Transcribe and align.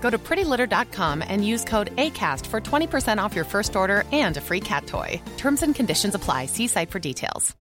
Go 0.00 0.08
to 0.10 0.18
prettylitter.com 0.18 1.22
and 1.26 1.46
use 1.46 1.64
code 1.64 1.94
ACAST 1.96 2.46
for 2.46 2.60
20% 2.60 3.22
off 3.22 3.36
your 3.36 3.44
first 3.44 3.76
order 3.76 4.04
and 4.12 4.36
a 4.38 4.40
free 4.40 4.60
cat 4.60 4.86
toy. 4.86 5.20
Terms 5.36 5.62
and 5.62 5.74
conditions 5.74 6.14
apply. 6.14 6.46
See 6.46 6.66
site 6.66 6.90
for 6.90 6.98
details. 6.98 7.54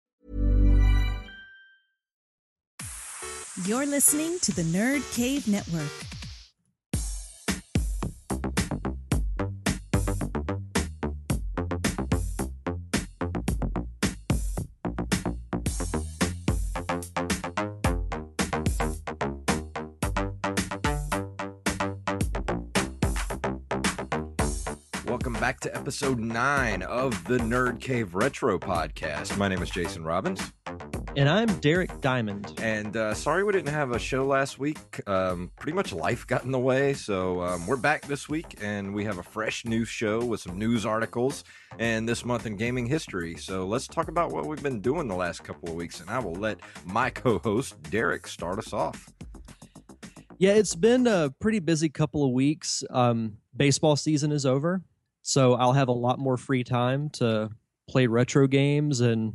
You're 3.65 3.88
listening 3.88 4.38
to 4.41 4.55
the 4.55 4.61
Nerd 4.61 5.02
Cave 5.15 5.47
Network. 5.47 6.16
Back 25.47 25.61
to 25.61 25.73
episode 25.73 26.19
nine 26.19 26.83
of 26.83 27.23
the 27.23 27.37
Nerd 27.37 27.79
Cave 27.79 28.15
Retro 28.15 28.59
Podcast. 28.59 29.37
My 29.37 29.47
name 29.47 29.63
is 29.63 29.69
Jason 29.69 30.03
Robbins, 30.03 30.51
And 31.15 31.29
I'm 31.29 31.47
Derek 31.59 32.01
Diamond. 32.01 32.53
and 32.61 32.97
uh, 32.97 33.13
sorry 33.13 33.45
we 33.45 33.53
didn't 33.53 33.73
have 33.73 33.91
a 33.91 33.97
show 33.97 34.25
last 34.25 34.59
week. 34.59 34.77
Um, 35.07 35.49
pretty 35.55 35.73
much 35.73 35.93
life 35.93 36.27
got 36.27 36.43
in 36.43 36.51
the 36.51 36.59
way, 36.59 36.93
so 36.93 37.41
um, 37.43 37.65
we're 37.65 37.77
back 37.77 38.05
this 38.07 38.27
week, 38.27 38.57
and 38.61 38.93
we 38.93 39.05
have 39.05 39.19
a 39.19 39.23
fresh 39.23 39.63
news 39.63 39.87
show 39.87 40.19
with 40.19 40.41
some 40.41 40.59
news 40.59 40.86
articles 40.86 41.45
and 41.80 42.09
this 42.09 42.25
month 42.25 42.45
in 42.45 42.57
gaming 42.57 42.86
history. 42.86 43.37
So 43.37 43.65
let's 43.65 43.87
talk 43.87 44.09
about 44.09 44.33
what 44.33 44.47
we've 44.47 44.61
been 44.61 44.81
doing 44.81 45.07
the 45.07 45.15
last 45.15 45.45
couple 45.45 45.69
of 45.69 45.75
weeks, 45.75 46.02
and 46.02 46.09
I 46.09 46.19
will 46.19 46.36
let 46.36 46.59
my 46.83 47.09
co-host 47.09 47.81
Derek 47.83 48.27
start 48.27 48.59
us 48.59 48.73
off. 48.73 49.13
Yeah, 50.39 50.55
it's 50.55 50.75
been 50.75 51.07
a 51.07 51.33
pretty 51.39 51.59
busy 51.59 51.87
couple 51.87 52.25
of 52.25 52.31
weeks. 52.33 52.83
Um, 52.89 53.37
baseball 53.55 53.95
season 53.95 54.33
is 54.33 54.45
over, 54.45 54.81
so 55.27 55.55
I'll 55.55 55.73
have 55.73 55.89
a 55.89 55.93
lot 55.93 56.20
more 56.20 56.38
free 56.38 56.64
time 56.64 57.10
to 57.15 57.49
play 57.89 58.08
retro 58.08 58.48
games 58.48 59.02
and 59.02 59.33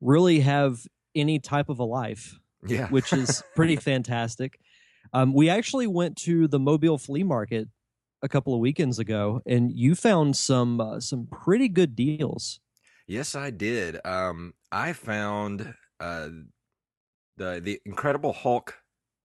really 0.00 0.38
have 0.38 0.86
any 1.16 1.40
type 1.40 1.68
of 1.68 1.80
a 1.80 1.84
life, 1.84 2.38
Yeah, 2.64 2.88
which 2.88 3.12
is 3.12 3.42
pretty 3.56 3.74
fantastic. 3.74 4.60
Um, 5.12 5.34
we 5.34 5.50
actually 5.50 5.88
went 5.88 6.16
to 6.18 6.46
the 6.46 6.60
Mobile 6.60 6.98
Flea 6.98 7.24
Market 7.24 7.66
a 8.22 8.28
couple 8.28 8.54
of 8.54 8.60
weekends 8.60 9.00
ago, 9.00 9.42
and 9.44 9.72
you 9.72 9.96
found 9.96 10.36
some 10.36 10.80
uh, 10.80 11.00
some 11.00 11.26
pretty 11.26 11.68
good 11.68 11.96
deals. 11.96 12.60
Yes, 13.08 13.34
I 13.34 13.50
did. 13.50 13.98
Um, 14.06 14.54
I 14.70 14.92
found 14.92 15.74
uh, 15.98 16.28
the 17.36 17.60
the 17.60 17.80
Incredible 17.84 18.32
Hulk 18.32 18.76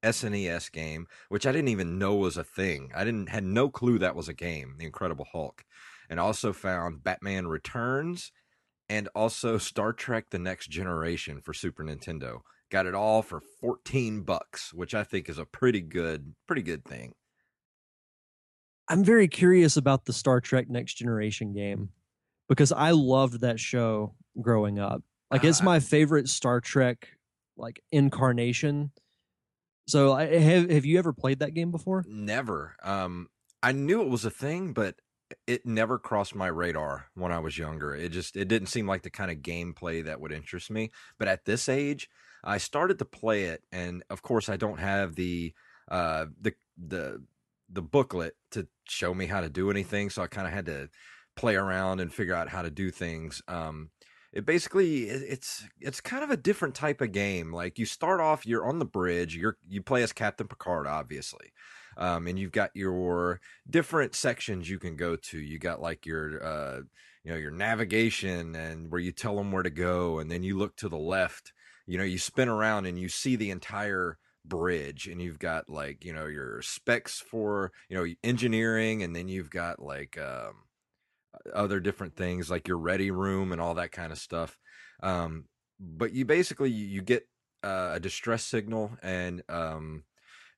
SNES 0.03 0.72
game, 0.72 1.08
which 1.30 1.46
I 1.46 1.52
didn't 1.52 1.69
even 1.69 2.00
know 2.00 2.16
was 2.16 2.36
a 2.38 2.44
thing. 2.44 2.92
I 2.96 3.03
didn't 3.03 3.30
had 3.30 3.44
no 3.44 3.69
clue 3.69 4.00
that 4.00 4.16
was 4.16 4.28
a 4.28 4.34
game. 4.34 4.75
The 4.80 4.86
Incredible 4.86 5.28
Hulk, 5.31 5.64
and 6.09 6.20
also 6.20 6.52
found 6.53 7.03
Batman 7.03 7.47
Returns, 7.47 8.31
and 8.90 9.08
also 9.16 9.58
Star 9.58 9.94
Trek: 9.94 10.25
The 10.31 10.40
Next 10.40 10.70
Generation 10.70 11.42
for 11.42 11.53
Super 11.53 11.84
Nintendo. 11.84 12.40
Got 12.72 12.86
it 12.86 12.96
all 12.96 13.22
for 13.22 13.42
fourteen 13.62 14.22
bucks, 14.24 14.74
which 14.74 14.94
I 14.94 15.03
think 15.03 15.30
is 15.30 15.38
a 15.38 15.46
pretty 15.46 15.81
good 15.81 16.34
pretty 16.48 16.62
good 16.64 16.84
thing. 16.86 17.14
I'm 18.88 19.03
very 19.03 19.28
curious 19.28 19.78
about 19.78 20.06
the 20.06 20.14
Star 20.14 20.42
Trek 20.42 20.69
Next 20.69 20.96
Generation 20.96 21.53
game 21.53 21.90
because 22.48 22.72
I 22.72 22.92
loved 22.92 23.42
that 23.42 23.59
show 23.59 24.16
growing 24.42 24.80
up. 24.80 25.03
Like 25.30 25.44
it's 25.44 25.62
Ah. 25.62 25.66
my 25.66 25.80
favorite 25.80 26.28
Star 26.28 26.59
Trek 26.59 27.09
like 27.56 27.81
incarnation. 27.92 28.92
So 29.88 30.14
I, 30.14 30.25
have 30.25 30.69
have 30.69 30.86
you 30.86 30.98
ever 30.98 31.14
played 31.14 31.40
that 31.40 31.53
game 31.53 31.72
before? 31.72 32.03
Never. 32.08 32.75
Um, 32.84 33.28
I 33.62 33.72
knew 33.74 34.02
it 34.02 34.09
was 34.09 34.25
a 34.25 34.31
thing, 34.31 34.74
but 34.74 34.96
it 35.47 35.66
never 35.66 36.00
crossed 36.00 36.35
my 36.35 36.47
radar 36.47 37.09
when 37.16 37.31
I 37.31 37.40
was 37.40 37.57
younger. 37.57 37.95
It 37.95 38.09
just 38.12 38.35
it 38.38 38.47
didn't 38.47 38.67
seem 38.67 38.88
like 38.88 39.03
the 39.03 39.09
kind 39.09 39.31
of 39.31 39.38
gameplay 39.38 40.03
that 40.06 40.19
would 40.22 40.31
interest 40.31 40.72
me. 40.72 40.91
But 41.17 41.28
at 41.28 41.45
this 41.45 41.69
age, 41.69 42.09
I 42.44 42.57
started 42.57 43.00
to 43.00 43.06
play 43.06 43.45
it, 43.45 43.63
and 43.72 44.03
of 44.09 44.22
course, 44.22 44.50
I 44.50 44.57
don't 44.57 44.79
have 44.79 45.16
the 45.16 45.53
uh 45.89 46.28
the 46.39 46.53
the 46.78 47.23
the 47.69 47.81
booklet 47.81 48.35
to 48.51 48.68
show 48.88 49.13
me 49.13 49.28
how 49.28 49.41
to 49.41 49.50
do 49.50 49.69
anything, 49.69 50.09
so 50.09 50.22
I 50.23 50.28
kind 50.28 50.47
of 50.47 50.53
had 50.53 50.66
to 50.68 50.89
play 51.35 51.56
around 51.56 52.00
and 52.00 52.13
figure 52.13 52.34
out 52.34 52.50
how 52.50 52.62
to 52.62 52.72
do 52.72 52.89
things. 52.91 53.41
Um, 53.47 53.91
it 54.34 54.45
basically 54.45 55.09
it- 55.09 55.23
it's 55.28 55.66
it's 55.79 56.01
kind 56.01 56.23
of 56.23 56.29
a 56.31 56.38
different 56.38 56.75
type 56.75 57.01
of 57.01 57.12
game. 57.12 57.51
Like 57.53 57.79
you 57.79 57.85
start 57.85 58.19
off, 58.19 58.45
you're 58.45 58.68
on 58.68 58.79
the 58.79 58.85
bridge, 58.85 59.35
you're 59.35 59.57
you 59.68 59.81
play 59.81 60.03
as 60.03 60.13
Captain 60.13 60.47
Picard, 60.47 60.88
obviously. 60.88 61.51
Um, 62.00 62.28
and 62.28 62.40
you've 62.40 62.54
got 62.54 62.72
your 62.74 63.42
different 63.70 64.16
sections 64.16 64.70
you 64.70 64.80
can 64.80 64.96
go 64.96 65.18
to. 65.18 65.38
You 65.38 65.60
got 65.60 65.82
like 65.82 66.06
your 66.06 66.44
uh, 66.44 66.82
you 67.24 67.32
know, 67.32 67.38
your 67.38 67.52
navigation 67.52 68.56
and 68.56 68.92
where 68.92 69.02
you 69.02 69.12
tell 69.12 69.36
them 69.36 69.52
where 69.52 69.64
to 69.64 69.70
go, 69.70 70.20
and 70.20 70.32
then 70.32 70.42
you 70.44 70.58
look 70.58 70.76
to 70.78 70.90
the 70.90 70.98
left. 70.98 71.54
You 71.86 71.98
know, 71.98 72.04
you 72.04 72.18
spin 72.18 72.48
around 72.48 72.86
and 72.86 72.98
you 72.98 73.10
see 73.10 73.36
the 73.36 73.52
entire 73.52 74.18
bridge, 74.46 75.08
and 75.08 75.22
you've 75.22 75.40
got 75.40 75.70
like 75.70 76.06
you 76.06 76.14
know 76.14 76.26
your 76.26 76.62
specs 76.62 77.20
for 77.20 77.72
you 77.90 77.98
know 77.98 78.12
engineering, 78.24 79.04
and 79.04 79.16
then 79.16 79.28
you've 79.28 79.50
got 79.50 79.81
like 79.81 80.18
um, 80.18 80.54
other 81.54 81.80
different 81.80 82.16
things 82.16 82.50
like 82.50 82.68
your 82.68 82.78
ready 82.78 83.12
room 83.12 83.52
and 83.52 83.60
all 83.62 83.76
that 83.76 83.92
kind 83.92 84.12
of 84.12 84.18
stuff. 84.18 84.58
Um, 85.04 85.46
but 85.80 86.14
you 86.14 86.26
basically 86.26 86.69
you 86.69 87.02
get 87.02 87.28
uh, 87.63 87.92
a 87.94 88.00
distress 88.00 88.44
signal 88.44 88.92
and 89.02 89.44
um, 89.50 90.04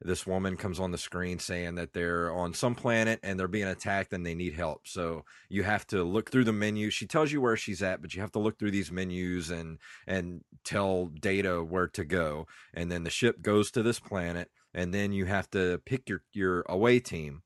this 0.03 0.25
woman 0.25 0.57
comes 0.57 0.79
on 0.79 0.91
the 0.91 0.97
screen 0.97 1.37
saying 1.37 1.75
that 1.75 1.93
they're 1.93 2.31
on 2.31 2.53
some 2.53 2.73
planet 2.73 3.19
and 3.21 3.39
they're 3.39 3.47
being 3.47 3.67
attacked 3.67 4.13
and 4.13 4.25
they 4.25 4.33
need 4.33 4.53
help. 4.53 4.87
So 4.87 5.25
you 5.49 5.63
have 5.63 5.85
to 5.87 6.03
look 6.03 6.31
through 6.31 6.45
the 6.45 6.53
menu. 6.53 6.89
She 6.89 7.05
tells 7.05 7.31
you 7.31 7.39
where 7.39 7.57
she's 7.57 7.83
at, 7.83 8.01
but 8.01 8.13
you 8.13 8.21
have 8.21 8.31
to 8.31 8.39
look 8.39 8.57
through 8.57 8.71
these 8.71 8.91
menus 8.91 9.51
and 9.51 9.77
and 10.07 10.41
tell 10.63 11.05
Data 11.07 11.63
where 11.63 11.87
to 11.89 12.03
go. 12.03 12.47
And 12.73 12.91
then 12.91 13.03
the 13.03 13.09
ship 13.09 13.41
goes 13.41 13.69
to 13.71 13.83
this 13.83 13.99
planet, 13.99 14.49
and 14.73 14.93
then 14.93 15.13
you 15.13 15.25
have 15.25 15.49
to 15.51 15.79
pick 15.85 16.09
your 16.09 16.23
your 16.33 16.65
away 16.67 16.99
team. 16.99 17.43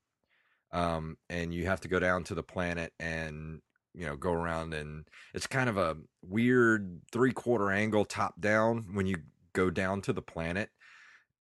Um, 0.72 1.16
and 1.30 1.54
you 1.54 1.66
have 1.66 1.80
to 1.82 1.88
go 1.88 2.00
down 2.00 2.24
to 2.24 2.34
the 2.34 2.42
planet 2.42 2.92
and 2.98 3.60
you 3.94 4.04
know 4.04 4.16
go 4.16 4.32
around 4.32 4.74
and 4.74 5.08
it's 5.32 5.46
kind 5.46 5.70
of 5.70 5.78
a 5.78 5.96
weird 6.22 7.00
three 7.12 7.32
quarter 7.32 7.70
angle 7.70 8.04
top 8.04 8.38
down 8.40 8.86
when 8.92 9.06
you 9.06 9.16
go 9.54 9.70
down 9.70 10.02
to 10.02 10.12
the 10.12 10.20
planet 10.20 10.68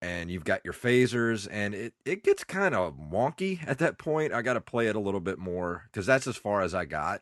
and 0.02 0.30
you've 0.30 0.44
got 0.44 0.62
your 0.64 0.74
phasers 0.74 1.48
and 1.52 1.74
it, 1.74 1.94
it 2.06 2.24
gets 2.24 2.44
kind 2.44 2.76
of 2.76 2.96
wonky 2.96 3.66
at 3.68 3.80
that 3.80 3.98
point 3.98 4.34
i 4.34 4.42
got 4.42 4.54
to 4.54 4.62
play 4.62 4.88
it 4.88 4.96
a 4.96 5.00
little 5.00 5.20
bit 5.20 5.40
more 5.40 5.84
because 5.92 6.06
that's 6.06 6.28
as 6.28 6.38
far 6.38 6.62
as 6.62 6.74
i 6.74 6.86
got 6.86 7.22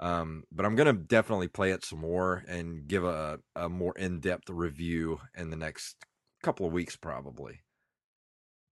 Um, 0.00 0.44
but 0.50 0.64
I'm 0.64 0.76
gonna 0.76 0.94
definitely 0.94 1.48
play 1.48 1.72
it 1.72 1.84
some 1.84 2.00
more 2.00 2.42
and 2.48 2.88
give 2.88 3.04
a, 3.04 3.38
a 3.54 3.68
more 3.68 3.92
in 3.98 4.20
depth 4.20 4.48
review 4.48 5.20
in 5.36 5.50
the 5.50 5.56
next 5.56 5.96
couple 6.42 6.66
of 6.66 6.72
weeks, 6.72 6.96
probably. 6.96 7.60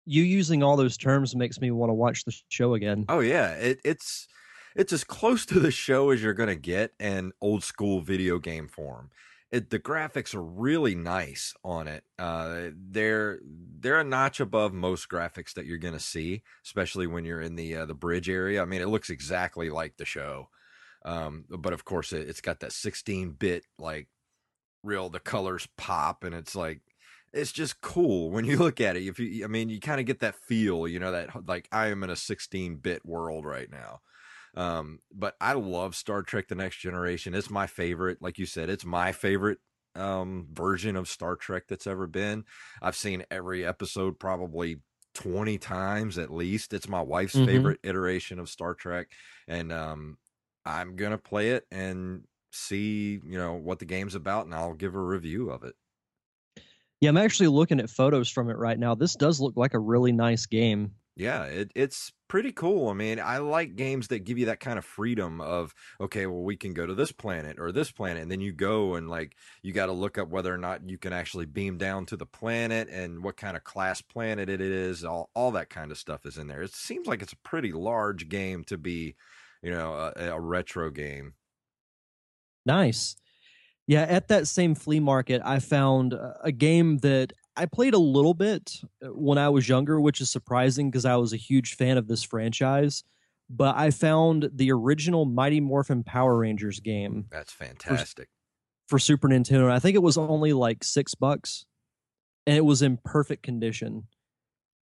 You 0.06 0.22
using 0.22 0.62
all 0.62 0.76
those 0.76 0.96
terms 0.96 1.36
makes 1.36 1.60
me 1.60 1.70
want 1.70 1.90
to 1.90 1.94
watch 1.94 2.24
the 2.24 2.32
show 2.48 2.74
again. 2.74 3.08
Oh 3.08 3.20
yeah, 3.20 3.52
it, 3.54 3.80
it's 3.84 4.26
it's 4.74 4.92
as 4.92 5.04
close 5.04 5.44
to 5.46 5.60
the 5.60 5.70
show 5.70 6.10
as 6.10 6.22
you're 6.22 6.34
gonna 6.34 6.56
get 6.56 6.92
in 6.98 7.32
old 7.40 7.62
school 7.64 8.00
video 8.00 8.38
game 8.38 8.68
form. 8.68 9.10
It, 9.52 9.70
the 9.70 9.80
graphics 9.80 10.34
are 10.34 10.42
really 10.42 10.94
nice 10.94 11.54
on 11.64 11.88
it. 11.88 12.04
Uh, 12.18 12.68
they're 12.72 13.40
they're 13.80 13.98
a 13.98 14.04
notch 14.04 14.38
above 14.38 14.72
most 14.72 15.08
graphics 15.08 15.54
that 15.54 15.66
you're 15.66 15.78
gonna 15.78 15.98
see, 15.98 16.42
especially 16.64 17.08
when 17.08 17.24
you're 17.24 17.40
in 17.40 17.56
the 17.56 17.74
uh, 17.76 17.86
the 17.86 17.94
bridge 17.94 18.28
area. 18.28 18.62
I 18.62 18.64
mean, 18.64 18.80
it 18.80 18.88
looks 18.88 19.10
exactly 19.10 19.68
like 19.68 19.96
the 19.96 20.04
show, 20.04 20.48
um, 21.04 21.46
but 21.48 21.72
of 21.72 21.84
course, 21.84 22.12
it, 22.12 22.28
it's 22.28 22.40
got 22.40 22.60
that 22.60 22.72
16 22.72 23.32
bit 23.32 23.64
like 23.76 24.08
real. 24.84 25.08
The 25.08 25.20
colors 25.20 25.66
pop, 25.76 26.22
and 26.22 26.34
it's 26.34 26.54
like 26.54 26.80
it's 27.32 27.52
just 27.52 27.80
cool 27.80 28.30
when 28.30 28.44
you 28.44 28.56
look 28.58 28.80
at 28.80 28.96
it. 28.96 29.06
If 29.06 29.18
you, 29.18 29.44
I 29.44 29.48
mean, 29.48 29.68
you 29.68 29.80
kind 29.80 30.00
of 30.00 30.06
get 30.06 30.20
that 30.20 30.36
feel, 30.36 30.86
you 30.86 30.98
know, 31.00 31.12
that 31.12 31.48
like 31.48 31.68
I 31.72 31.88
am 31.88 32.02
in 32.02 32.10
a 32.10 32.16
16 32.16 32.76
bit 32.76 33.04
world 33.04 33.44
right 33.44 33.70
now. 33.70 34.00
Um, 34.56 35.00
but 35.12 35.36
I 35.40 35.52
love 35.52 35.94
Star 35.94 36.22
Trek 36.22 36.48
The 36.48 36.54
Next 36.54 36.78
Generation. 36.78 37.34
It's 37.34 37.50
my 37.50 37.66
favorite. 37.66 38.18
Like 38.20 38.38
you 38.38 38.46
said, 38.46 38.68
it's 38.70 38.84
my 38.84 39.12
favorite 39.12 39.58
um, 39.94 40.48
version 40.52 40.96
of 40.96 41.08
Star 41.08 41.36
Trek 41.36 41.64
that's 41.68 41.86
ever 41.86 42.06
been. 42.06 42.44
I've 42.82 42.96
seen 42.96 43.24
every 43.30 43.64
episode 43.64 44.18
probably 44.18 44.78
20 45.14 45.58
times 45.58 46.18
at 46.18 46.32
least. 46.32 46.72
It's 46.72 46.88
my 46.88 47.02
wife's 47.02 47.34
mm-hmm. 47.34 47.46
favorite 47.46 47.80
iteration 47.82 48.38
of 48.38 48.48
Star 48.48 48.74
Trek. 48.74 49.08
And 49.48 49.72
um, 49.72 50.18
I'm 50.64 50.96
going 50.96 51.12
to 51.12 51.18
play 51.18 51.50
it 51.50 51.66
and 51.70 52.24
see, 52.52 53.20
you 53.24 53.38
know, 53.38 53.54
what 53.54 53.78
the 53.78 53.84
game's 53.84 54.14
about, 54.14 54.46
and 54.46 54.54
I'll 54.54 54.74
give 54.74 54.94
a 54.94 55.00
review 55.00 55.50
of 55.50 55.64
it. 55.64 55.74
Yeah, 57.00 57.08
I'm 57.08 57.16
actually 57.16 57.48
looking 57.48 57.80
at 57.80 57.88
photos 57.88 58.28
from 58.28 58.50
it 58.50 58.58
right 58.58 58.78
now. 58.78 58.94
This 58.94 59.14
does 59.14 59.40
look 59.40 59.56
like 59.56 59.72
a 59.72 59.78
really 59.78 60.12
nice 60.12 60.46
game. 60.46 60.92
Yeah, 61.20 61.44
it, 61.44 61.70
it's 61.74 62.12
pretty 62.28 62.50
cool. 62.50 62.88
I 62.88 62.94
mean, 62.94 63.20
I 63.20 63.36
like 63.38 63.76
games 63.76 64.08
that 64.08 64.24
give 64.24 64.38
you 64.38 64.46
that 64.46 64.58
kind 64.58 64.78
of 64.78 64.86
freedom 64.86 65.38
of, 65.42 65.74
okay, 66.00 66.24
well, 66.24 66.40
we 66.40 66.56
can 66.56 66.72
go 66.72 66.86
to 66.86 66.94
this 66.94 67.12
planet 67.12 67.58
or 67.58 67.72
this 67.72 67.92
planet. 67.92 68.22
And 68.22 68.32
then 68.32 68.40
you 68.40 68.54
go 68.54 68.94
and 68.94 69.10
like, 69.10 69.36
you 69.62 69.74
got 69.74 69.86
to 69.86 69.92
look 69.92 70.16
up 70.16 70.30
whether 70.30 70.54
or 70.54 70.56
not 70.56 70.88
you 70.88 70.96
can 70.96 71.12
actually 71.12 71.44
beam 71.44 71.76
down 71.76 72.06
to 72.06 72.16
the 72.16 72.24
planet 72.24 72.88
and 72.88 73.22
what 73.22 73.36
kind 73.36 73.54
of 73.54 73.64
class 73.64 74.00
planet 74.00 74.48
it 74.48 74.62
is. 74.62 75.04
All, 75.04 75.28
all 75.34 75.50
that 75.50 75.68
kind 75.68 75.90
of 75.90 75.98
stuff 75.98 76.24
is 76.24 76.38
in 76.38 76.46
there. 76.46 76.62
It 76.62 76.72
seems 76.72 77.06
like 77.06 77.20
it's 77.20 77.34
a 77.34 77.48
pretty 77.48 77.72
large 77.72 78.30
game 78.30 78.64
to 78.64 78.78
be, 78.78 79.14
you 79.62 79.72
know, 79.72 79.92
a, 80.16 80.30
a 80.30 80.40
retro 80.40 80.90
game. 80.90 81.34
Nice. 82.64 83.14
Yeah, 83.86 84.04
at 84.04 84.28
that 84.28 84.48
same 84.48 84.74
flea 84.74 85.00
market, 85.00 85.42
I 85.44 85.58
found 85.58 86.14
a 86.42 86.52
game 86.52 86.96
that 86.98 87.34
I 87.60 87.66
played 87.66 87.92
a 87.92 87.98
little 87.98 88.32
bit 88.32 88.80
uh, 89.04 89.08
when 89.08 89.36
I 89.36 89.50
was 89.50 89.68
younger, 89.68 90.00
which 90.00 90.22
is 90.22 90.30
surprising 90.30 90.90
because 90.90 91.04
I 91.04 91.16
was 91.16 91.34
a 91.34 91.36
huge 91.36 91.74
fan 91.76 91.98
of 91.98 92.08
this 92.08 92.22
franchise. 92.22 93.04
But 93.50 93.76
I 93.76 93.90
found 93.90 94.48
the 94.54 94.72
original 94.72 95.26
Mighty 95.26 95.60
Morphin 95.60 96.02
Power 96.02 96.38
Rangers 96.38 96.80
game. 96.80 97.26
That's 97.30 97.52
fantastic. 97.52 98.28
For, 98.86 98.96
for 98.96 98.98
Super 98.98 99.28
Nintendo. 99.28 99.70
I 99.70 99.78
think 99.78 99.94
it 99.94 100.02
was 100.02 100.16
only 100.16 100.54
like 100.54 100.82
six 100.82 101.14
bucks. 101.14 101.66
And 102.46 102.56
it 102.56 102.64
was 102.64 102.80
in 102.80 102.98
perfect 103.04 103.42
condition, 103.42 104.04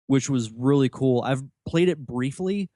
which 0.07 0.31
was 0.31 0.53
really 0.53 0.89
cool. 0.89 1.23
I've 1.23 1.43
played 1.67 1.89
it 1.89 1.99
briefly. 1.99 2.71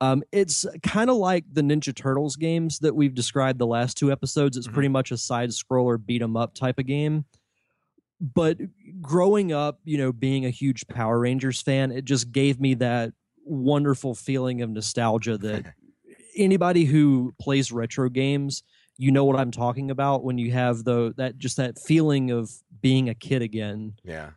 Um, 0.00 0.22
it's 0.32 0.64
kind 0.82 1.10
of 1.10 1.16
like 1.16 1.44
the 1.52 1.60
Ninja 1.60 1.94
Turtles 1.94 2.36
games 2.36 2.78
that 2.78 2.96
we've 2.96 3.14
described 3.14 3.58
the 3.58 3.66
last 3.66 3.98
two 3.98 4.10
episodes. 4.10 4.56
It's 4.56 4.66
mm-hmm. 4.66 4.74
pretty 4.74 4.88
much 4.88 5.10
a 5.10 5.18
side 5.18 5.50
scroller 5.50 5.98
beat 6.02 6.22
'em 6.22 6.38
up 6.38 6.54
type 6.54 6.78
of 6.78 6.86
game 6.86 7.26
but 8.20 8.58
growing 9.00 9.52
up, 9.52 9.80
you 9.84 9.98
know, 9.98 10.12
being 10.12 10.46
a 10.46 10.50
huge 10.50 10.86
Power 10.88 11.18
Rangers 11.18 11.60
fan, 11.60 11.92
it 11.92 12.04
just 12.04 12.32
gave 12.32 12.60
me 12.60 12.74
that 12.74 13.12
wonderful 13.44 14.14
feeling 14.14 14.62
of 14.62 14.70
nostalgia 14.70 15.38
that 15.38 15.74
anybody 16.36 16.84
who 16.84 17.34
plays 17.40 17.72
retro 17.72 18.08
games, 18.08 18.62
you 18.96 19.10
know 19.10 19.24
what 19.24 19.38
I'm 19.38 19.50
talking 19.50 19.90
about 19.90 20.24
when 20.24 20.38
you 20.38 20.52
have 20.52 20.84
the 20.84 21.12
that 21.16 21.38
just 21.38 21.58
that 21.58 21.78
feeling 21.78 22.30
of 22.30 22.50
being 22.80 23.08
a 23.08 23.14
kid 23.14 23.42
again. 23.42 23.94
Yeah. 24.04 24.30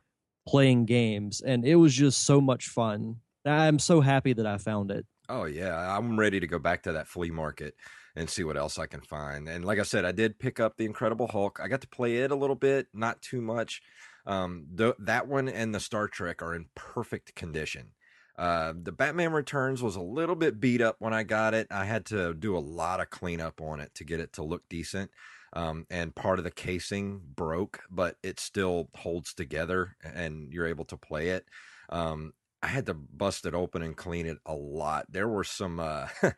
Playing 0.47 0.85
games 0.85 1.41
and 1.41 1.65
it 1.65 1.75
was 1.75 1.93
just 1.93 2.23
so 2.23 2.41
much 2.41 2.67
fun. 2.67 3.17
I'm 3.45 3.79
so 3.79 4.01
happy 4.01 4.33
that 4.33 4.45
I 4.45 4.57
found 4.57 4.91
it. 4.91 5.05
Oh 5.29 5.45
yeah, 5.45 5.95
I'm 5.95 6.19
ready 6.19 6.39
to 6.39 6.47
go 6.47 6.59
back 6.59 6.83
to 6.83 6.93
that 6.93 7.07
flea 7.07 7.29
market 7.29 7.75
and 8.19 8.29
see 8.29 8.43
what 8.43 8.57
else 8.57 8.77
I 8.77 8.85
can 8.85 8.99
find. 8.99 9.47
And 9.47 9.63
like 9.63 9.79
I 9.79 9.83
said, 9.83 10.03
I 10.03 10.11
did 10.11 10.39
pick 10.39 10.59
up 10.59 10.75
the 10.75 10.85
Incredible 10.85 11.27
Hulk. 11.27 11.59
I 11.63 11.69
got 11.69 11.79
to 11.81 11.87
play 11.87 12.17
it 12.17 12.31
a 12.31 12.35
little 12.35 12.55
bit, 12.55 12.87
not 12.93 13.21
too 13.21 13.41
much. 13.41 13.81
Um, 14.25 14.65
that 14.99 15.27
one 15.27 15.47
and 15.47 15.73
the 15.73 15.79
Star 15.79 16.09
Trek 16.09 16.41
are 16.41 16.53
in 16.53 16.65
perfect 16.75 17.33
condition. 17.33 17.91
Uh, 18.37 18.73
the 18.75 18.91
Batman 18.91 19.31
Returns 19.31 19.81
was 19.81 19.95
a 19.95 20.01
little 20.01 20.35
bit 20.35 20.59
beat 20.59 20.81
up 20.81 20.97
when 20.99 21.13
I 21.13 21.23
got 21.23 21.53
it. 21.53 21.67
I 21.71 21.85
had 21.85 22.05
to 22.07 22.33
do 22.33 22.57
a 22.57 22.59
lot 22.59 22.99
of 22.99 23.09
cleanup 23.09 23.61
on 23.61 23.79
it 23.79 23.95
to 23.95 24.03
get 24.03 24.19
it 24.19 24.33
to 24.33 24.43
look 24.43 24.63
decent. 24.69 25.11
Um, 25.53 25.87
and 25.89 26.13
part 26.13 26.39
of 26.39 26.43
the 26.43 26.51
casing 26.51 27.21
broke, 27.35 27.81
but 27.89 28.17
it 28.21 28.39
still 28.39 28.89
holds 28.95 29.33
together 29.33 29.95
and 30.03 30.51
you're 30.51 30.67
able 30.67 30.85
to 30.85 30.97
play 30.97 31.29
it. 31.29 31.45
Um, 31.89 32.33
I 32.61 32.67
had 32.67 32.85
to 32.87 32.93
bust 32.93 33.45
it 33.45 33.53
open 33.53 33.81
and 33.81 33.95
clean 33.95 34.25
it 34.25 34.37
a 34.45 34.53
lot. 34.53 35.05
There 35.09 35.27
were 35.27 35.45
some, 35.45 35.79
uh, 35.79 36.07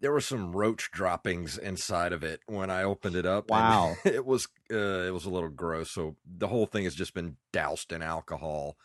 there 0.00 0.12
were 0.12 0.20
some 0.20 0.52
roach 0.52 0.90
droppings 0.90 1.58
inside 1.58 2.12
of 2.12 2.22
it 2.22 2.40
when 2.46 2.70
I 2.70 2.82
opened 2.82 3.16
it 3.16 3.26
up. 3.26 3.50
Wow, 3.50 3.94
it 4.04 4.24
was 4.24 4.48
uh, 4.72 5.04
it 5.06 5.12
was 5.12 5.24
a 5.24 5.30
little 5.30 5.48
gross. 5.48 5.90
So 5.90 6.16
the 6.24 6.48
whole 6.48 6.66
thing 6.66 6.84
has 6.84 6.94
just 6.94 7.14
been 7.14 7.36
doused 7.52 7.92
in 7.92 8.02
alcohol. 8.02 8.76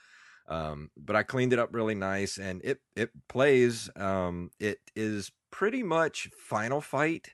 Um, 0.48 0.92
but 0.98 1.15
I 1.15 1.24
cleaned 1.24 1.54
it 1.54 1.60
up 1.60 1.69
really 1.71 1.95
nice, 1.95 2.38
and 2.38 2.62
it 2.63 2.81
it 2.95 3.12
plays. 3.27 3.89
Um, 3.95 4.51
it 4.60 4.80
is 4.95 5.31
pretty 5.51 5.83
much 5.83 6.30
Final 6.38 6.81
Fight 6.81 7.30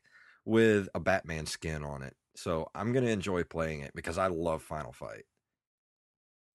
with 0.46 0.90
a 0.94 1.00
Batman 1.00 1.46
skin 1.46 1.84
on 1.84 2.04
it. 2.04 2.16
So 2.36 2.70
I'm 2.76 2.94
gonna 2.94 3.08
enjoy 3.08 3.44
playing 3.44 3.82
it 3.82 3.92
because 3.96 4.18
I 4.18 4.28
love 4.28 4.62
Final 4.62 4.94
Fight. 4.94 5.26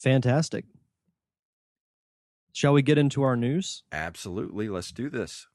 Fantastic. 0.00 0.67
Shall 2.53 2.73
we 2.73 2.82
get 2.82 2.99
into 2.99 3.23
our 3.23 3.37
news? 3.37 3.82
Absolutely. 3.91 4.69
Let's 4.69 4.93
do 4.93 5.11
this. 5.11 5.49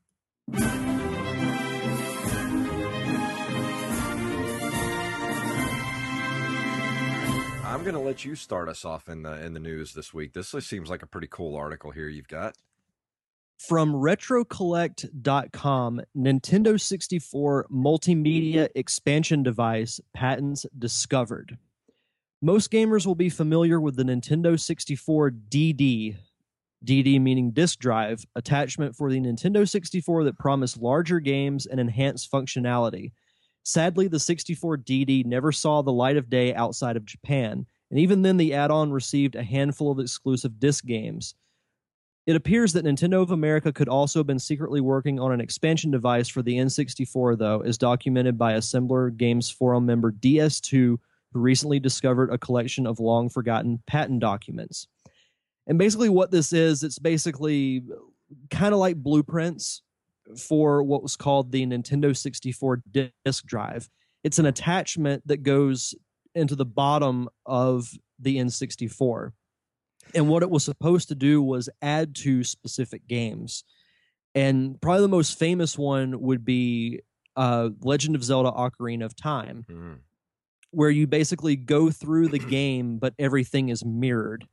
I'm 7.80 7.86
going 7.86 7.96
to 7.96 8.02
let 8.02 8.26
you 8.26 8.36
start 8.36 8.68
us 8.68 8.84
off 8.84 9.08
in 9.08 9.24
the 9.24 9.42
in 9.42 9.54
the 9.54 9.60
news 9.62 9.94
this 9.94 10.14
week. 10.14 10.34
This 10.34 10.50
seems 10.50 10.90
like 10.90 11.02
a 11.02 11.08
pretty 11.08 11.30
cool 11.32 11.56
article 11.56 11.92
here 11.92 12.10
you've 12.10 12.28
got. 12.28 12.58
From 13.58 13.94
retrocollect.com, 13.94 16.02
Nintendo 16.14 16.82
64 16.82 17.68
multimedia 17.72 18.68
expansion 18.76 19.44
device 19.44 20.02
patents 20.14 20.66
discovered. 20.78 21.58
Most 22.42 22.70
gamers 22.70 23.06
will 23.06 23.16
be 23.16 23.30
familiar 23.30 23.80
with 23.80 23.96
the 23.96 24.04
Nintendo 24.04 24.60
64 24.60 25.32
DD, 25.32 26.18
DD 26.86 27.22
meaning 27.22 27.52
disk 27.52 27.80
drive, 27.80 28.26
attachment 28.36 28.94
for 28.94 29.10
the 29.10 29.22
Nintendo 29.22 29.66
64 29.66 30.26
that 30.26 30.38
promised 30.38 30.82
larger 30.82 31.22
games 31.22 31.66
and 31.66 31.80
enhanced 31.80 32.30
functionality. 32.30 33.14
Sadly, 33.64 34.08
the 34.08 34.18
64DD 34.18 35.26
never 35.26 35.52
saw 35.52 35.82
the 35.82 35.92
light 35.92 36.18
of 36.18 36.30
day 36.30 36.54
outside 36.54 36.98
of 36.98 37.06
Japan, 37.06 37.66
and 37.90 38.00
even 38.00 38.22
then, 38.22 38.38
the 38.38 38.54
add 38.54 38.72
on 38.72 38.92
received 38.92 39.36
a 39.36 39.44
handful 39.44 39.92
of 39.92 40.00
exclusive 40.00 40.60
disc 40.60 40.86
games. 40.86 41.34
It 42.28 42.36
appears 42.36 42.74
that 42.74 42.86
Nintendo 42.86 43.24
of 43.24 43.32
America 43.32 43.74
could 43.74 43.90
also 43.90 44.20
have 44.20 44.28
been 44.28 44.38
secretly 44.38 44.82
working 44.82 45.20
on 45.20 45.32
an 45.32 45.42
expansion 45.42 45.90
device 45.90 46.28
for 46.28 46.44
the 46.44 46.58
N64, 46.58 47.40
though, 47.40 47.62
as 47.62 47.80
documented 47.80 48.38
by 48.38 48.54
Assembler 48.54 49.16
Games 49.16 49.50
Forum 49.50 49.88
member 49.88 50.12
DS2, 50.12 50.72
who 50.72 51.00
recently 51.34 51.80
discovered 51.80 52.32
a 52.32 52.38
collection 52.38 52.86
of 52.86 53.00
long 53.00 53.30
forgotten 53.30 53.82
patent 53.88 54.20
documents. 54.20 54.88
And 55.66 55.80
basically, 55.80 56.10
what 56.10 56.30
this 56.30 56.54
is, 56.54 56.84
it's 56.84 57.00
basically 57.00 57.84
uh, 57.92 57.96
kind 58.52 58.74
of 58.74 58.80
like 58.80 58.98
blueprints 58.98 59.82
for 60.38 60.84
what 60.84 61.04
was 61.04 61.16
called 61.16 61.52
the 61.52 61.66
Nintendo 61.66 62.16
64 62.16 62.82
disk 62.92 63.46
drive. 63.46 63.90
It's 64.24 64.40
an 64.40 64.46
attachment 64.46 65.28
that 65.28 65.44
goes 65.44 65.96
into 66.36 66.56
the 66.56 66.66
bottom 66.66 67.30
of 67.46 67.92
the 68.20 68.38
N64. 68.38 69.32
And 70.16 70.28
what 70.28 70.44
it 70.44 70.50
was 70.50 70.64
supposed 70.64 71.10
to 71.10 71.16
do 71.16 71.42
was 71.42 71.70
add 71.82 72.16
to 72.18 72.44
specific 72.44 73.08
games. 73.08 73.64
And 74.36 74.80
probably 74.82 75.02
the 75.02 75.08
most 75.08 75.38
famous 75.38 75.78
one 75.78 76.20
would 76.22 76.46
be 76.46 77.02
uh, 77.36 77.70
Legend 77.82 78.16
of 78.16 78.24
Zelda 78.24 78.52
Ocarina 78.52 79.06
of 79.06 79.16
Time, 79.16 79.66
mm. 79.70 79.98
where 80.72 80.90
you 80.90 81.08
basically 81.08 81.56
go 81.56 81.90
through 81.90 82.28
the 82.30 82.40
game, 82.50 82.98
but 82.98 83.14
everything 83.18 83.70
is 83.70 83.86
mirrored. 83.86 84.48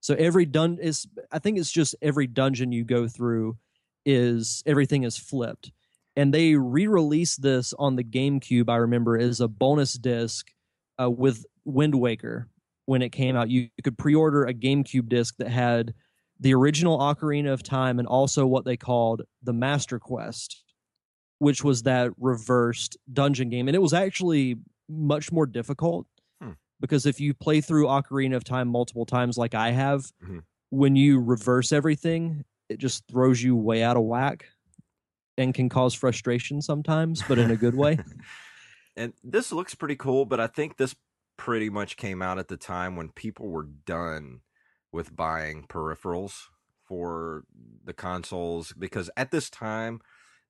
So 0.00 0.14
every 0.14 0.46
dun 0.46 0.78
is 0.80 1.06
I 1.30 1.38
think 1.38 1.58
it's 1.58 1.70
just 1.70 1.94
every 2.00 2.26
dungeon 2.26 2.72
you 2.72 2.84
go 2.84 3.06
through 3.06 3.58
is 4.04 4.62
everything 4.66 5.02
is 5.04 5.16
flipped 5.16 5.72
and 6.16 6.32
they 6.34 6.54
re-released 6.54 7.42
this 7.42 7.72
on 7.78 7.96
the 7.96 8.04
GameCube. 8.04 8.68
I 8.68 8.76
remember 8.76 9.16
as 9.18 9.40
a 9.40 9.48
bonus 9.48 9.94
disc 9.94 10.48
uh, 11.00 11.10
with 11.10 11.44
Wind 11.64 11.94
Waker 11.94 12.48
when 12.86 13.02
it 13.02 13.10
came 13.10 13.36
out. 13.36 13.48
You, 13.48 13.62
you 13.76 13.82
could 13.84 13.96
pre-order 13.98 14.44
a 14.44 14.52
GameCube 14.54 15.08
disc 15.08 15.36
that 15.38 15.48
had 15.50 15.94
the 16.40 16.54
original 16.54 16.98
Ocarina 16.98 17.52
of 17.52 17.62
Time 17.62 17.98
and 17.98 18.08
also 18.08 18.46
what 18.46 18.64
they 18.64 18.76
called 18.76 19.22
the 19.42 19.52
Master 19.52 19.98
Quest, 19.98 20.64
which 21.38 21.62
was 21.62 21.82
that 21.84 22.10
reversed 22.18 22.96
dungeon 23.12 23.48
game, 23.50 23.68
and 23.68 23.74
it 23.74 23.80
was 23.82 23.92
actually 23.92 24.56
much 24.88 25.30
more 25.30 25.46
difficult 25.46 26.06
Hmm. 26.42 26.52
because 26.80 27.06
if 27.06 27.20
you 27.20 27.34
play 27.34 27.60
through 27.60 27.86
Ocarina 27.86 28.34
of 28.36 28.44
Time 28.44 28.68
multiple 28.68 29.06
times, 29.06 29.36
like 29.38 29.54
I 29.54 29.70
have, 29.70 30.10
Mhm. 30.24 30.42
when 30.70 30.96
you 30.96 31.20
reverse 31.20 31.70
everything, 31.72 32.44
it 32.70 32.78
just 32.78 33.06
throws 33.08 33.42
you 33.42 33.56
way 33.56 33.84
out 33.84 33.98
of 33.98 34.04
whack 34.04 34.48
and 35.38 35.54
can 35.54 35.68
cause 35.68 35.94
frustration 35.94 36.62
sometimes, 36.62 37.24
but 37.24 37.38
in 37.38 37.50
a 37.50 37.56
good 37.56 37.74
way. 37.74 38.00
And 38.96 39.14
this 39.22 39.52
looks 39.52 39.74
pretty 39.74 39.96
cool, 39.96 40.24
but 40.24 40.40
I 40.40 40.46
think 40.46 40.76
this 40.76 40.96
pretty 41.36 41.70
much 41.70 41.96
came 41.96 42.20
out 42.22 42.38
at 42.38 42.48
the 42.48 42.56
time 42.56 42.96
when 42.96 43.10
people 43.12 43.48
were 43.48 43.64
done 43.64 44.42
with 44.92 45.14
buying 45.16 45.66
peripherals 45.66 46.46
for 46.84 47.44
the 47.84 47.94
consoles 47.94 48.72
because 48.72 49.10
at 49.16 49.30
this 49.30 49.48
time 49.48 50.00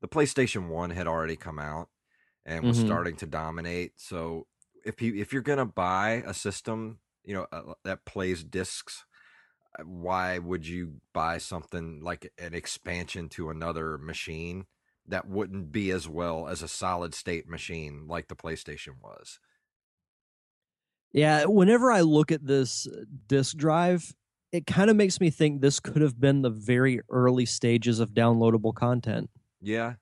the 0.00 0.08
PlayStation 0.08 0.68
1 0.68 0.90
had 0.90 1.06
already 1.06 1.36
come 1.36 1.58
out 1.58 1.90
and 2.46 2.66
was 2.66 2.78
Mhm. 2.78 2.80
starting 2.80 3.16
to 3.16 3.26
dominate. 3.26 4.00
So 4.00 4.46
if 4.84 5.02
you 5.02 5.14
if 5.14 5.32
you're 5.32 5.42
going 5.42 5.58
to 5.58 5.66
buy 5.66 6.22
a 6.26 6.34
system, 6.34 7.00
you 7.24 7.34
know, 7.34 7.46
uh, 7.52 7.74
that 7.84 8.06
plays 8.06 8.42
discs, 8.42 9.04
why 9.84 10.38
would 10.38 10.66
you 10.66 11.00
buy 11.12 11.38
something 11.38 12.00
like 12.02 12.32
an 12.38 12.54
expansion 12.54 13.28
to 13.30 13.50
another 13.50 13.98
machine 13.98 14.66
that 15.06 15.28
wouldn't 15.28 15.72
be 15.72 15.90
as 15.90 16.08
well 16.08 16.48
as 16.48 16.62
a 16.62 16.68
solid 16.68 17.14
state 17.14 17.48
machine 17.48 18.06
like 18.06 18.28
the 18.28 18.36
PlayStation 18.36 19.00
was? 19.00 19.40
Yeah, 21.12 21.44
whenever 21.46 21.90
I 21.90 22.02
look 22.02 22.30
at 22.30 22.46
this 22.46 22.86
uh, 22.86 23.04
disk 23.26 23.56
drive, 23.56 24.14
it 24.52 24.66
kind 24.66 24.90
of 24.90 24.96
makes 24.96 25.20
me 25.20 25.30
think 25.30 25.60
this 25.60 25.80
could 25.80 26.02
have 26.02 26.20
been 26.20 26.42
the 26.42 26.50
very 26.50 27.00
early 27.08 27.46
stages 27.46 27.98
of 28.00 28.10
downloadable 28.12 28.74
content. 28.74 29.30
Yeah, 29.60 29.96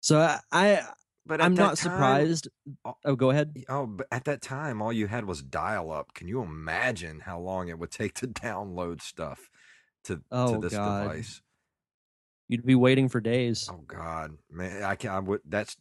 So 0.00 0.38
I 0.52 0.86
but 1.26 1.40
I'm 1.40 1.54
not 1.54 1.70
time- 1.70 1.76
surprised. 1.76 2.48
Oh. 2.84 2.96
Oh, 3.04 3.16
go 3.16 3.30
ahead. 3.30 3.54
Oh, 3.68 3.86
but 3.86 4.06
at 4.12 4.24
that 4.24 4.40
time, 4.42 4.80
all 4.80 4.92
you 4.92 5.06
had 5.08 5.24
was 5.26 5.42
dial 5.42 5.90
up. 5.92 6.14
Can 6.14 6.28
you 6.28 6.42
imagine 6.42 7.20
how 7.20 7.38
long 7.40 7.68
it 7.68 7.78
would 7.78 7.90
take 7.90 8.14
to 8.14 8.26
download 8.28 9.00
stuff 9.02 9.50
to 10.04 10.16
to 10.16 10.22
Oh, 10.30 10.60
this 10.60 10.72
God. 10.72 11.02
device? 11.04 11.42
You'd 12.48 12.64
be 12.64 12.76
waiting 12.76 13.08
for 13.08 13.20
days. 13.20 13.68
Oh 13.72 13.82
God, 13.86 14.38
man, 14.50 14.82
I 14.84 14.94
can't. 14.94 15.14
I 15.14 15.18
would. 15.18 15.40
That's 15.44 15.76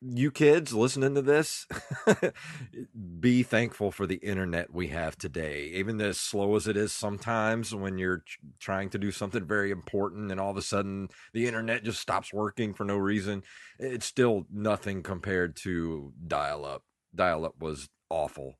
you 0.00 0.30
kids 0.30 0.72
listening 0.72 1.14
to 1.14 1.22
this. 1.22 1.66
be 3.20 3.42
thankful 3.42 3.90
for 3.90 4.06
the 4.06 4.16
internet 4.16 4.72
we 4.72 4.88
have 4.88 5.16
today, 5.16 5.64
even 5.74 6.00
as 6.00 6.18
slow 6.18 6.56
as 6.56 6.66
it 6.66 6.76
is 6.76 6.92
sometimes. 6.92 7.74
When 7.74 7.98
you're 7.98 8.24
trying 8.58 8.90
to 8.90 8.98
do 8.98 9.10
something 9.10 9.44
very 9.44 9.70
important, 9.70 10.30
and 10.30 10.40
all 10.40 10.50
of 10.50 10.56
a 10.56 10.62
sudden 10.62 11.08
the 11.32 11.46
internet 11.46 11.84
just 11.84 12.00
stops 12.00 12.32
working 12.32 12.72
for 12.72 12.84
no 12.84 12.96
reason, 12.96 13.42
it's 13.78 14.06
still 14.06 14.46
nothing 14.50 15.02
compared 15.02 15.56
to 15.56 16.12
dial 16.26 16.64
up. 16.64 16.82
Dial 17.14 17.44
up 17.44 17.54
was 17.60 17.88
awful. 18.08 18.58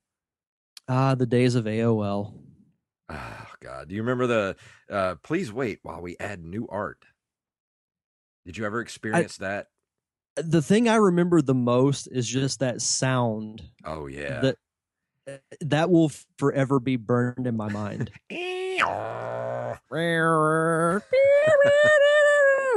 Ah, 0.88 1.14
the 1.14 1.26
days 1.26 1.54
of 1.54 1.64
AOL. 1.64 2.34
Oh 3.08 3.46
God, 3.60 3.88
do 3.88 3.94
you 3.94 4.02
remember 4.02 4.26
the? 4.26 4.56
Uh, 4.90 5.14
Please 5.22 5.52
wait 5.52 5.78
while 5.82 6.00
we 6.00 6.16
add 6.20 6.44
new 6.44 6.66
art. 6.68 7.04
Did 8.44 8.56
you 8.56 8.64
ever 8.64 8.80
experience 8.80 9.36
that? 9.38 9.68
The 10.36 10.62
thing 10.62 10.88
I 10.88 10.96
remember 10.96 11.42
the 11.42 11.54
most 11.54 12.06
is 12.10 12.26
just 12.26 12.60
that 12.60 12.80
sound 12.80 13.62
Oh 13.84 14.06
yeah. 14.06 14.40
that 14.40 14.56
uh, 15.28 15.36
that 15.60 15.90
will 15.90 16.10
forever 16.38 16.80
be 16.80 16.96
burned 16.96 17.46
in 17.46 17.56
my 17.56 17.68
mind. 17.68 18.10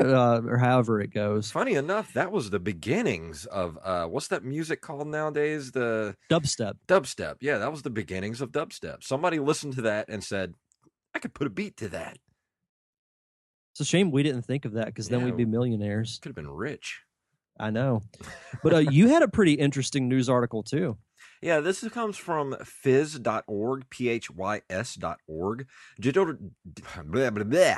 uh, 0.03 0.41
or 0.45 0.57
however 0.57 0.99
it 0.99 1.13
goes. 1.13 1.51
Funny 1.51 1.75
enough, 1.75 2.11
that 2.13 2.31
was 2.31 2.49
the 2.49 2.59
beginnings 2.59 3.45
of 3.45 3.77
uh, 3.83 4.05
what's 4.07 4.27
that 4.29 4.43
music 4.43 4.81
called 4.81 5.07
nowadays? 5.07 5.71
The 5.71 6.15
Dubstep. 6.29 6.73
dubstep. 6.87 7.35
Yeah, 7.39 7.57
that 7.59 7.71
was 7.71 7.83
the 7.83 7.89
beginnings 7.89 8.41
of 8.41 8.51
dubstep. 8.51 9.03
Somebody 9.03 9.39
listened 9.39 9.75
to 9.75 9.81
that 9.83 10.09
and 10.09 10.23
said, 10.23 10.55
"I 11.13 11.19
could 11.19 11.33
put 11.33 11.47
a 11.47 11.51
beat 11.51 11.77
to 11.77 11.87
that. 11.89 12.17
It's 13.73 13.79
a 13.81 13.85
shame 13.85 14.11
we 14.11 14.23
didn't 14.23 14.43
think 14.43 14.65
of 14.65 14.73
that 14.73 14.87
because 14.87 15.09
then 15.09 15.23
we'd 15.23 15.37
be 15.37 15.45
millionaires. 15.45 16.19
Could 16.21 16.29
have 16.29 16.35
been 16.35 16.49
rich." 16.49 17.01
I 17.59 17.69
know. 17.69 18.01
But 18.63 18.73
uh, 18.73 18.77
you 18.77 19.07
had 19.07 19.23
a 19.23 19.27
pretty 19.27 19.53
interesting 19.53 20.07
news 20.07 20.29
article 20.29 20.63
too. 20.63 20.97
Yeah, 21.41 21.59
this 21.59 21.85
comes 21.89 22.17
from 22.17 22.53
phys.org, 22.53 23.89
P 23.89 24.07
H 24.09 24.31
Y 24.31 24.61
S.org. 24.69 25.67
Digital, 25.99 26.35
blah, 27.05 27.29
blah, 27.29 27.43
blah. 27.43 27.77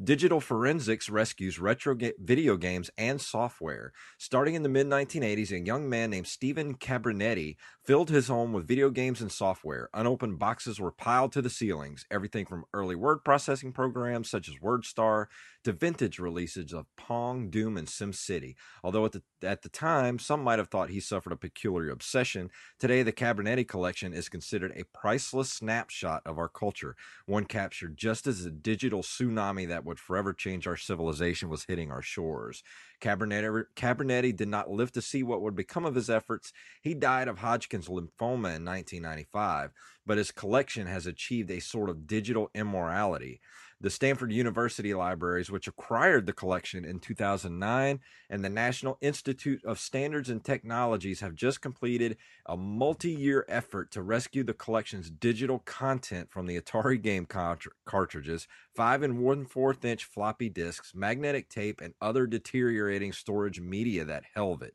Digital 0.00 0.40
forensics 0.40 1.10
rescues 1.10 1.58
retro 1.58 1.94
ga- 1.94 2.14
video 2.18 2.56
games 2.56 2.90
and 2.96 3.20
software. 3.20 3.92
Starting 4.16 4.54
in 4.54 4.62
the 4.62 4.68
mid 4.70 4.86
1980s, 4.86 5.52
a 5.52 5.60
young 5.60 5.86
man 5.86 6.08
named 6.08 6.26
Stephen 6.26 6.74
Cabrinety 6.76 7.56
filled 7.84 8.08
his 8.08 8.28
home 8.28 8.54
with 8.54 8.66
video 8.66 8.88
games 8.88 9.20
and 9.20 9.30
software. 9.30 9.90
Unopened 9.92 10.38
boxes 10.38 10.80
were 10.80 10.92
piled 10.92 11.30
to 11.32 11.42
the 11.42 11.50
ceilings, 11.50 12.06
everything 12.10 12.46
from 12.46 12.64
early 12.72 12.96
word 12.96 13.18
processing 13.22 13.70
programs 13.70 14.30
such 14.30 14.48
as 14.48 14.54
WordStar 14.62 15.26
to 15.64 15.72
vintage 15.72 16.18
releases 16.18 16.72
of 16.72 16.86
Pong, 16.96 17.50
Doom, 17.50 17.76
and 17.76 17.86
SimCity. 17.86 18.54
Although 18.82 19.04
at 19.04 19.12
the 19.12 19.22
at 19.42 19.62
the 19.62 19.68
time, 19.68 20.18
some 20.18 20.42
might 20.42 20.58
have 20.58 20.68
thought 20.68 20.88
he 20.90 21.00
suffered 21.00 21.32
a 21.32 21.36
peculiar 21.36 21.90
obsession, 21.90 22.50
today 22.78 23.02
the 23.02 23.12
Cabrinety 23.12 23.68
collection 23.68 24.14
is 24.14 24.28
considered 24.28 24.72
a 24.74 24.84
priceless 24.98 25.52
snapshot 25.52 26.22
of 26.24 26.38
our 26.38 26.48
culture, 26.48 26.96
one 27.26 27.44
captured 27.44 27.96
just 27.96 28.26
as 28.26 28.44
a 28.44 28.50
digital 28.50 29.02
tsunami 29.02 29.68
that 29.82 29.88
would 29.88 29.98
forever 29.98 30.32
change 30.32 30.66
our 30.66 30.76
civilization 30.76 31.48
was 31.48 31.64
hitting 31.64 31.90
our 31.90 32.02
shores. 32.02 32.62
Cabrinety, 33.00 33.64
Cabrinety 33.74 34.34
did 34.34 34.48
not 34.48 34.70
live 34.70 34.92
to 34.92 35.02
see 35.02 35.22
what 35.22 35.42
would 35.42 35.56
become 35.56 35.84
of 35.84 35.96
his 35.96 36.08
efforts. 36.08 36.52
He 36.82 36.94
died 36.94 37.28
of 37.28 37.38
Hodgkin's 37.38 37.88
lymphoma 37.88 38.54
in 38.56 38.64
1995, 38.64 39.72
but 40.06 40.18
his 40.18 40.30
collection 40.30 40.86
has 40.86 41.06
achieved 41.06 41.50
a 41.50 41.60
sort 41.60 41.90
of 41.90 42.06
digital 42.06 42.50
immorality. 42.54 43.40
The 43.82 43.90
Stanford 43.90 44.32
University 44.32 44.94
Libraries, 44.94 45.50
which 45.50 45.66
acquired 45.66 46.24
the 46.24 46.32
collection 46.32 46.84
in 46.84 47.00
2009, 47.00 47.98
and 48.30 48.44
the 48.44 48.48
National 48.48 48.96
Institute 49.00 49.60
of 49.64 49.80
Standards 49.80 50.30
and 50.30 50.44
Technologies 50.44 51.18
have 51.18 51.34
just 51.34 51.60
completed 51.60 52.16
a 52.46 52.56
multi 52.56 53.10
year 53.10 53.44
effort 53.48 53.90
to 53.90 54.02
rescue 54.02 54.44
the 54.44 54.54
collection's 54.54 55.10
digital 55.10 55.58
content 55.58 56.30
from 56.30 56.46
the 56.46 56.60
Atari 56.60 57.02
game 57.02 57.26
cart- 57.26 57.66
cartridges, 57.84 58.46
5 58.76 59.02
and 59.02 59.18
1 59.18 59.46
4th 59.46 59.84
inch 59.84 60.04
floppy 60.04 60.48
disks, 60.48 60.94
magnetic 60.94 61.48
tape, 61.48 61.80
and 61.80 61.94
other 62.00 62.28
deteriorating 62.28 63.12
storage 63.12 63.58
media 63.58 64.04
that 64.04 64.22
held 64.32 64.62
it. 64.62 64.74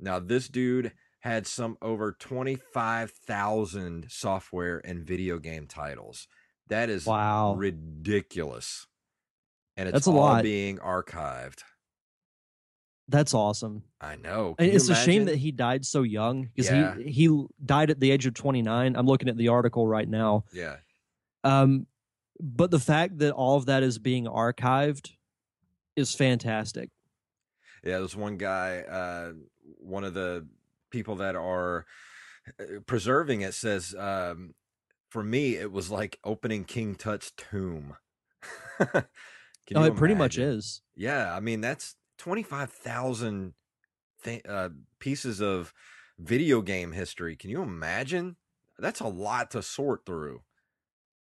Now, 0.00 0.18
this 0.18 0.48
dude 0.48 0.90
had 1.20 1.46
some 1.46 1.78
over 1.80 2.10
25,000 2.10 4.06
software 4.10 4.82
and 4.84 5.06
video 5.06 5.38
game 5.38 5.68
titles. 5.68 6.26
That 6.68 6.88
is 6.90 7.06
Wow. 7.06 7.54
ridiculous. 7.54 8.86
And 9.76 9.88
it's 9.88 9.94
That's 9.94 10.06
a 10.06 10.10
all 10.10 10.16
lot. 10.16 10.42
being 10.42 10.78
archived. 10.78 11.62
That's 13.08 13.34
awesome. 13.34 13.82
I 14.00 14.16
know. 14.16 14.48
And 14.50 14.56
Can 14.58 14.66
you 14.68 14.72
it's 14.76 14.88
a 14.88 14.94
shame 14.94 15.22
imagine? 15.22 15.26
that 15.26 15.36
he 15.36 15.52
died 15.52 15.84
so 15.84 16.02
young 16.02 16.44
because 16.54 16.70
Yeah. 16.70 16.96
he 16.96 17.10
he 17.28 17.46
died 17.64 17.90
at 17.90 18.00
the 18.00 18.10
age 18.10 18.24
of 18.26 18.32
29. 18.34 18.96
I'm 18.96 19.06
looking 19.06 19.28
at 19.28 19.36
the 19.36 19.48
article 19.48 19.86
right 19.86 20.08
now. 20.08 20.44
Yeah. 20.52 20.76
Um, 21.42 21.86
but 22.40 22.70
the 22.70 22.78
fact 22.80 23.18
that 23.18 23.32
all 23.32 23.56
of 23.56 23.66
that 23.66 23.82
is 23.82 23.98
being 23.98 24.24
archived 24.24 25.10
is 25.96 26.14
fantastic. 26.14 26.90
Yeah, 27.82 27.98
there's 27.98 28.16
one 28.16 28.38
guy, 28.38 28.80
uh, 28.80 29.34
one 29.78 30.04
of 30.04 30.14
the 30.14 30.48
people 30.90 31.16
that 31.16 31.36
are 31.36 31.84
uh, 32.58 32.80
preserving 32.86 33.42
it 33.42 33.52
says, 33.52 33.94
um, 33.98 34.54
for 35.14 35.22
me, 35.22 35.54
it 35.54 35.70
was 35.70 35.92
like 35.92 36.18
opening 36.24 36.64
King 36.64 36.96
Tut's 36.96 37.32
tomb. 37.36 37.96
Oh, 39.74 39.84
it 39.84 39.96
pretty 39.96 40.14
much 40.14 40.36
is. 40.36 40.82
Yeah, 40.94 41.34
I 41.34 41.40
mean 41.40 41.62
that's 41.62 41.96
twenty 42.18 42.42
five 42.42 42.70
thousand 42.70 43.54
th- 44.22 44.44
uh, 44.46 44.68
pieces 44.98 45.40
of 45.40 45.72
video 46.18 46.60
game 46.60 46.92
history. 46.92 47.34
Can 47.34 47.48
you 47.48 47.62
imagine? 47.62 48.36
That's 48.78 49.00
a 49.00 49.06
lot 49.08 49.52
to 49.52 49.62
sort 49.62 50.04
through. 50.04 50.42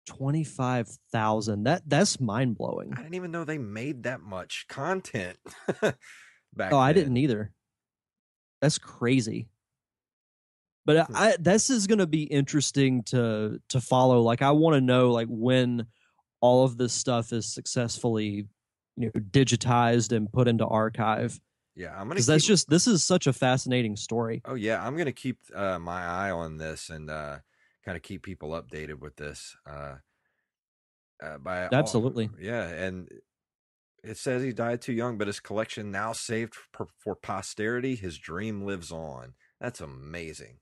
25,000. 0.06 1.62
That 1.62 1.82
that's 1.86 2.18
mind 2.18 2.58
blowing. 2.58 2.94
I 2.94 3.02
didn't 3.02 3.14
even 3.14 3.30
know 3.30 3.44
they 3.44 3.58
made 3.58 4.02
that 4.02 4.20
much 4.20 4.66
content 4.68 5.38
back. 5.80 6.72
Oh, 6.72 6.78
I 6.78 6.92
didn't 6.92 7.16
either. 7.16 7.52
That's 8.60 8.78
crazy. 8.78 9.50
But 10.86 11.06
Hmm. 11.08 11.16
I, 11.16 11.36
this 11.38 11.68
is 11.68 11.86
going 11.86 11.98
to 11.98 12.06
be 12.06 12.22
interesting 12.22 13.02
to 13.04 13.60
to 13.68 13.80
follow. 13.80 14.22
Like, 14.22 14.40
I 14.40 14.52
want 14.52 14.74
to 14.76 14.80
know 14.80 15.10
like 15.12 15.28
when 15.28 15.86
all 16.40 16.64
of 16.64 16.78
this 16.78 16.92
stuff 16.94 17.32
is 17.32 17.52
successfully 17.52 18.46
you 18.96 19.06
know 19.14 19.20
digitized 19.20 20.12
and 20.16 20.32
put 20.32 20.48
into 20.48 20.64
archive. 20.64 21.38
Yeah, 21.74 21.90
I'm 21.90 21.98
gonna. 22.08 22.14
Because 22.14 22.26
that's 22.26 22.46
just 22.46 22.70
this 22.70 22.86
is 22.86 23.04
such 23.04 23.26
a 23.26 23.32
fascinating 23.34 23.96
story. 23.96 24.40
Oh 24.46 24.54
yeah, 24.54 24.82
I'm 24.86 24.96
gonna 24.96 25.12
keep 25.12 25.38
uh, 25.54 25.78
my 25.78 26.02
eye 26.06 26.30
on 26.30 26.56
this 26.56 26.88
and 26.88 27.10
uh, 27.10 27.38
kind 27.84 27.96
of 27.96 28.02
keep 28.02 28.22
people 28.22 28.50
updated 28.50 29.00
with 29.00 29.16
this. 29.16 29.54
Uh, 29.68 29.96
uh, 31.22 31.38
by 31.38 31.64
all- 31.64 31.74
Absolutely. 31.74 32.30
yeah, 32.40 32.66
and 32.68 33.08
it 34.04 34.16
says 34.16 34.42
he 34.42 34.52
died 34.52 34.80
too 34.80 34.92
young, 34.92 35.18
but 35.18 35.26
his 35.26 35.40
collection 35.40 35.90
now 35.90 36.12
saved 36.12 36.54
for, 36.72 36.86
for 37.02 37.14
posterity. 37.16 37.96
His 37.96 38.18
dream 38.18 38.64
lives 38.64 38.90
on. 38.92 39.34
That's 39.60 39.80
amazing. 39.80 40.58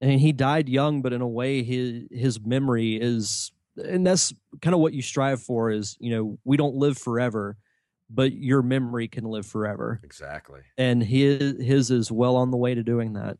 And 0.00 0.20
he 0.20 0.32
died 0.32 0.68
young 0.68 1.02
but 1.02 1.12
in 1.12 1.20
a 1.20 1.28
way 1.28 1.62
his 1.62 2.04
his 2.10 2.40
memory 2.40 2.96
is 3.00 3.52
and 3.76 4.06
that's 4.06 4.32
kind 4.60 4.74
of 4.74 4.80
what 4.80 4.92
you 4.92 5.02
strive 5.02 5.42
for 5.42 5.70
is 5.70 5.96
you 6.00 6.10
know 6.10 6.38
we 6.44 6.56
don't 6.56 6.74
live 6.74 6.98
forever 6.98 7.56
but 8.08 8.32
your 8.32 8.62
memory 8.62 9.06
can 9.08 9.24
live 9.24 9.46
forever 9.46 10.00
Exactly. 10.02 10.60
and 10.76 11.02
his 11.02 11.60
his 11.62 11.90
is 11.90 12.10
well 12.10 12.36
on 12.36 12.50
the 12.50 12.56
way 12.56 12.74
to 12.74 12.82
doing 12.82 13.12
that 13.14 13.38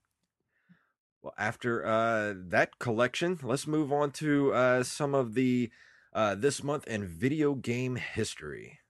Well, 1.23 1.35
after 1.37 1.85
uh, 1.85 2.33
that 2.49 2.79
collection, 2.79 3.38
let's 3.43 3.67
move 3.67 3.93
on 3.93 4.11
to 4.12 4.55
uh, 4.55 4.83
some 4.83 5.14
of 5.14 5.35
the 5.35 5.71
uh, 6.14 6.35
this 6.35 6.62
month 6.64 6.87
in 6.87 7.07
video 7.07 7.55
game 7.55 7.97
history. 7.97 8.81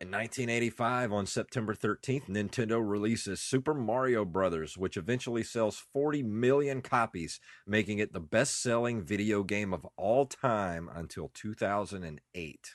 In 0.00 0.10
1985, 0.10 1.12
on 1.12 1.26
September 1.26 1.74
13th, 1.74 2.24
Nintendo 2.26 2.80
releases 2.82 3.38
Super 3.38 3.74
Mario 3.74 4.24
Brothers, 4.24 4.78
which 4.78 4.96
eventually 4.96 5.42
sells 5.42 5.76
40 5.92 6.22
million 6.22 6.80
copies, 6.80 7.38
making 7.66 7.98
it 7.98 8.14
the 8.14 8.20
best-selling 8.20 9.02
video 9.02 9.42
game 9.42 9.74
of 9.74 9.86
all 9.98 10.24
time 10.24 10.88
until 10.94 11.30
2008. 11.34 12.70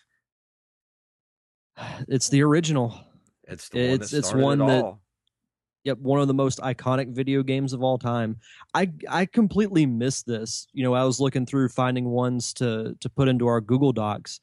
it's 2.07 2.29
the 2.29 2.43
original 2.43 2.95
It's 3.47 3.69
the 3.69 3.79
one 3.79 3.93
It's- 3.95 4.11
that 4.11 4.17
it's 4.19 4.33
one 4.33 4.61
it 4.61 4.67
that- 4.67 4.97
Yep, 5.85 5.99
one 5.99 6.19
of 6.19 6.27
the 6.27 6.33
most 6.33 6.59
iconic 6.61 7.13
video 7.13 7.43
games 7.43 7.71
of 7.71 7.83
all 7.83 7.99
time. 7.99 8.39
I 8.73 8.91
I 9.07 9.27
completely 9.27 9.85
missed 9.85 10.25
this. 10.25 10.65
You 10.73 10.83
know, 10.83 10.95
I 10.95 11.03
was 11.03 11.19
looking 11.19 11.45
through 11.45 11.69
finding 11.69 12.05
ones 12.05 12.53
to 12.55 12.95
to 12.99 13.09
put 13.09 13.27
into 13.27 13.45
our 13.45 13.61
Google 13.61 13.93
Docs. 13.93 14.39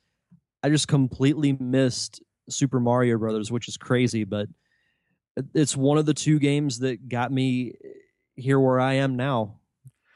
I 0.62 0.69
just 0.69 0.87
completely 0.87 1.55
missed 1.55 2.23
Super 2.49 2.81
Mario 2.81 3.19
Brothers, 3.19 3.51
which 3.51 3.69
is 3.69 3.77
crazy, 3.77 4.25
but 4.25 4.49
it's 5.55 5.77
one 5.77 5.99
of 5.99 6.07
the 6.07 6.15
two 6.15 6.39
games 6.39 6.81
that 6.81 7.09
got 7.09 7.33
me 7.33 7.75
here 8.37 8.61
where 8.61 8.81
I 8.81 8.95
am 8.95 9.17
now. 9.17 9.59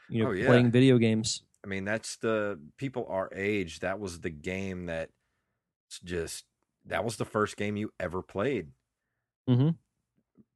You 0.09 0.23
know, 0.23 0.29
Oh, 0.29 0.33
yeah. 0.33 0.45
playing 0.45 0.71
video 0.71 0.97
games. 0.97 1.43
I 1.63 1.67
mean, 1.67 1.83
that's 1.83 2.17
the 2.17 2.59
people 2.77 3.07
our 3.09 3.29
age. 3.35 3.79
That 3.79 3.99
was 3.99 4.19
the 4.21 4.29
game 4.29 4.85
that 4.85 5.09
just 6.03 6.45
that 6.85 7.03
was 7.03 7.17
the 7.17 7.25
first 7.25 7.57
game 7.57 7.75
you 7.75 7.91
ever 7.99 8.21
played, 8.21 8.67
hmm 9.47 9.69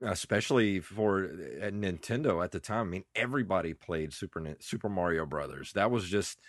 especially 0.03 0.79
for 0.79 1.25
uh, 1.25 1.65
Nintendo 1.69 2.43
at 2.43 2.51
the 2.51 2.59
time. 2.59 2.87
I 2.87 2.89
mean, 2.89 3.03
everybody 3.15 3.73
played 3.73 4.13
Super 4.13 4.55
Super 4.59 4.89
Mario 4.89 5.25
Brothers. 5.25 5.73
That 5.73 5.91
was 5.91 6.09
just 6.09 6.39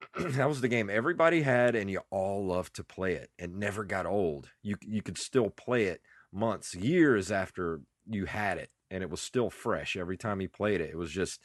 that 0.18 0.48
was 0.48 0.60
the 0.60 0.68
game 0.68 0.90
everybody 0.90 1.42
had, 1.42 1.74
and 1.74 1.90
you 1.90 2.00
all 2.10 2.44
loved 2.46 2.74
to 2.76 2.84
play 2.84 3.14
it. 3.14 3.30
It 3.38 3.50
never 3.50 3.84
got 3.84 4.06
old. 4.06 4.50
You 4.62 4.76
you 4.82 5.02
could 5.02 5.18
still 5.18 5.50
play 5.50 5.84
it 5.86 6.00
months, 6.32 6.74
years 6.74 7.30
after 7.30 7.80
you 8.06 8.26
had 8.26 8.58
it, 8.58 8.70
and 8.90 9.02
it 9.02 9.10
was 9.10 9.20
still 9.20 9.50
fresh 9.50 9.96
every 9.96 10.16
time 10.16 10.40
you 10.40 10.48
played 10.48 10.80
it. 10.80 10.90
It 10.90 10.96
was 10.98 11.10
just 11.10 11.40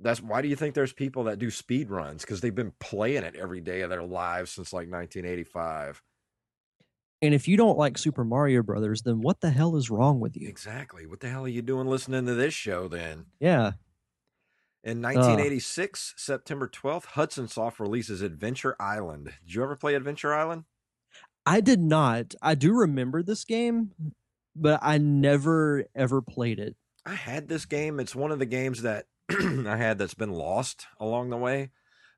that's 0.00 0.20
why 0.22 0.42
do 0.42 0.48
you 0.48 0.56
think 0.56 0.74
there's 0.74 0.92
people 0.92 1.24
that 1.24 1.38
do 1.38 1.50
speed 1.50 1.90
runs 1.90 2.22
because 2.22 2.40
they've 2.40 2.54
been 2.54 2.74
playing 2.80 3.24
it 3.24 3.36
every 3.36 3.60
day 3.62 3.80
of 3.82 3.90
their 3.90 4.02
lives 4.04 4.52
since 4.52 4.72
like 4.72 4.88
1985 4.90 6.02
And 7.22 7.34
if 7.34 7.48
you 7.48 7.56
don't 7.56 7.78
like 7.78 7.98
Super 7.98 8.24
Mario 8.24 8.62
Brothers, 8.62 9.02
then 9.02 9.20
what 9.20 9.40
the 9.40 9.50
hell 9.50 9.76
is 9.76 9.90
wrong 9.90 10.20
with 10.20 10.36
you? 10.36 10.48
exactly 10.48 11.06
what 11.06 11.20
the 11.20 11.28
hell 11.28 11.44
are 11.44 11.48
you 11.48 11.60
doing 11.62 11.86
listening 11.86 12.24
to 12.26 12.34
this 12.34 12.54
show 12.54 12.88
then 12.88 13.26
Yeah. 13.40 13.72
In 14.84 15.02
1986 15.02 16.14
september 16.16 16.68
12th 16.68 17.06
hudson 17.06 17.48
soft 17.48 17.80
releases 17.80 18.22
adventure 18.22 18.76
island. 18.78 19.32
Did 19.44 19.54
you 19.54 19.62
ever 19.62 19.76
play 19.76 19.94
adventure 19.94 20.34
island? 20.34 20.64
I 21.44 21.60
did 21.60 21.80
not. 21.80 22.34
I 22.42 22.54
do 22.56 22.72
remember 22.72 23.22
this 23.22 23.44
game, 23.44 23.92
but 24.54 24.80
I 24.82 24.98
never 24.98 25.84
ever 25.94 26.20
played 26.20 26.58
it. 26.58 26.76
i 27.04 27.14
had 27.14 27.48
this 27.48 27.64
game. 27.64 28.00
It's 28.00 28.14
one 28.16 28.32
of 28.32 28.38
the 28.38 28.46
games 28.46 28.82
that 28.82 29.06
i 29.30 29.76
had 29.76 29.98
that's 29.98 30.14
been 30.14 30.32
lost 30.32 30.86
along 30.98 31.30
the 31.30 31.36
way. 31.36 31.70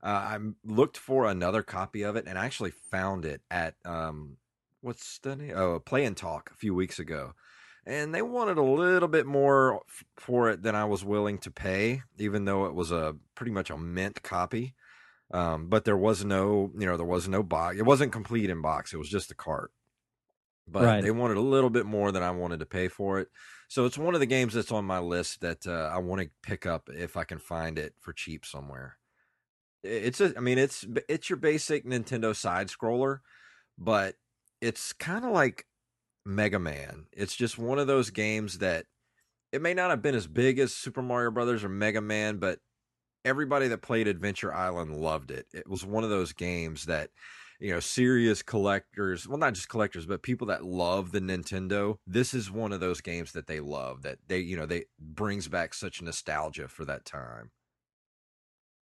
Uh, 0.02 0.06
i 0.06 0.38
looked 0.64 0.96
for 0.96 1.26
another 1.26 1.62
copy 1.62 2.02
of 2.02 2.16
it 2.16 2.26
and 2.26 2.38
I 2.38 2.44
actually 2.46 2.70
found 2.70 3.24
it 3.24 3.42
at 3.50 3.74
um 3.84 4.36
what's 4.80 5.18
the 5.18 5.36
name? 5.36 5.52
Oh 5.56 5.80
play 5.80 6.04
and 6.04 6.16
talk 6.16 6.50
a 6.52 6.56
few 6.56 6.74
weeks 6.74 6.98
ago 6.98 7.34
and 7.88 8.14
they 8.14 8.22
wanted 8.22 8.58
a 8.58 8.62
little 8.62 9.08
bit 9.08 9.26
more 9.26 9.82
f- 9.88 10.04
for 10.16 10.50
it 10.50 10.62
than 10.62 10.74
I 10.76 10.84
was 10.84 11.04
willing 11.04 11.38
to 11.38 11.50
pay, 11.50 12.02
even 12.18 12.44
though 12.44 12.66
it 12.66 12.74
was 12.74 12.92
a 12.92 13.16
pretty 13.34 13.50
much 13.52 13.70
a 13.70 13.76
mint 13.78 14.22
copy. 14.22 14.74
Um, 15.32 15.68
but 15.68 15.84
there 15.84 15.96
was 15.96 16.24
no, 16.24 16.70
you 16.78 16.86
know, 16.86 16.96
there 16.96 17.04
was 17.06 17.28
no 17.28 17.42
box. 17.42 17.76
It 17.78 17.82
wasn't 17.84 18.12
complete 18.12 18.48
in 18.50 18.62
box. 18.62 18.92
It 18.92 18.98
was 18.98 19.08
just 19.10 19.30
a 19.30 19.34
cart. 19.34 19.72
But 20.66 20.84
Right. 20.84 21.02
they 21.02 21.10
wanted 21.10 21.38
a 21.38 21.42
little 21.42 21.70
bit 21.70 21.86
more 21.86 22.12
than 22.12 22.22
I 22.22 22.30
wanted 22.30 22.60
to 22.60 22.66
pay 22.66 22.88
for 22.88 23.18
it. 23.20 23.28
So 23.68 23.84
it's 23.86 23.98
one 23.98 24.14
of 24.14 24.20
the 24.20 24.26
games 24.26 24.54
that's 24.54 24.72
on 24.72 24.84
my 24.84 24.98
list 24.98 25.40
that 25.40 25.66
uh, 25.66 25.90
I 25.92 25.98
want 25.98 26.22
to 26.22 26.30
pick 26.42 26.66
up 26.66 26.88
if 26.90 27.16
I 27.16 27.24
can 27.24 27.38
find 27.38 27.78
it 27.78 27.94
for 27.98 28.12
cheap 28.12 28.44
somewhere. 28.46 28.98
It's 29.82 30.20
a, 30.20 30.34
I 30.36 30.40
mean, 30.40 30.58
it's 30.58 30.84
it's 31.08 31.30
your 31.30 31.36
basic 31.36 31.86
Nintendo 31.86 32.34
side 32.34 32.68
scroller, 32.68 33.20
but 33.78 34.16
it's 34.60 34.92
kind 34.92 35.24
of 35.24 35.30
like 35.30 35.66
Mega 36.28 36.58
Man. 36.58 37.06
It's 37.12 37.34
just 37.34 37.58
one 37.58 37.78
of 37.78 37.86
those 37.86 38.10
games 38.10 38.58
that 38.58 38.84
it 39.50 39.62
may 39.62 39.72
not 39.72 39.90
have 39.90 40.02
been 40.02 40.14
as 40.14 40.26
big 40.26 40.58
as 40.58 40.74
Super 40.74 41.00
Mario 41.00 41.30
Brothers 41.30 41.64
or 41.64 41.70
Mega 41.70 42.02
Man, 42.02 42.36
but 42.36 42.58
everybody 43.24 43.68
that 43.68 43.82
played 43.82 44.06
Adventure 44.06 44.52
Island 44.52 44.94
loved 44.94 45.30
it. 45.30 45.46
It 45.54 45.68
was 45.68 45.86
one 45.86 46.04
of 46.04 46.10
those 46.10 46.32
games 46.32 46.84
that 46.84 47.10
you 47.60 47.72
know, 47.72 47.80
serious 47.80 48.42
collectors, 48.42 49.26
well 49.26 49.38
not 49.38 49.54
just 49.54 49.68
collectors, 49.68 50.06
but 50.06 50.22
people 50.22 50.46
that 50.46 50.64
love 50.64 51.10
the 51.10 51.20
Nintendo, 51.20 51.96
this 52.06 52.32
is 52.32 52.50
one 52.50 52.72
of 52.72 52.80
those 52.80 53.00
games 53.00 53.32
that 53.32 53.46
they 53.46 53.60
love 53.60 54.02
that 54.02 54.18
they, 54.28 54.38
you 54.38 54.56
know, 54.56 54.66
they 54.66 54.84
brings 55.00 55.48
back 55.48 55.74
such 55.74 56.00
nostalgia 56.02 56.68
for 56.68 56.84
that 56.84 57.04
time. 57.04 57.50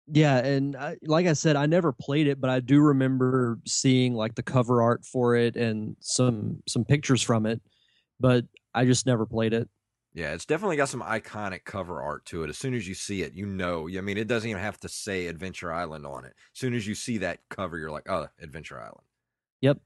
Yeah, 0.08 0.38
and 0.38 0.76
I, 0.76 0.96
like 1.02 1.26
I 1.26 1.32
said, 1.32 1.56
I 1.56 1.66
never 1.66 1.92
played 1.92 2.28
it, 2.28 2.40
but 2.40 2.48
I 2.48 2.60
do 2.60 2.80
remember 2.80 3.58
seeing 3.66 4.14
like 4.14 4.36
the 4.36 4.42
cover 4.42 4.80
art 4.80 5.04
for 5.04 5.34
it 5.34 5.56
and 5.56 5.96
some 6.00 6.62
some 6.68 6.84
pictures 6.84 7.22
from 7.22 7.44
it, 7.44 7.60
but 8.20 8.44
I 8.72 8.84
just 8.84 9.06
never 9.06 9.26
played 9.26 9.52
it. 9.52 9.68
Yeah, 10.14 10.32
it's 10.32 10.46
definitely 10.46 10.76
got 10.76 10.88
some 10.88 11.02
iconic 11.02 11.64
cover 11.64 12.00
art 12.00 12.24
to 12.26 12.42
it. 12.42 12.48
As 12.48 12.56
soon 12.56 12.72
as 12.72 12.88
you 12.88 12.94
see 12.94 13.22
it, 13.22 13.34
you 13.34 13.44
know. 13.44 13.86
I 13.86 14.00
mean, 14.00 14.16
it 14.16 14.28
doesn't 14.28 14.48
even 14.48 14.62
have 14.62 14.80
to 14.80 14.88
say 14.88 15.26
Adventure 15.26 15.70
Island 15.70 16.06
on 16.06 16.24
it. 16.24 16.32
As 16.54 16.58
soon 16.58 16.72
as 16.72 16.86
you 16.86 16.94
see 16.94 17.18
that 17.18 17.40
cover, 17.50 17.76
you're 17.76 17.90
like, 17.90 18.08
oh, 18.08 18.26
Adventure 18.40 18.80
Island. 18.80 19.04
Yep. 19.60 19.78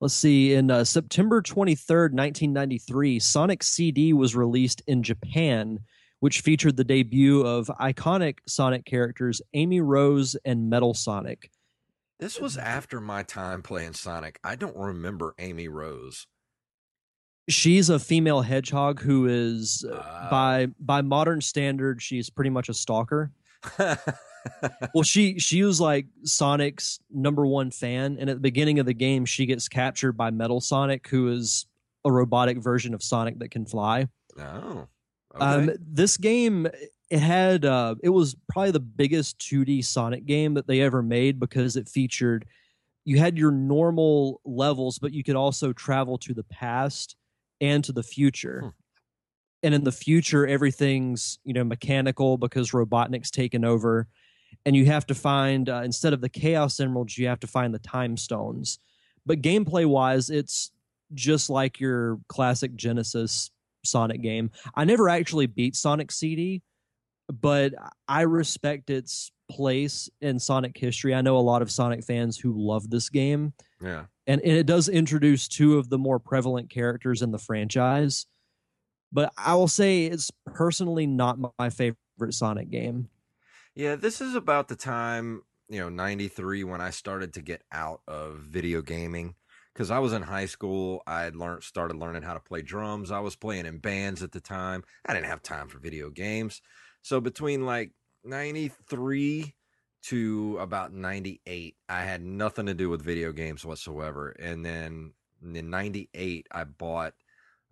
Let's 0.00 0.14
see. 0.14 0.54
In 0.54 0.70
uh, 0.70 0.84
September 0.84 1.42
23rd, 1.42 2.12
1993, 2.12 3.18
Sonic 3.18 3.62
CD 3.62 4.14
was 4.14 4.36
released 4.36 4.82
in 4.86 5.02
Japan, 5.02 5.80
which 6.20 6.40
featured 6.40 6.76
the 6.76 6.84
debut 6.84 7.42
of 7.46 7.66
iconic 7.80 8.38
Sonic 8.46 8.84
characters 8.84 9.40
Amy 9.54 9.80
Rose 9.80 10.36
and 10.44 10.68
Metal 10.70 10.94
Sonic. 10.94 11.50
This 12.18 12.40
was 12.40 12.56
after 12.56 13.00
my 13.00 13.22
time 13.22 13.62
playing 13.62 13.92
Sonic. 13.92 14.40
I 14.42 14.56
don't 14.56 14.76
remember 14.76 15.34
Amy 15.38 15.68
Rose. 15.68 16.26
She's 17.48 17.88
a 17.88 17.98
female 17.98 18.42
hedgehog 18.42 19.00
who 19.00 19.26
is, 19.26 19.84
uh, 19.90 20.02
Ah. 20.04 20.28
by 20.30 20.66
by 20.80 21.00
modern 21.02 21.40
standards, 21.40 22.02
she's 22.02 22.28
pretty 22.28 22.50
much 22.50 22.68
a 22.68 22.74
stalker. 22.74 23.32
well 24.94 25.02
she 25.04 25.38
she 25.40 25.62
was 25.64 25.80
like 25.80 26.06
sonic's 26.22 27.00
number 27.10 27.44
one 27.44 27.72
fan 27.72 28.16
and 28.20 28.30
at 28.30 28.36
the 28.36 28.40
beginning 28.40 28.78
of 28.78 28.86
the 28.86 28.94
game 28.94 29.24
she 29.24 29.46
gets 29.46 29.68
captured 29.68 30.12
by 30.12 30.30
metal 30.30 30.60
sonic 30.60 31.08
who 31.08 31.28
is 31.28 31.66
a 32.04 32.10
robotic 32.12 32.56
version 32.58 32.94
of 32.94 33.02
sonic 33.02 33.36
that 33.40 33.50
can 33.50 33.66
fly 33.66 34.06
oh, 34.38 34.86
okay. 35.40 35.70
um 35.70 35.70
this 35.80 36.16
game 36.16 36.66
it 37.10 37.20
had 37.20 37.64
uh 37.64 37.94
it 38.02 38.10
was 38.10 38.36
probably 38.48 38.70
the 38.70 38.80
biggest 38.80 39.38
2d 39.38 39.84
sonic 39.84 40.26
game 40.26 40.54
that 40.54 40.66
they 40.66 40.80
ever 40.80 41.02
made 41.02 41.38
because 41.40 41.76
it 41.76 41.88
featured 41.88 42.44
you 43.04 43.18
had 43.18 43.38
your 43.38 43.50
normal 43.50 44.40
levels 44.44 44.98
but 44.98 45.12
you 45.12 45.24
could 45.24 45.36
also 45.36 45.72
travel 45.72 46.18
to 46.18 46.34
the 46.34 46.44
past 46.44 47.16
and 47.60 47.82
to 47.84 47.92
the 47.92 48.02
future 48.02 48.60
Hmm. 48.62 48.68
and 49.62 49.74
in 49.74 49.84
the 49.84 49.92
future 49.92 50.46
everything's 50.46 51.38
you 51.44 51.52
know 51.54 51.64
mechanical 51.64 52.36
because 52.36 52.70
robotnik's 52.72 53.30
taken 53.30 53.64
over 53.64 54.08
and 54.66 54.74
you 54.76 54.86
have 54.86 55.06
to 55.06 55.14
find 55.14 55.68
uh, 55.68 55.82
instead 55.84 56.12
of 56.12 56.20
the 56.20 56.28
chaos 56.28 56.80
emeralds 56.80 57.16
you 57.16 57.26
have 57.26 57.40
to 57.40 57.46
find 57.46 57.72
the 57.74 57.78
time 57.78 58.16
stones 58.16 58.78
but 59.24 59.40
gameplay 59.42 59.86
wise 59.86 60.30
it's 60.30 60.72
just 61.14 61.48
like 61.48 61.80
your 61.80 62.18
classic 62.28 62.76
genesis 62.76 63.50
sonic 63.88 64.22
game 64.22 64.50
i 64.74 64.84
never 64.84 65.08
actually 65.08 65.46
beat 65.46 65.74
sonic 65.74 66.10
cd 66.12 66.62
but 67.28 67.72
i 68.06 68.22
respect 68.22 68.90
its 68.90 69.30
place 69.48 70.08
in 70.20 70.38
Sonic 70.38 70.76
history. 70.76 71.14
I 71.14 71.20
know 71.20 71.36
a 71.36 71.40
lot 71.40 71.62
of 71.62 71.70
Sonic 71.70 72.04
fans 72.04 72.38
who 72.38 72.54
love 72.56 72.90
this 72.90 73.08
game. 73.08 73.52
Yeah. 73.82 74.04
And, 74.26 74.40
and 74.42 74.52
it 74.52 74.66
does 74.66 74.88
introduce 74.88 75.48
two 75.48 75.78
of 75.78 75.88
the 75.88 75.98
more 75.98 76.18
prevalent 76.18 76.70
characters 76.70 77.22
in 77.22 77.30
the 77.30 77.38
franchise. 77.38 78.26
But 79.10 79.32
I 79.38 79.54
will 79.54 79.68
say 79.68 80.04
it's 80.04 80.30
personally 80.46 81.06
not 81.06 81.38
my 81.58 81.70
favorite 81.70 81.96
Sonic 82.30 82.70
game. 82.70 83.08
Yeah, 83.74 83.96
this 83.96 84.20
is 84.20 84.34
about 84.34 84.68
the 84.68 84.76
time, 84.76 85.42
you 85.68 85.80
know, 85.80 85.88
93 85.88 86.64
when 86.64 86.80
I 86.80 86.90
started 86.90 87.32
to 87.34 87.42
get 87.42 87.62
out 87.72 88.02
of 88.06 88.40
video 88.40 88.82
gaming 88.82 89.34
cuz 89.74 89.90
I 89.90 89.98
was 89.98 90.12
in 90.12 90.22
high 90.22 90.46
school. 90.46 91.02
I 91.06 91.22
had 91.22 91.36
learned 91.36 91.62
started 91.62 91.96
learning 91.96 92.22
how 92.22 92.34
to 92.34 92.40
play 92.40 92.62
drums. 92.62 93.10
I 93.10 93.20
was 93.20 93.36
playing 93.36 93.66
in 93.66 93.78
bands 93.78 94.22
at 94.22 94.32
the 94.32 94.40
time. 94.40 94.84
I 95.06 95.14
didn't 95.14 95.26
have 95.26 95.42
time 95.42 95.68
for 95.68 95.78
video 95.78 96.10
games. 96.10 96.60
So 97.02 97.20
between 97.20 97.64
like 97.64 97.92
93 98.24 99.54
to 100.02 100.58
about 100.60 100.92
98, 100.92 101.76
I 101.88 102.02
had 102.02 102.22
nothing 102.22 102.66
to 102.66 102.74
do 102.74 102.88
with 102.88 103.02
video 103.02 103.32
games 103.32 103.64
whatsoever. 103.64 104.30
And 104.30 104.64
then 104.64 105.12
in 105.42 105.70
98, 105.70 106.46
I 106.50 106.64
bought, 106.64 107.14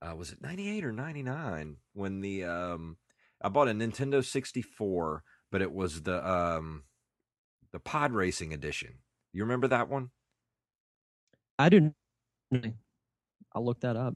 uh, 0.02 0.14
was 0.16 0.32
it 0.32 0.42
98 0.42 0.84
or 0.84 0.92
99 0.92 1.76
when 1.94 2.20
the, 2.20 2.44
um, 2.44 2.96
I 3.40 3.48
bought 3.48 3.68
a 3.68 3.72
Nintendo 3.72 4.24
64, 4.24 5.22
but 5.50 5.62
it 5.62 5.72
was 5.72 6.02
the, 6.02 6.28
um, 6.28 6.84
the 7.72 7.80
pod 7.80 8.12
racing 8.12 8.52
edition. 8.52 8.98
You 9.32 9.42
remember 9.42 9.68
that 9.68 9.88
one? 9.88 10.10
I 11.58 11.68
do. 11.68 11.92
I'll 13.52 13.64
look 13.64 13.80
that 13.80 13.96
up. 13.96 14.14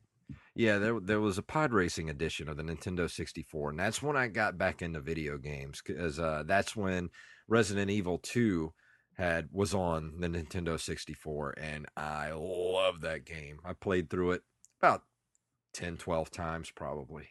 Yeah, 0.54 0.78
there 0.78 1.00
there 1.00 1.20
was 1.20 1.38
a 1.38 1.42
pod 1.42 1.72
racing 1.72 2.08
edition 2.08 2.48
of 2.48 2.56
the 2.56 2.62
Nintendo 2.62 3.10
64, 3.10 3.70
and 3.70 3.78
that's 3.78 4.02
when 4.02 4.16
I 4.16 4.28
got 4.28 4.58
back 4.58 4.82
into 4.82 5.00
video 5.00 5.38
games 5.38 5.82
because 5.84 6.18
uh, 6.18 6.44
that's 6.46 6.76
when 6.76 7.10
Resident 7.48 7.90
Evil 7.90 8.18
2 8.18 8.72
had 9.14 9.48
was 9.52 9.74
on 9.74 10.20
the 10.20 10.28
Nintendo 10.28 10.78
64, 10.78 11.54
and 11.58 11.86
I 11.96 12.30
love 12.32 13.00
that 13.00 13.24
game. 13.24 13.58
I 13.64 13.72
played 13.72 14.08
through 14.08 14.32
it 14.32 14.42
about 14.80 15.02
10, 15.74 15.96
12 15.96 16.30
times 16.30 16.70
probably. 16.70 17.30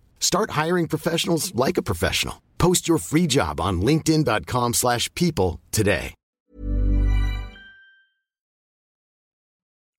Start 0.21 0.51
hiring 0.51 0.87
professionals 0.87 1.53
like 1.53 1.77
a 1.77 1.81
professional. 1.81 2.41
Post 2.57 2.87
your 2.87 2.99
free 2.99 3.27
job 3.27 3.59
on 3.59 3.81
linkedin.com/people 3.81 4.73
slash 4.73 5.13
people 5.13 5.59
today. 5.71 6.13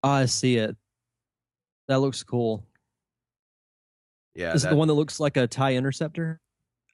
I 0.02 0.26
see 0.26 0.56
it. 0.56 0.76
That 1.88 2.00
looks 2.00 2.22
cool. 2.22 2.64
Yeah, 4.34 4.54
Is 4.54 4.64
it 4.64 4.70
the 4.70 4.76
one 4.76 4.88
that 4.88 4.94
looks 4.94 5.20
like 5.20 5.36
a 5.36 5.46
tie 5.46 5.74
interceptor? 5.74 6.40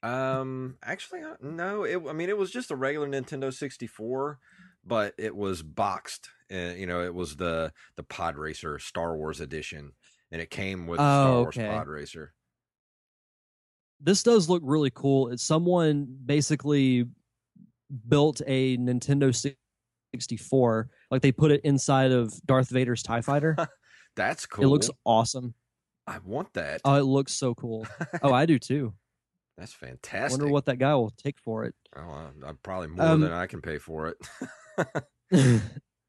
Um, 0.03 0.77
actually, 0.83 1.21
no. 1.41 1.83
It, 1.83 2.01
I 2.07 2.13
mean, 2.13 2.29
it 2.29 2.37
was 2.37 2.51
just 2.51 2.69
a 2.71 2.75
regular 2.75 3.07
Nintendo 3.07 3.53
64, 3.53 4.39
but 4.85 5.13
it 5.17 5.35
was 5.35 5.63
boxed. 5.63 6.29
Uh, 6.51 6.73
you 6.75 6.85
know, 6.85 7.01
it 7.03 7.13
was 7.13 7.37
the 7.37 7.71
the 7.95 8.03
Pod 8.03 8.35
Racer 8.37 8.77
Star 8.79 9.15
Wars 9.15 9.39
edition, 9.39 9.93
and 10.31 10.41
it 10.41 10.49
came 10.49 10.85
with 10.85 10.97
Star 10.99 11.27
Oh, 11.29 11.41
Wars 11.43 11.57
okay. 11.57 11.67
Pod 11.69 11.87
Racer. 11.87 12.33
This 14.01 14.23
does 14.23 14.49
look 14.49 14.61
really 14.65 14.91
cool. 14.91 15.29
It's 15.29 15.43
someone 15.43 16.07
basically 16.25 17.05
built 18.07 18.41
a 18.47 18.77
Nintendo 18.77 19.33
64, 20.13 20.89
like 21.11 21.21
they 21.21 21.31
put 21.31 21.51
it 21.51 21.61
inside 21.63 22.11
of 22.11 22.33
Darth 22.45 22.69
Vader's 22.69 23.03
Tie 23.03 23.21
Fighter. 23.21 23.55
That's 24.15 24.45
cool. 24.45 24.63
It 24.65 24.67
looks 24.67 24.89
awesome. 25.05 25.53
I 26.07 26.19
want 26.25 26.53
that. 26.53 26.81
Oh, 26.85 26.95
it 26.95 27.03
looks 27.03 27.33
so 27.33 27.53
cool. 27.55 27.85
Oh, 28.21 28.33
I 28.33 28.45
do 28.45 28.57
too. 28.59 28.93
That's 29.57 29.75
I 29.81 29.87
fantastic. 29.87 30.39
wonder 30.39 30.51
what 30.51 30.65
that 30.65 30.77
guy 30.79 30.95
will 30.95 31.11
take 31.17 31.37
for 31.39 31.65
it. 31.65 31.75
Oh, 31.95 32.31
uh, 32.45 32.53
probably 32.63 32.87
more 32.87 33.05
Um, 33.05 33.21
than 33.21 33.33
I 33.33 33.45
can 33.45 33.61
pay 33.61 33.77
for 33.77 34.07
it. 34.07 35.03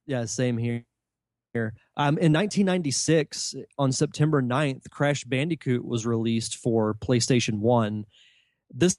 yeah, 0.07 0.25
same 0.25 0.57
here. 0.57 0.85
Here. 1.53 1.75
Um, 1.97 2.17
in 2.19 2.33
1996, 2.33 3.57
on 3.77 3.91
September 3.91 4.41
9th, 4.41 4.89
Crash 4.91 5.25
Bandicoot 5.25 5.85
was 5.85 6.07
released 6.07 6.57
for 6.57 6.95
PlayStation 6.95 7.59
1. 7.59 8.05
This, 8.73 8.97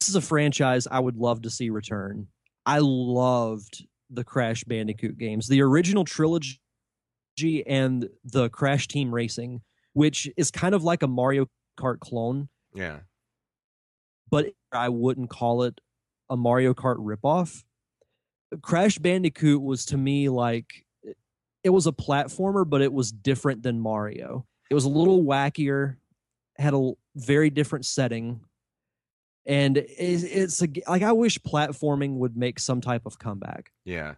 this 0.00 0.10
is 0.10 0.14
a 0.14 0.20
franchise 0.20 0.86
I 0.90 1.00
would 1.00 1.16
love 1.16 1.42
to 1.42 1.50
see 1.50 1.70
return. 1.70 2.26
I 2.66 2.80
loved 2.80 3.86
the 4.10 4.24
Crash 4.24 4.64
Bandicoot 4.64 5.16
games, 5.16 5.48
the 5.48 5.62
original 5.62 6.04
trilogy 6.04 6.58
and 7.66 8.08
the 8.24 8.50
Crash 8.50 8.86
Team 8.86 9.12
Racing, 9.12 9.62
which 9.94 10.28
is 10.36 10.50
kind 10.50 10.74
of 10.74 10.84
like 10.84 11.02
a 11.02 11.08
Mario 11.08 11.46
Kart 11.78 12.00
clone, 12.00 12.48
yeah. 12.74 12.98
but 14.30 14.46
I 14.72 14.90
wouldn't 14.90 15.30
call 15.30 15.64
it 15.64 15.80
a 16.30 16.36
Mario 16.36 16.74
Kart 16.74 16.98
ripoff. 16.98 17.64
Crash 18.62 18.98
Bandicoot 18.98 19.60
was 19.60 19.86
to 19.86 19.96
me 19.96 20.28
like 20.28 20.83
it 21.64 21.70
was 21.70 21.86
a 21.86 21.92
platformer, 21.92 22.68
but 22.68 22.82
it 22.82 22.92
was 22.92 23.10
different 23.10 23.62
than 23.62 23.80
Mario. 23.80 24.46
It 24.70 24.74
was 24.74 24.84
a 24.84 24.90
little 24.90 25.24
wackier, 25.24 25.96
had 26.58 26.74
a 26.74 26.92
very 27.16 27.50
different 27.50 27.86
setting, 27.86 28.40
and 29.46 29.78
it, 29.78 29.88
it's 29.98 30.62
a, 30.62 30.68
like 30.86 31.02
I 31.02 31.12
wish 31.12 31.38
platforming 31.38 32.18
would 32.18 32.36
make 32.36 32.60
some 32.60 32.80
type 32.80 33.06
of 33.06 33.18
comeback. 33.18 33.72
Yeah. 33.84 34.14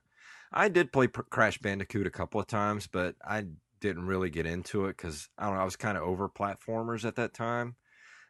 I 0.53 0.69
did 0.69 0.93
play 0.93 1.09
P- 1.09 1.23
Crash 1.31 1.59
Bandicoot 1.59 2.07
a 2.07 2.11
couple 2.11 2.41
of 2.41 2.47
times, 2.47 2.87
but 2.87 3.17
I 3.25 3.47
didn't 3.81 4.07
really 4.07 4.31
get 4.31 4.47
into 4.47 4.87
it 4.87 4.97
because 4.97 5.29
I 5.39 5.47
don't 5.47 5.55
know. 5.55 5.61
I 5.61 5.65
was 5.65 5.77
kind 5.77 5.97
of 5.97 6.05
over 6.05 6.29
platformers 6.29 7.05
at 7.05 7.17
that 7.17 7.35
time. 7.35 7.77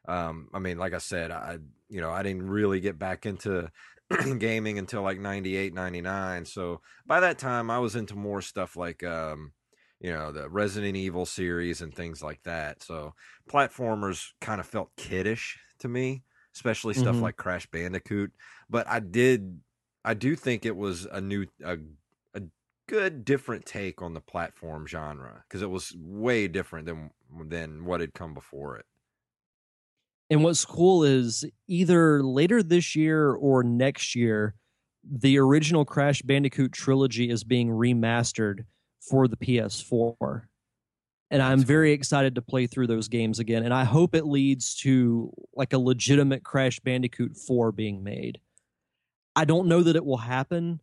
Um, 0.09 0.49
I 0.55 0.59
mean, 0.59 0.79
like 0.79 0.95
I 0.95 0.99
said, 0.99 1.31
I 1.31 1.59
you 1.89 2.01
know 2.01 2.11
I 2.11 2.23
didn't 2.23 2.49
really 2.49 2.81
get 2.81 2.99
back 2.99 3.27
into 3.27 3.71
gaming 4.39 4.79
until 4.79 5.03
like 5.03 5.19
98, 5.19 5.75
99. 5.75 6.45
So 6.45 6.81
by 7.07 7.21
that 7.21 7.39
time, 7.39 7.71
I 7.71 7.79
was 7.79 7.97
into 7.97 8.15
more 8.15 8.41
stuff 8.43 8.77
like 8.77 9.03
um, 9.03 9.53
you 10.01 10.13
know 10.13 10.33
the 10.33 10.49
Resident 10.49 10.97
Evil 10.97 11.27
series 11.27 11.83
and 11.83 11.95
things 11.95 12.23
like 12.23 12.43
that. 12.45 12.83
So 12.83 13.15
platformers 13.51 14.33
kind 14.41 14.61
of 14.61 14.67
felt 14.67 14.95
kiddish 14.97 15.59
to 15.81 15.89
me, 15.89 16.25
especially 16.55 16.95
stuff 16.95 17.21
Mhm. 17.21 17.23
like 17.23 17.37
Crash 17.37 17.67
Bandicoot. 17.67 18.33
But 18.69 18.87
I 18.89 19.01
did, 19.01 19.61
I 20.05 20.15
do 20.15 20.37
think 20.37 20.65
it 20.65 20.77
was 20.77 21.07
a 21.07 21.21
new 21.21 21.47
a 21.65 21.79
a 22.35 22.43
good 22.89 23.25
different 23.25 23.67
take 23.67 24.03
on 24.03 24.15
the 24.15 24.21
platform 24.21 24.87
genre 24.87 25.43
because 25.49 25.63
it 25.63 25.71
was 25.71 25.95
way 25.99 26.49
different 26.49 26.87
than 26.87 27.11
than 27.49 27.85
what 27.85 28.01
had 28.01 28.15
come 28.15 28.35
before 28.35 28.77
it. 28.77 28.87
And 30.29 30.43
what's 30.43 30.65
cool 30.65 31.05
is 31.05 31.45
either 31.69 32.23
later 32.23 32.63
this 32.63 32.97
year 32.97 33.33
or 33.33 33.63
next 33.63 34.15
year, 34.15 34.55
the 35.09 35.39
original 35.39 35.85
Crash 35.85 36.23
Bandicoot 36.23 36.73
trilogy 36.73 37.31
is 37.31 37.45
being 37.45 37.69
remastered 37.69 38.65
for 39.09 39.29
the 39.29 39.37
PS4. 39.37 40.43
And 41.31 41.43
I'm 41.43 41.63
very 41.63 41.93
excited 41.93 42.35
to 42.37 42.43
play 42.43 42.67
through 42.67 42.89
those 42.89 43.09
games 43.09 43.39
again. 43.39 43.65
And 43.65 43.75
I 43.75 43.85
hope 43.85 44.15
it 44.15 44.27
leads 44.27 44.75
to 44.77 45.33
like 45.55 45.73
a 45.73 45.79
legitimate 45.79 46.45
Crash 46.45 46.81
Bandicoot 46.81 47.37
4 47.37 47.73
being 47.73 48.03
made. 48.03 48.41
I 49.35 49.45
don't 49.45 49.69
know 49.69 49.83
that 49.83 49.97
it 49.97 50.05
will 50.05 50.17
happen, 50.17 50.81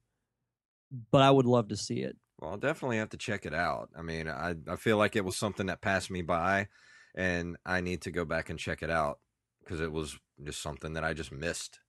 but 1.11 1.21
I 1.21 1.31
would 1.31 1.45
love 1.45 1.69
to 1.69 1.77
see 1.77 2.01
it. 2.01 2.17
Well, 2.39 2.51
I'll 2.51 2.57
definitely 2.57 2.97
have 2.97 3.09
to 3.09 3.17
check 3.17 3.45
it 3.45 3.53
out. 3.53 3.89
I 3.97 4.01
mean, 4.01 4.27
I 4.27 4.55
I 4.67 4.75
feel 4.75 4.97
like 4.97 5.15
it 5.15 5.23
was 5.23 5.37
something 5.37 5.67
that 5.67 5.81
passed 5.81 6.11
me 6.11 6.21
by, 6.21 6.67
and 7.15 7.55
I 7.65 7.79
need 7.79 8.01
to 8.01 8.11
go 8.11 8.25
back 8.25 8.49
and 8.49 8.59
check 8.59 8.83
it 8.83 8.89
out 8.89 9.19
because 9.63 9.79
it 9.81 9.91
was 9.91 10.17
just 10.43 10.61
something 10.61 10.93
that 10.93 11.03
I 11.03 11.13
just 11.13 11.31
missed. 11.31 11.79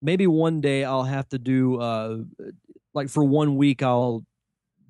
maybe 0.00 0.26
one 0.26 0.60
day 0.60 0.84
I'll 0.84 1.04
have 1.04 1.28
to 1.30 1.38
do 1.38 1.80
uh 1.80 2.18
like 2.94 3.08
for 3.08 3.24
one 3.24 3.56
week 3.56 3.82
I'll 3.82 4.24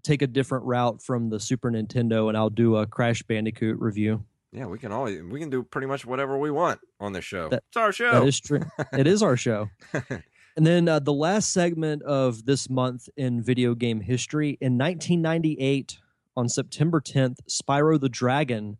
take 0.02 0.22
a 0.22 0.26
different 0.26 0.64
route 0.64 1.00
from 1.02 1.30
the 1.30 1.38
Super 1.38 1.70
Nintendo 1.70 2.28
and 2.28 2.36
I'll 2.36 2.50
do 2.50 2.76
a 2.76 2.86
Crash 2.86 3.22
Bandicoot 3.22 3.78
review. 3.78 4.24
Yeah, 4.52 4.66
we 4.66 4.78
can 4.78 4.90
all 4.92 5.04
we 5.04 5.38
can 5.40 5.50
do 5.50 5.62
pretty 5.62 5.86
much 5.86 6.04
whatever 6.04 6.36
we 6.38 6.50
want 6.50 6.80
on 6.98 7.12
this 7.12 7.24
show. 7.24 7.48
That- 7.48 7.62
it's 7.68 7.76
our 7.76 7.92
show. 7.92 8.12
That 8.12 8.26
is 8.26 8.40
true. 8.40 8.62
it 8.92 9.06
is 9.06 9.22
our 9.22 9.36
show. 9.36 9.68
And 10.54 10.66
then 10.66 10.86
uh, 10.86 10.98
the 10.98 11.14
last 11.14 11.50
segment 11.50 12.02
of 12.02 12.44
this 12.44 12.68
month 12.68 13.08
in 13.16 13.42
video 13.42 13.74
game 13.74 14.02
history 14.02 14.58
in 14.60 14.76
1998 14.76 15.96
on 16.36 16.46
September 16.50 17.00
10th, 17.00 17.36
Spyro 17.48 17.98
the 17.98 18.10
Dragon 18.10 18.76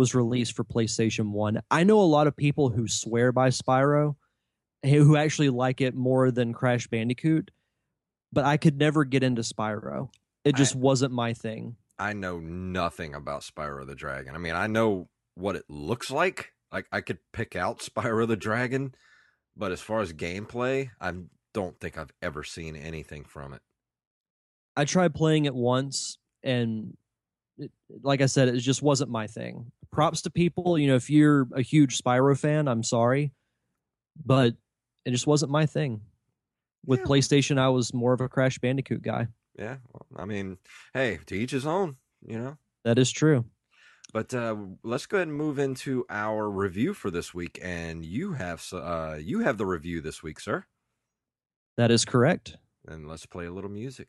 was 0.00 0.14
released 0.14 0.56
for 0.56 0.64
PlayStation 0.64 1.30
1. 1.30 1.60
I 1.70 1.84
know 1.84 2.00
a 2.00 2.04
lot 2.16 2.26
of 2.26 2.34
people 2.34 2.70
who 2.70 2.88
swear 2.88 3.32
by 3.32 3.50
Spyro 3.50 4.16
who 4.82 5.14
actually 5.14 5.50
like 5.50 5.82
it 5.82 5.94
more 5.94 6.30
than 6.30 6.54
Crash 6.54 6.88
Bandicoot, 6.88 7.50
but 8.32 8.46
I 8.46 8.56
could 8.56 8.78
never 8.78 9.04
get 9.04 9.22
into 9.22 9.42
Spyro. 9.42 10.08
It 10.42 10.56
just 10.56 10.74
I- 10.74 10.78
wasn't 10.78 11.12
my 11.12 11.34
thing. 11.34 11.76
I 11.98 12.14
know 12.14 12.40
nothing 12.40 13.14
about 13.14 13.42
Spyro 13.42 13.86
the 13.86 13.94
Dragon. 13.94 14.34
I 14.34 14.38
mean, 14.38 14.54
I 14.54 14.68
know 14.68 15.10
what 15.34 15.54
it 15.54 15.64
looks 15.68 16.10
like. 16.10 16.54
Like 16.72 16.86
I 16.90 17.02
could 17.02 17.18
pick 17.34 17.54
out 17.56 17.80
Spyro 17.80 18.26
the 18.26 18.38
Dragon, 18.38 18.94
but 19.54 19.70
as 19.70 19.82
far 19.82 20.00
as 20.00 20.14
gameplay, 20.14 20.88
I 20.98 21.12
don't 21.52 21.78
think 21.78 21.98
I've 21.98 22.12
ever 22.22 22.42
seen 22.42 22.74
anything 22.74 23.24
from 23.26 23.52
it. 23.52 23.60
I 24.74 24.86
tried 24.86 25.14
playing 25.14 25.44
it 25.44 25.54
once 25.54 26.16
and 26.42 26.96
it, 27.58 27.70
like 28.02 28.22
I 28.22 28.26
said, 28.26 28.48
it 28.48 28.60
just 28.60 28.80
wasn't 28.80 29.10
my 29.10 29.26
thing. 29.26 29.70
Props 29.92 30.22
to 30.22 30.30
people, 30.30 30.78
you 30.78 30.86
know, 30.86 30.94
if 30.94 31.10
you're 31.10 31.48
a 31.54 31.62
huge 31.62 31.98
Spyro 31.98 32.38
fan, 32.38 32.68
I'm 32.68 32.82
sorry, 32.84 33.32
but 34.24 34.54
it 35.04 35.10
just 35.10 35.26
wasn't 35.26 35.50
my 35.50 35.66
thing. 35.66 36.02
With 36.86 37.00
Yeah. 37.00 37.06
PlayStation, 37.06 37.58
I 37.58 37.68
was 37.68 37.92
more 37.92 38.12
of 38.12 38.20
a 38.20 38.28
Crash 38.28 38.58
Bandicoot 38.58 39.02
guy. 39.02 39.28
Yeah, 39.58 39.78
well, 39.92 40.06
I 40.16 40.24
mean, 40.26 40.58
hey, 40.94 41.18
to 41.26 41.34
each 41.34 41.50
his 41.50 41.66
own, 41.66 41.96
you 42.22 42.38
know. 42.38 42.56
That 42.84 42.98
is 42.98 43.10
true. 43.10 43.44
But 44.12 44.32
uh, 44.32 44.56
let's 44.82 45.06
go 45.06 45.18
ahead 45.18 45.28
and 45.28 45.36
move 45.36 45.58
into 45.58 46.06
our 46.08 46.48
review 46.50 46.94
for 46.94 47.10
this 47.10 47.34
week, 47.34 47.58
and 47.62 48.04
you 48.04 48.32
have 48.32 48.58
s- 48.60 48.72
uh, 48.72 49.18
you 49.20 49.40
have 49.40 49.58
the 49.58 49.66
review 49.66 50.00
this 50.00 50.22
week, 50.22 50.40
sir. 50.40 50.64
That 51.76 51.90
is 51.90 52.04
correct. 52.04 52.56
And 52.86 53.08
let's 53.08 53.26
play 53.26 53.46
a 53.46 53.52
little 53.52 53.70
music. 53.70 54.08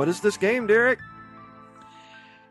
What? 0.00 0.08
Is 0.08 0.20
this 0.20 0.38
game, 0.38 0.66
Derek? 0.66 0.98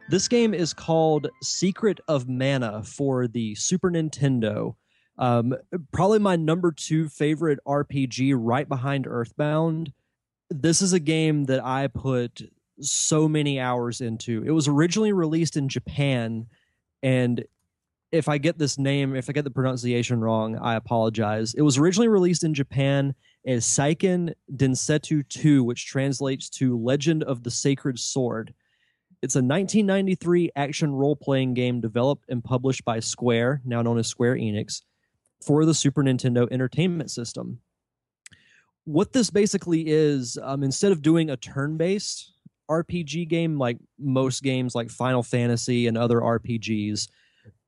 This 0.08 0.28
game 0.28 0.54
is 0.54 0.72
called 0.72 1.32
Secret 1.42 2.00
of 2.08 2.30
Mana 2.30 2.84
for 2.84 3.28
the 3.28 3.56
Super 3.56 3.90
Nintendo. 3.90 4.76
Um, 5.18 5.56
probably 5.92 6.20
my 6.20 6.36
number 6.36 6.72
two 6.72 7.10
favorite 7.10 7.58
RPG, 7.68 8.36
right 8.38 8.70
behind 8.70 9.08
Earthbound. 9.08 9.92
This 10.52 10.84
is 10.84 10.94
a 10.94 11.00
game 11.00 11.46
that 11.46 11.66
I 11.66 11.88
put 11.88 12.44
so 12.82 13.28
many 13.28 13.60
hours 13.60 14.00
into. 14.00 14.44
It 14.46 14.52
was 14.52 14.68
originally 14.68 15.12
released 15.12 15.58
in 15.58 15.70
Japan, 15.70 16.46
and 17.02 17.44
if 18.12 18.30
I 18.30 18.38
get 18.38 18.60
this 18.60 18.78
name, 18.78 19.16
if 19.16 19.28
I 19.28 19.34
get 19.34 19.44
the 19.44 19.50
pronunciation 19.50 20.22
wrong, 20.22 20.56
I 20.56 20.76
apologize. 20.76 21.56
It 21.56 21.64
was 21.64 21.80
originally 21.80 22.10
released 22.10 22.44
in 22.44 22.54
Japan 22.54 23.16
as 23.46 23.66
Seiken 23.66 24.34
Densetsu 24.54 25.28
2, 25.28 25.64
which 25.64 25.88
translates 25.88 26.50
to 26.52 26.78
Legend 26.78 27.24
of 27.24 27.44
the 27.44 27.52
Sacred 27.52 28.00
Sword. 28.00 28.54
It's 29.22 29.36
a 29.36 29.40
1993 29.40 30.52
action 30.56 30.94
role 30.94 31.16
playing 31.16 31.54
game 31.54 31.82
developed 31.82 32.26
and 32.30 32.44
published 32.44 32.86
by 32.86 33.00
Square, 33.00 33.62
now 33.66 33.82
known 33.82 33.98
as 33.98 34.08
Square 34.08 34.36
Enix, 34.36 34.82
for 35.46 35.66
the 35.66 35.74
Super 35.74 36.04
Nintendo 36.04 36.48
Entertainment 36.52 37.12
System. 37.12 37.60
What 38.86 39.14
this 39.14 39.30
basically 39.30 39.84
is, 39.88 40.38
um, 40.42 40.64
instead 40.64 40.92
of 40.92 41.02
doing 41.02 41.30
a 41.30 41.38
turn 41.38 41.78
based 41.78 42.34
RPG 42.70 43.28
game 43.28 43.58
like 43.58 43.78
most 43.98 44.44
games 44.44 44.76
like 44.76 44.90
Final 44.90 45.24
Fantasy 45.24 45.88
and 45.88 45.98
other 45.98 46.20
RPGs, 46.20 47.08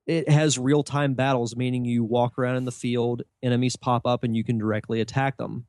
it 0.08 0.30
has 0.30 0.58
real 0.58 0.84
time 0.84 1.14
battles, 1.14 1.56
meaning 1.56 1.86
you 1.86 2.04
walk 2.04 2.38
around 2.38 2.58
in 2.58 2.66
the 2.66 2.72
field, 2.72 3.24
enemies 3.44 3.76
pop 3.76 4.06
up, 4.06 4.24
and 4.24 4.36
you 4.36 4.44
can 4.44 4.58
directly 4.58 5.02
attack 5.02 5.38
them. 5.38 5.66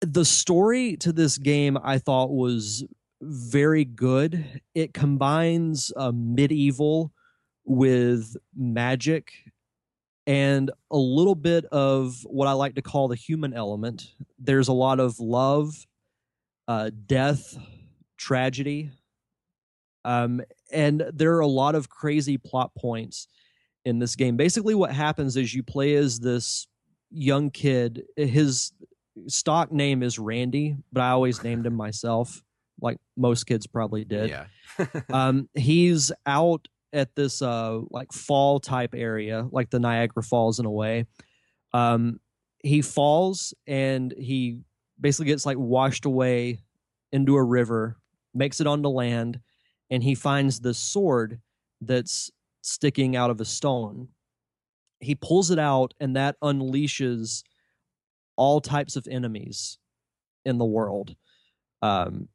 The 0.00 0.24
story 0.24 0.96
to 0.98 1.12
this 1.12 1.38
game 1.38 1.78
I 1.82 1.98
thought 1.98 2.30
was 2.30 2.84
very 3.20 3.84
good. 3.84 4.62
It 4.74 4.94
combines 4.94 5.92
uh, 5.96 6.12
medieval 6.14 7.12
with 7.64 8.36
magic 8.56 9.32
and 10.26 10.70
a 10.90 10.96
little 10.96 11.34
bit 11.34 11.64
of 11.66 12.20
what 12.24 12.48
I 12.48 12.52
like 12.52 12.74
to 12.74 12.82
call 12.82 13.08
the 13.08 13.16
human 13.16 13.54
element. 13.54 14.12
There's 14.38 14.68
a 14.68 14.72
lot 14.72 15.00
of 15.00 15.18
love, 15.18 15.86
uh, 16.68 16.90
death, 17.06 17.58
tragedy, 18.18 18.90
um, 20.04 20.42
and 20.72 21.04
there 21.12 21.34
are 21.34 21.40
a 21.40 21.46
lot 21.46 21.74
of 21.74 21.88
crazy 21.88 22.38
plot 22.38 22.72
points 22.76 23.28
in 23.84 23.98
this 23.98 24.16
game. 24.16 24.36
Basically, 24.36 24.74
what 24.74 24.92
happens 24.92 25.36
is 25.36 25.54
you 25.54 25.62
play 25.62 25.94
as 25.94 26.18
this 26.18 26.66
young 27.10 27.50
kid. 27.50 28.04
His 28.16 28.72
stock 29.26 29.72
name 29.72 30.02
is 30.02 30.18
Randy, 30.18 30.76
but 30.92 31.00
I 31.00 31.10
always 31.10 31.42
named 31.42 31.66
him 31.66 31.74
myself, 31.76 32.42
like 32.80 32.98
most 33.16 33.44
kids 33.44 33.66
probably 33.66 34.04
did. 34.04 34.30
Yeah. 34.30 34.46
um, 35.12 35.48
he's 35.54 36.12
out 36.26 36.68
at 36.94 37.14
this 37.14 37.42
uh 37.42 37.80
like 37.90 38.12
fall 38.12 38.60
type 38.60 38.94
area, 38.94 39.46
like 39.50 39.70
the 39.70 39.80
Niagara 39.80 40.22
Falls 40.22 40.58
in 40.58 40.66
a 40.66 40.70
way. 40.70 41.06
Um, 41.72 42.20
he 42.62 42.82
falls 42.82 43.54
and 43.66 44.12
he 44.16 44.60
basically 45.00 45.26
gets 45.26 45.46
like 45.46 45.58
washed 45.58 46.06
away 46.06 46.62
into 47.12 47.36
a 47.36 47.44
river, 47.44 47.96
makes 48.34 48.60
it 48.60 48.66
onto 48.66 48.88
land, 48.88 49.40
and 49.90 50.02
he 50.02 50.14
finds 50.14 50.60
the 50.60 50.74
sword 50.74 51.40
that's 51.80 52.30
sticking 52.62 53.16
out 53.16 53.30
of 53.30 53.40
a 53.40 53.44
stone. 53.44 54.08
He 55.00 55.14
pulls 55.14 55.50
it 55.50 55.58
out, 55.58 55.94
and 56.00 56.16
that 56.16 56.36
unleashes 56.42 57.42
all 58.36 58.60
types 58.60 58.96
of 58.96 59.06
enemies 59.10 59.78
in 60.44 60.58
the 60.58 60.64
world. 60.64 61.14
Um, 61.82 62.28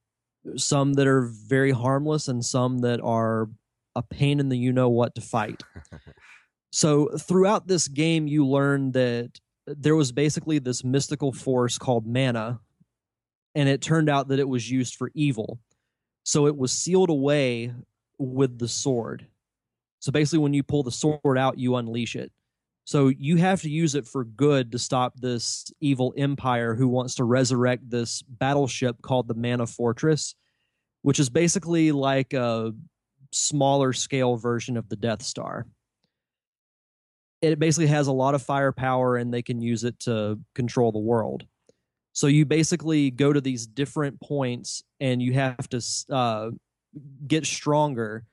some 0.55 0.93
that 0.93 1.07
are 1.07 1.21
very 1.21 1.71
harmless, 1.71 2.27
and 2.27 2.43
some 2.43 2.79
that 2.79 3.01
are 3.01 3.49
a 3.95 4.01
pain 4.01 4.39
in 4.39 4.49
the 4.49 4.57
you 4.57 4.71
know 4.71 4.89
what 4.89 5.15
to 5.15 5.21
fight. 5.21 5.61
so, 6.71 7.09
throughout 7.17 7.67
this 7.67 7.87
game, 7.87 8.27
you 8.27 8.45
learn 8.45 8.91
that 8.93 9.39
there 9.67 9.95
was 9.95 10.11
basically 10.11 10.59
this 10.59 10.83
mystical 10.83 11.31
force 11.31 11.77
called 11.77 12.05
mana, 12.05 12.59
and 13.55 13.69
it 13.69 13.81
turned 13.81 14.09
out 14.09 14.29
that 14.29 14.39
it 14.39 14.47
was 14.47 14.69
used 14.69 14.95
for 14.95 15.11
evil. 15.13 15.59
So 16.23 16.47
it 16.47 16.57
was 16.57 16.71
sealed 16.71 17.09
away 17.09 17.73
with 18.17 18.57
the 18.57 18.67
sword. 18.67 19.27
So 19.99 20.11
basically, 20.11 20.39
when 20.39 20.53
you 20.53 20.63
pull 20.63 20.83
the 20.83 20.91
sword 20.91 21.37
out, 21.37 21.57
you 21.57 21.75
unleash 21.75 22.15
it. 22.15 22.31
So 22.85 23.07
you 23.07 23.37
have 23.37 23.61
to 23.61 23.69
use 23.69 23.95
it 23.95 24.05
for 24.05 24.25
good 24.25 24.73
to 24.73 24.79
stop 24.79 25.13
this 25.15 25.71
evil 25.79 26.13
empire 26.17 26.75
who 26.75 26.89
wants 26.89 27.15
to 27.15 27.23
resurrect 27.23 27.89
this 27.89 28.21
battleship 28.23 29.01
called 29.01 29.27
the 29.27 29.35
Mana 29.35 29.65
Fortress, 29.65 30.35
which 31.01 31.19
is 31.19 31.29
basically 31.29 31.93
like 31.93 32.33
a 32.33 32.73
smaller 33.31 33.93
scale 33.93 34.35
version 34.35 34.75
of 34.75 34.89
the 34.89 34.97
Death 34.97 35.23
Star. 35.23 35.65
It 37.41 37.59
basically 37.59 37.87
has 37.87 38.07
a 38.07 38.13
lot 38.13 38.35
of 38.35 38.41
firepower 38.41 39.15
and 39.15 39.33
they 39.33 39.41
can 39.41 39.61
use 39.61 39.83
it 39.83 39.99
to 40.01 40.39
control 40.55 40.91
the 40.91 40.99
world. 40.99 41.45
So 42.13 42.27
you 42.27 42.45
basically 42.45 43.11
go 43.11 43.33
to 43.33 43.41
these 43.41 43.65
different 43.65 44.21
points 44.21 44.83
and 44.99 45.21
you 45.21 45.33
have 45.33 45.67
to 45.69 45.81
uh, 46.11 46.51
get 47.27 47.45
stronger 47.45 48.23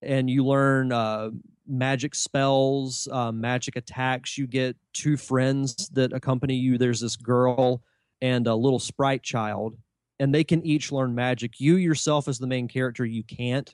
and 0.00 0.28
you 0.28 0.44
learn 0.44 0.92
uh, 0.92 1.30
magic 1.66 2.14
spells, 2.14 3.08
uh, 3.10 3.32
magic 3.32 3.76
attacks. 3.76 4.36
You 4.36 4.46
get 4.46 4.76
two 4.92 5.16
friends 5.16 5.88
that 5.90 6.12
accompany 6.12 6.56
you. 6.56 6.78
There's 6.78 7.00
this 7.00 7.16
girl 7.16 7.82
and 8.20 8.46
a 8.46 8.54
little 8.54 8.78
sprite 8.78 9.22
child, 9.22 9.76
and 10.18 10.34
they 10.34 10.44
can 10.44 10.64
each 10.66 10.92
learn 10.92 11.14
magic. 11.14 11.60
You 11.60 11.76
yourself, 11.76 12.28
as 12.28 12.38
the 12.38 12.46
main 12.46 12.68
character, 12.68 13.04
you 13.04 13.22
can't. 13.22 13.72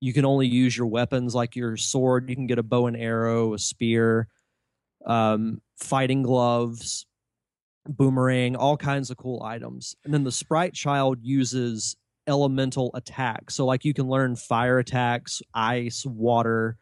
You 0.00 0.12
can 0.12 0.24
only 0.24 0.46
use 0.46 0.76
your 0.76 0.86
weapons 0.86 1.34
like 1.34 1.56
your 1.56 1.76
sword. 1.76 2.30
You 2.30 2.36
can 2.36 2.46
get 2.46 2.58
a 2.58 2.62
bow 2.62 2.86
and 2.86 2.96
arrow, 2.96 3.52
a 3.52 3.58
spear, 3.58 4.28
um, 5.04 5.60
fighting 5.76 6.22
gloves, 6.22 7.06
boomerang, 7.88 8.56
all 8.56 8.76
kinds 8.76 9.10
of 9.10 9.16
cool 9.16 9.42
items. 9.42 9.94
And 10.04 10.12
then 10.12 10.24
the 10.24 10.32
sprite 10.32 10.74
child 10.74 11.18
uses 11.22 11.96
elemental 12.26 12.90
attacks. 12.94 13.54
So 13.54 13.66
like 13.66 13.84
you 13.84 13.94
can 13.94 14.08
learn 14.08 14.36
fire 14.36 14.78
attacks, 14.78 15.42
ice, 15.54 16.04
water, 16.06 16.76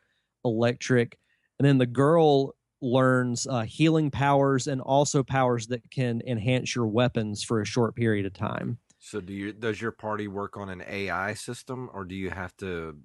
electric. 0.45 1.19
And 1.59 1.67
then 1.67 1.79
the 1.79 1.87
girl 1.87 2.55
learns 2.81 3.47
uh, 3.47 3.63
healing 3.63 4.11
powers 4.11 4.67
and 4.67 4.81
also 4.81 5.23
powers 5.23 5.67
that 5.69 5.91
can 5.91 6.23
enhance 6.27 6.75
your 6.75 6.87
weapons 6.87 7.43
for 7.43 7.61
a 7.61 7.67
short 7.67 7.97
period 7.97 8.27
of 8.27 8.33
time. 8.33 8.79
So 9.01 9.21
do 9.21 9.33
you 9.33 9.53
does 9.53 9.81
your 9.81 9.93
party 9.93 10.29
work 10.29 10.57
on 10.57 10.69
an 10.69 10.83
AI 10.87 11.35
system 11.35 11.89
or 11.93 12.05
do 12.05 12.15
you 12.15 12.31
have 12.31 12.57
to 12.59 12.99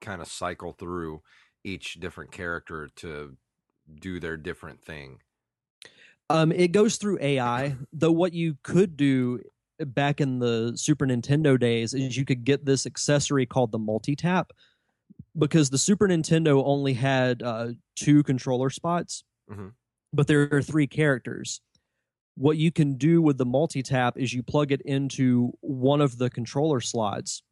kind 0.00 0.20
of 0.20 0.28
cycle 0.28 0.72
through 0.72 1.22
each 1.64 1.94
different 1.94 2.32
character 2.32 2.88
to 2.96 3.36
do 4.00 4.20
their 4.20 4.36
different 4.36 4.82
thing? 4.82 5.20
Um, 6.28 6.50
it 6.52 6.72
goes 6.72 6.96
through 6.96 7.18
AI, 7.20 7.76
though 7.92 8.12
what 8.12 8.32
you 8.32 8.56
could 8.62 8.96
do 8.96 9.40
back 9.78 10.20
in 10.20 10.38
the 10.38 10.72
Super 10.74 11.06
Nintendo 11.06 11.58
days 11.58 11.94
is 11.94 12.16
you 12.16 12.24
could 12.24 12.44
get 12.44 12.64
this 12.64 12.86
accessory 12.86 13.46
called 13.46 13.72
the 13.72 13.78
multi 13.78 14.16
tap 14.16 14.52
because 15.38 15.70
the 15.70 15.78
Super 15.78 16.08
Nintendo 16.08 16.62
only 16.64 16.94
had 16.94 17.42
uh, 17.42 17.68
two 17.94 18.22
controller 18.22 18.70
spots, 18.70 19.24
mm-hmm. 19.50 19.68
but 20.12 20.26
there 20.26 20.48
are 20.50 20.62
three 20.62 20.86
characters. 20.86 21.60
What 22.36 22.56
you 22.56 22.72
can 22.72 22.96
do 22.96 23.22
with 23.22 23.38
the 23.38 23.46
multi 23.46 23.82
tap 23.82 24.18
is 24.18 24.32
you 24.32 24.42
plug 24.42 24.72
it 24.72 24.82
into 24.82 25.52
one 25.60 26.00
of 26.00 26.18
the 26.18 26.30
controller 26.30 26.80
slots, 26.80 27.42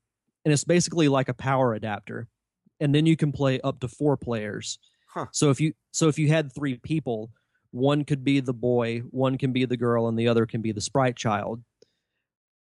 and 0.44 0.52
it's 0.52 0.64
basically 0.64 1.08
like 1.08 1.28
a 1.28 1.34
power 1.34 1.74
adapter, 1.74 2.28
and 2.80 2.94
then 2.94 3.06
you 3.06 3.16
can 3.16 3.32
play 3.32 3.60
up 3.60 3.80
to 3.80 3.88
four 3.88 4.16
players. 4.16 4.78
Huh. 5.08 5.26
So 5.32 5.50
if 5.50 5.60
you 5.60 5.74
so 5.92 6.08
if 6.08 6.18
you 6.18 6.28
had 6.28 6.52
three 6.52 6.78
people, 6.78 7.30
one 7.74 8.04
could 8.04 8.22
be 8.22 8.38
the 8.38 8.54
boy, 8.54 9.00
one 9.10 9.36
can 9.36 9.52
be 9.52 9.64
the 9.64 9.76
girl, 9.76 10.06
and 10.06 10.16
the 10.16 10.28
other 10.28 10.46
can 10.46 10.62
be 10.62 10.70
the 10.70 10.80
sprite 10.80 11.16
child. 11.16 11.60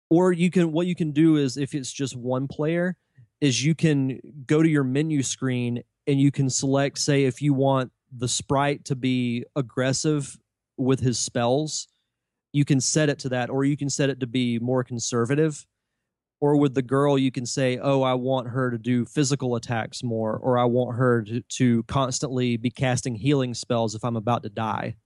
Or 0.08 0.32
you 0.32 0.50
can 0.50 0.70
what 0.70 0.86
you 0.86 0.94
can 0.94 1.10
do 1.10 1.36
is 1.36 1.56
if 1.56 1.74
it's 1.74 1.92
just 1.92 2.16
one 2.16 2.46
player, 2.46 2.96
is 3.40 3.64
you 3.64 3.74
can 3.74 4.20
go 4.46 4.62
to 4.62 4.68
your 4.68 4.84
menu 4.84 5.24
screen 5.24 5.82
and 6.06 6.20
you 6.20 6.30
can 6.30 6.48
select, 6.48 6.98
say, 6.98 7.24
if 7.24 7.42
you 7.42 7.52
want 7.52 7.90
the 8.16 8.28
sprite 8.28 8.84
to 8.84 8.94
be 8.94 9.44
aggressive 9.56 10.38
with 10.76 11.00
his 11.00 11.18
spells, 11.18 11.88
you 12.52 12.64
can 12.64 12.80
set 12.80 13.08
it 13.08 13.18
to 13.20 13.28
that, 13.30 13.50
or 13.50 13.64
you 13.64 13.76
can 13.76 13.90
set 13.90 14.10
it 14.10 14.20
to 14.20 14.26
be 14.28 14.60
more 14.60 14.84
conservative. 14.84 15.66
Or 16.40 16.56
with 16.56 16.74
the 16.74 16.82
girl, 16.82 17.18
you 17.18 17.30
can 17.30 17.44
say, 17.44 17.78
oh, 17.78 18.02
I 18.02 18.14
want 18.14 18.48
her 18.48 18.70
to 18.70 18.78
do 18.78 19.04
physical 19.04 19.56
attacks 19.56 20.02
more, 20.02 20.38
or 20.38 20.58
I 20.58 20.64
want 20.64 20.96
her 20.96 21.22
to, 21.22 21.42
to 21.42 21.82
constantly 21.82 22.56
be 22.56 22.70
casting 22.70 23.14
healing 23.14 23.52
spells 23.52 23.94
if 23.94 24.04
I'm 24.04 24.16
about 24.16 24.42
to 24.44 24.48
die. 24.48 24.96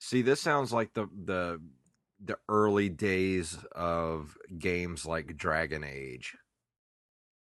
See, 0.00 0.20
this 0.22 0.40
sounds 0.40 0.72
like 0.72 0.92
the 0.94 1.06
the 1.24 1.60
the 2.24 2.36
early 2.48 2.88
days 2.88 3.56
of 3.72 4.36
games 4.58 5.06
like 5.06 5.36
Dragon 5.36 5.84
Age. 5.84 6.36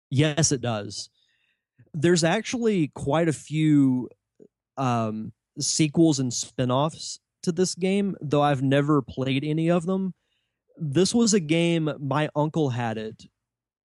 Yes, 0.09 0.51
it 0.51 0.59
does. 0.59 1.09
There's 1.93 2.25
actually 2.25 2.89
quite 2.89 3.29
a 3.29 3.33
few 3.33 4.09
um, 4.75 5.31
sequels 5.59 6.19
and 6.19 6.33
spin-offs 6.33 7.19
to 7.43 7.53
this 7.53 7.75
game, 7.75 8.15
though 8.21 8.41
I've 8.41 8.61
never 8.61 9.01
played 9.01 9.45
any 9.45 9.69
of 9.69 9.85
them. 9.85 10.13
This 10.79 11.13
was 11.13 11.33
a 11.33 11.39
game 11.39 11.91
my 11.99 12.29
uncle 12.35 12.69
had 12.69 12.97
it, 12.97 13.25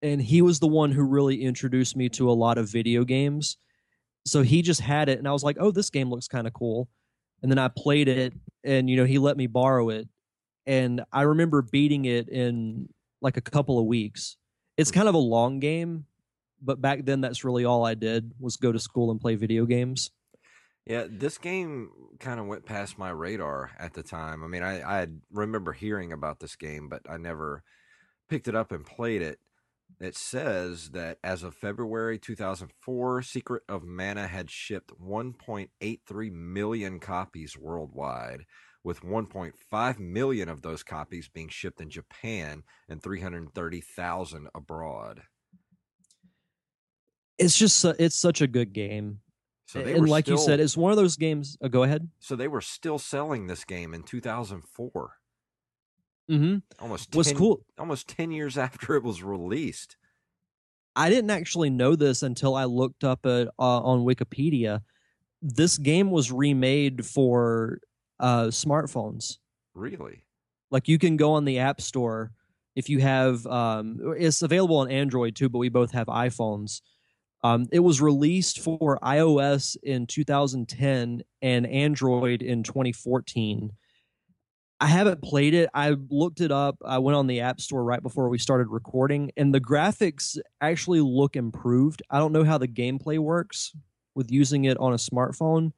and 0.03 0.21
he 0.21 0.43
was 0.43 0.61
the 0.61 0.67
one 0.67 0.93
who 0.93 1.03
really 1.03 1.43
introduced 1.43 1.97
me 1.97 2.09
to 2.11 2.31
a 2.31 2.33
lot 2.33 2.59
of 2.59 2.69
video 2.71 3.05
games. 3.05 3.57
So 4.27 4.43
he 4.43 4.63
just 4.63 4.81
had 4.81 5.09
it, 5.09 5.19
and 5.19 5.27
I 5.27 5.33
was 5.33 5.43
like, 5.43 5.57
"Oh, 5.59 5.71
this 5.71 5.91
game 5.91 6.11
looks 6.11 6.29
kind 6.29 6.47
of 6.47 6.53
cool." 6.53 6.89
And 7.43 7.51
then 7.51 7.59
I 7.59 7.69
played 7.69 8.09
it, 8.09 8.35
and 8.63 8.89
you 8.89 8.97
know, 8.97 9.05
he 9.05 9.19
let 9.19 9.37
me 9.37 9.47
borrow 9.47 9.89
it, 9.89 10.09
and 10.67 11.03
I 11.13 11.23
remember 11.23 11.63
beating 11.63 12.05
it 12.05 12.29
in 12.29 12.89
like 13.21 13.37
a 13.37 13.41
couple 13.41 13.79
of 13.79 13.87
weeks. 13.87 14.37
It's 14.77 14.91
kind 14.91 15.09
of 15.09 15.15
a 15.15 15.19
long 15.19 15.61
game, 15.61 16.07
but 16.61 16.81
back 16.81 17.05
then 17.05 17.21
that's 17.21 17.45
really 17.45 17.65
all 17.65 17.85
I 17.85 17.95
did 17.95 18.33
was 18.39 18.57
go 18.57 18.73
to 18.73 18.79
school 18.79 19.11
and 19.11 19.21
play 19.21 19.35
video 19.35 19.67
games. 19.67 20.11
Yeah, 20.87 21.07
this 21.09 21.39
game 21.39 21.91
kind 22.19 22.41
of 22.41 22.47
went 22.47 22.67
past 22.67 22.99
my 22.99 23.11
radar 23.11 23.71
at 23.79 23.95
the 23.95 24.03
time. 24.03 24.43
I 24.43 24.49
mean, 24.49 24.65
I, 24.65 25.03
I 25.03 25.07
remember 25.31 25.73
hearing 25.73 26.13
about 26.13 26.41
this 26.41 26.57
game, 26.57 26.89
but 26.89 27.03
I 27.09 27.19
never 27.19 27.63
picked 28.29 28.49
it 28.49 28.57
up 28.57 28.73
and 28.73 28.85
played 28.85 29.23
it. 29.23 29.39
It 30.01 30.17
says 30.17 30.91
that 30.91 31.19
as 31.23 31.45
of 31.45 31.55
February 31.55 32.19
2004, 32.19 33.23
Secret 33.23 33.63
of 33.69 33.85
Mana 33.85 34.27
had 34.27 34.51
shipped 34.51 34.91
1.83 35.01 36.33
million 36.33 36.99
copies 36.99 37.57
worldwide, 37.57 38.45
with 38.83 39.03
1.5 39.03 39.99
million 40.01 40.49
of 40.49 40.63
those 40.63 40.83
copies 40.83 41.29
being 41.29 41.49
shipped 41.49 41.81
in 41.81 41.91
Japan 41.91 42.65
and 42.89 43.01
330,000 43.01 44.49
abroad 44.55 45.23
it's 47.39 47.57
just 47.57 47.85
it's 47.85 48.17
such 48.17 48.41
a 48.41 48.47
good 48.47 48.73
game. 48.73 49.21
So 49.73 49.81
and 49.81 50.07
like 50.07 50.27
still, 50.27 50.37
you 50.37 50.43
said, 50.43 50.61
it's 50.61 50.77
one 50.77 50.91
of 50.91 50.99
those 50.99 51.17
games. 51.17 51.57
Oh, 51.63 51.69
go 51.69 51.83
ahead. 51.83 52.11
So 52.21 52.37
they 52.37 52.47
were 52.47 52.61
still 52.61 52.99
selling 52.99 53.47
this 53.47 53.65
game 53.65 53.95
in 53.95 54.03
2004. 54.03 55.13
Mm-hmm. 56.31 56.57
Almost 56.79 57.13
10, 57.13 57.19
was 57.19 57.33
cool. 57.33 57.65
Almost 57.79 58.07
ten 58.07 58.31
years 58.31 58.59
after 58.67 58.97
it 58.97 59.03
was 59.03 59.23
released. 59.23 59.97
I 60.95 61.09
didn't 61.09 61.31
actually 61.31 61.71
know 61.71 61.97
this 61.97 62.23
until 62.23 62.55
I 62.55 62.65
looked 62.65 63.03
up 63.03 63.25
it 63.25 63.49
uh, 63.59 63.81
on 63.81 64.05
Wikipedia. 64.05 64.83
This 65.41 65.79
game 65.79 66.11
was 66.11 66.31
remade 66.31 67.07
for 67.07 67.79
uh, 68.21 68.49
smartphones. 68.49 69.39
Really? 69.73 70.23
Like 70.71 70.87
you 70.87 70.99
can 70.99 71.17
go 71.17 71.33
on 71.33 71.47
the 71.47 71.61
App 71.61 71.81
Store 71.81 72.33
if 72.77 72.91
you 72.91 72.99
have. 72.99 73.47
Um, 73.47 74.15
it's 74.19 74.43
available 74.43 74.77
on 74.77 74.91
Android 74.91 75.35
too, 75.35 75.49
but 75.49 75.61
we 75.61 75.71
both 75.71 75.93
have 75.93 76.09
iPhones 76.09 76.83
um, 77.43 77.67
it 77.73 77.81
was 77.81 78.01
released 78.01 78.61
for 78.61 78.99
iOS 79.03 79.77
in 79.83 80.07
2010 80.07 81.23
and 81.41 81.67
Android 81.67 82.43
in 82.43 82.63
2014. 82.63 83.73
I 84.81 84.87
haven't 84.87 85.23
played 85.23 85.55
it. 85.55 85.71
I 85.75 85.97
looked 86.11 86.41
it 86.41 86.51
up. 86.51 86.77
I 86.85 86.99
went 86.99 87.17
on 87.17 87.29
the 87.29 87.41
App 87.41 87.61
Store 87.61 87.85
right 87.85 88.03
before 88.03 88.29
we 88.29 88.39
started 88.39 88.69
recording, 88.69 89.31
and 89.37 89.55
the 89.55 89.61
graphics 89.61 90.39
actually 90.61 91.01
look 91.01 91.37
improved. 91.37 92.03
I 92.11 92.19
don't 92.19 92.33
know 92.33 92.45
how 92.45 92.59
the 92.59 92.69
gameplay 92.69 93.19
works 93.19 93.73
with 94.15 94.31
using 94.31 94.65
it 94.65 94.77
on 94.79 94.93
a 94.93 94.97
smartphone. 94.97 95.73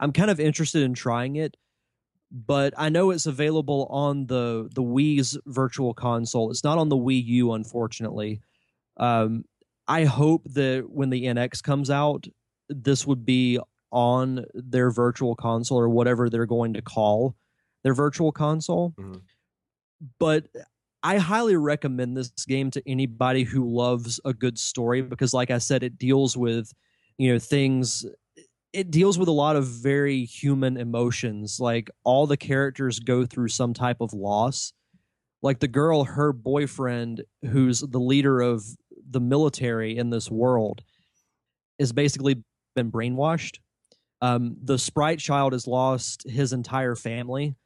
I'm 0.00 0.12
kind 0.12 0.30
of 0.30 0.40
interested 0.40 0.82
in 0.82 0.94
trying 0.94 1.36
it, 1.36 1.56
but 2.32 2.74
I 2.76 2.88
know 2.88 3.10
it's 3.10 3.26
available 3.26 3.86
on 3.90 4.26
the 4.26 4.68
the 4.74 4.82
Wii's 4.82 5.38
Virtual 5.46 5.94
Console. 5.94 6.50
It's 6.50 6.64
not 6.64 6.78
on 6.78 6.88
the 6.88 6.96
Wii 6.96 7.24
U, 7.24 7.52
unfortunately. 7.52 8.40
Um, 8.96 9.44
I 9.88 10.04
hope 10.04 10.42
that 10.46 10.86
when 10.88 11.10
the 11.10 11.24
NX 11.24 11.62
comes 11.62 11.90
out, 11.90 12.26
this 12.68 13.06
would 13.06 13.24
be 13.24 13.58
on 13.90 14.44
their 14.54 14.90
virtual 14.90 15.34
console 15.34 15.78
or 15.78 15.88
whatever 15.88 16.30
they're 16.30 16.46
going 16.46 16.74
to 16.74 16.82
call 16.82 17.36
their 17.84 17.94
virtual 17.94 18.32
console. 18.32 18.94
Mm-hmm. 18.98 19.18
But 20.18 20.46
I 21.02 21.18
highly 21.18 21.56
recommend 21.56 22.16
this 22.16 22.30
game 22.46 22.70
to 22.72 22.82
anybody 22.88 23.44
who 23.44 23.68
loves 23.68 24.20
a 24.24 24.32
good 24.32 24.58
story 24.58 25.02
because, 25.02 25.34
like 25.34 25.50
I 25.50 25.58
said, 25.58 25.82
it 25.82 25.98
deals 25.98 26.36
with, 26.36 26.72
you 27.18 27.32
know, 27.32 27.38
things. 27.38 28.06
It 28.72 28.90
deals 28.90 29.18
with 29.18 29.28
a 29.28 29.32
lot 29.32 29.56
of 29.56 29.66
very 29.66 30.24
human 30.24 30.76
emotions. 30.76 31.60
Like 31.60 31.90
all 32.04 32.26
the 32.26 32.36
characters 32.36 32.98
go 32.98 33.26
through 33.26 33.48
some 33.48 33.74
type 33.74 34.00
of 34.00 34.12
loss. 34.12 34.72
Like 35.42 35.58
the 35.58 35.68
girl, 35.68 36.04
her 36.04 36.32
boyfriend, 36.32 37.24
who's 37.42 37.80
the 37.80 37.98
leader 37.98 38.40
of 38.40 38.64
the 39.12 39.20
military 39.20 39.96
in 39.96 40.10
this 40.10 40.30
world 40.30 40.82
is 41.78 41.92
basically 41.92 42.42
been 42.74 42.90
brainwashed. 42.90 43.58
Um, 44.20 44.56
the 44.62 44.78
sprite 44.78 45.18
child 45.18 45.52
has 45.52 45.66
lost 45.66 46.28
his 46.28 46.52
entire 46.52 46.94
family, 46.94 47.56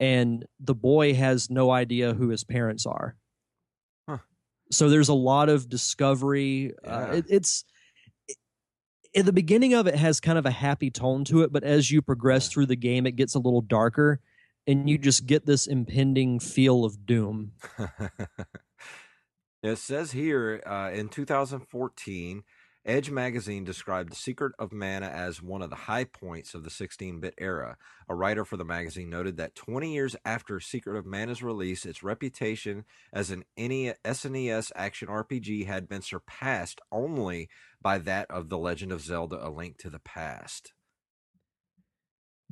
and 0.00 0.44
the 0.58 0.74
boy 0.74 1.14
has 1.14 1.50
no 1.50 1.70
idea 1.70 2.14
who 2.14 2.28
his 2.28 2.44
parents 2.44 2.84
are. 2.84 3.16
Huh. 4.08 4.18
So 4.70 4.88
there's 4.88 5.08
a 5.08 5.14
lot 5.14 5.48
of 5.48 5.68
discovery. 5.68 6.72
Uh, 6.84 6.90
Yeah. 6.90 6.96
Uh, 6.96 7.12
it, 7.12 7.24
it's 7.28 7.64
it, 8.26 8.36
in 9.12 9.24
the 9.24 9.32
beginning 9.32 9.74
of 9.74 9.86
it 9.86 9.94
has 9.94 10.18
kind 10.20 10.36
of 10.36 10.46
a 10.46 10.50
happy 10.50 10.90
tone 10.90 11.24
to 11.26 11.42
it, 11.42 11.52
but 11.52 11.62
as 11.62 11.90
you 11.90 12.02
progress 12.02 12.48
through 12.48 12.66
the 12.66 12.76
game, 12.76 13.06
it 13.06 13.14
gets 13.16 13.36
a 13.36 13.38
little 13.38 13.62
darker, 13.62 14.20
and 14.66 14.90
you 14.90 14.98
just 14.98 15.26
get 15.26 15.46
this 15.46 15.68
impending 15.68 16.40
feel 16.40 16.84
of 16.84 17.06
doom. 17.06 17.52
It 19.64 19.78
says 19.78 20.12
here 20.12 20.62
uh, 20.66 20.90
in 20.92 21.08
2014, 21.08 22.44
Edge 22.84 23.10
magazine 23.10 23.64
described 23.64 24.12
The 24.12 24.16
Secret 24.16 24.52
of 24.58 24.74
Mana 24.74 25.06
as 25.06 25.40
one 25.40 25.62
of 25.62 25.70
the 25.70 25.76
high 25.76 26.04
points 26.04 26.52
of 26.52 26.64
the 26.64 26.70
16 26.70 27.18
bit 27.18 27.32
era. 27.38 27.78
A 28.06 28.14
writer 28.14 28.44
for 28.44 28.58
the 28.58 28.64
magazine 28.66 29.08
noted 29.08 29.38
that 29.38 29.54
20 29.54 29.94
years 29.94 30.16
after 30.22 30.60
Secret 30.60 30.98
of 30.98 31.06
Mana's 31.06 31.42
release, 31.42 31.86
its 31.86 32.02
reputation 32.02 32.84
as 33.10 33.30
an 33.30 33.44
SNES 33.56 34.70
action 34.76 35.08
RPG 35.08 35.64
had 35.64 35.88
been 35.88 36.02
surpassed 36.02 36.82
only 36.92 37.48
by 37.80 37.96
that 37.96 38.30
of 38.30 38.50
The 38.50 38.58
Legend 38.58 38.92
of 38.92 39.00
Zelda 39.00 39.38
A 39.40 39.48
Link 39.48 39.78
to 39.78 39.88
the 39.88 39.98
Past. 39.98 40.74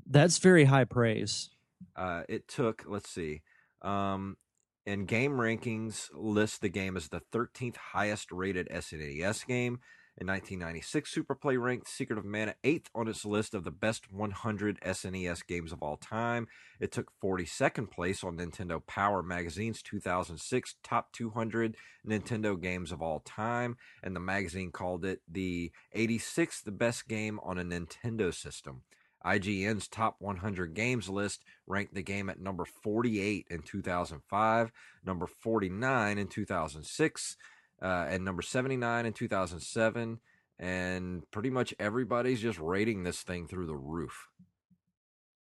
That's 0.06 0.38
very 0.38 0.64
high 0.64 0.84
praise. 0.84 1.50
Uh, 1.94 2.22
it 2.26 2.48
took, 2.48 2.84
let's 2.88 3.10
see, 3.10 3.42
um, 3.82 4.38
in 4.84 5.06
GameRankings, 5.06 6.10
list 6.12 6.60
the 6.60 6.68
game 6.68 6.96
as 6.96 7.08
the 7.08 7.22
13th 7.32 7.76
highest 7.76 8.32
rated 8.32 8.68
SNES 8.68 9.46
game. 9.46 9.80
In 10.18 10.26
1996, 10.26 11.10
Super 11.10 11.34
Play 11.34 11.56
ranked 11.56 11.88
Secret 11.88 12.18
of 12.18 12.24
Mana 12.26 12.54
8th 12.64 12.86
on 12.94 13.08
its 13.08 13.24
list 13.24 13.54
of 13.54 13.64
the 13.64 13.70
best 13.70 14.12
100 14.12 14.78
SNES 14.82 15.46
games 15.46 15.72
of 15.72 15.82
all 15.82 15.96
time. 15.96 16.48
It 16.78 16.92
took 16.92 17.12
42nd 17.22 17.90
place 17.90 18.22
on 18.22 18.36
Nintendo 18.36 18.86
Power 18.86 19.22
Magazine's 19.22 19.80
2006 19.82 20.74
Top 20.82 21.12
200 21.12 21.76
Nintendo 22.06 22.60
Games 22.60 22.92
of 22.92 23.00
All 23.00 23.20
Time, 23.20 23.78
and 24.02 24.14
the 24.14 24.20
magazine 24.20 24.70
called 24.70 25.06
it 25.06 25.22
the 25.26 25.72
86th 25.96 26.76
best 26.76 27.08
game 27.08 27.40
on 27.42 27.56
a 27.56 27.64
Nintendo 27.64 28.34
system. 28.34 28.82
IGN's 29.24 29.88
top 29.88 30.16
100 30.18 30.74
games 30.74 31.08
list 31.08 31.44
ranked 31.66 31.94
the 31.94 32.02
game 32.02 32.28
at 32.28 32.40
number 32.40 32.64
48 32.64 33.46
in 33.50 33.62
2005, 33.62 34.72
number 35.04 35.26
49 35.26 36.18
in 36.18 36.26
2006, 36.26 37.36
uh, 37.82 38.06
and 38.08 38.24
number 38.24 38.42
79 38.42 39.06
in 39.06 39.12
2007. 39.12 40.18
And 40.58 41.30
pretty 41.30 41.50
much 41.50 41.74
everybody's 41.78 42.40
just 42.40 42.58
rating 42.58 43.02
this 43.02 43.22
thing 43.22 43.48
through 43.48 43.66
the 43.66 43.76
roof. 43.76 44.28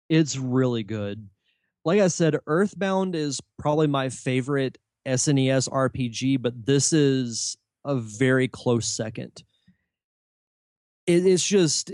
It's 0.09 0.39
really 0.39 0.83
good. 0.83 1.29
Like 1.85 2.01
I 2.01 2.09
said, 2.09 2.39
Earthbound 2.47 3.14
is 3.14 3.41
probably 3.59 3.89
my 3.89 4.09
favorite 4.09 4.79
SNES 5.07 5.68
RPG, 5.68 6.41
but 6.41 6.64
this 6.64 6.93
is 6.93 7.57
a 7.85 7.97
very 7.97 8.49
close 8.49 8.87
second. 8.87 9.43
It, 11.07 11.27
it's 11.27 11.45
just 11.45 11.91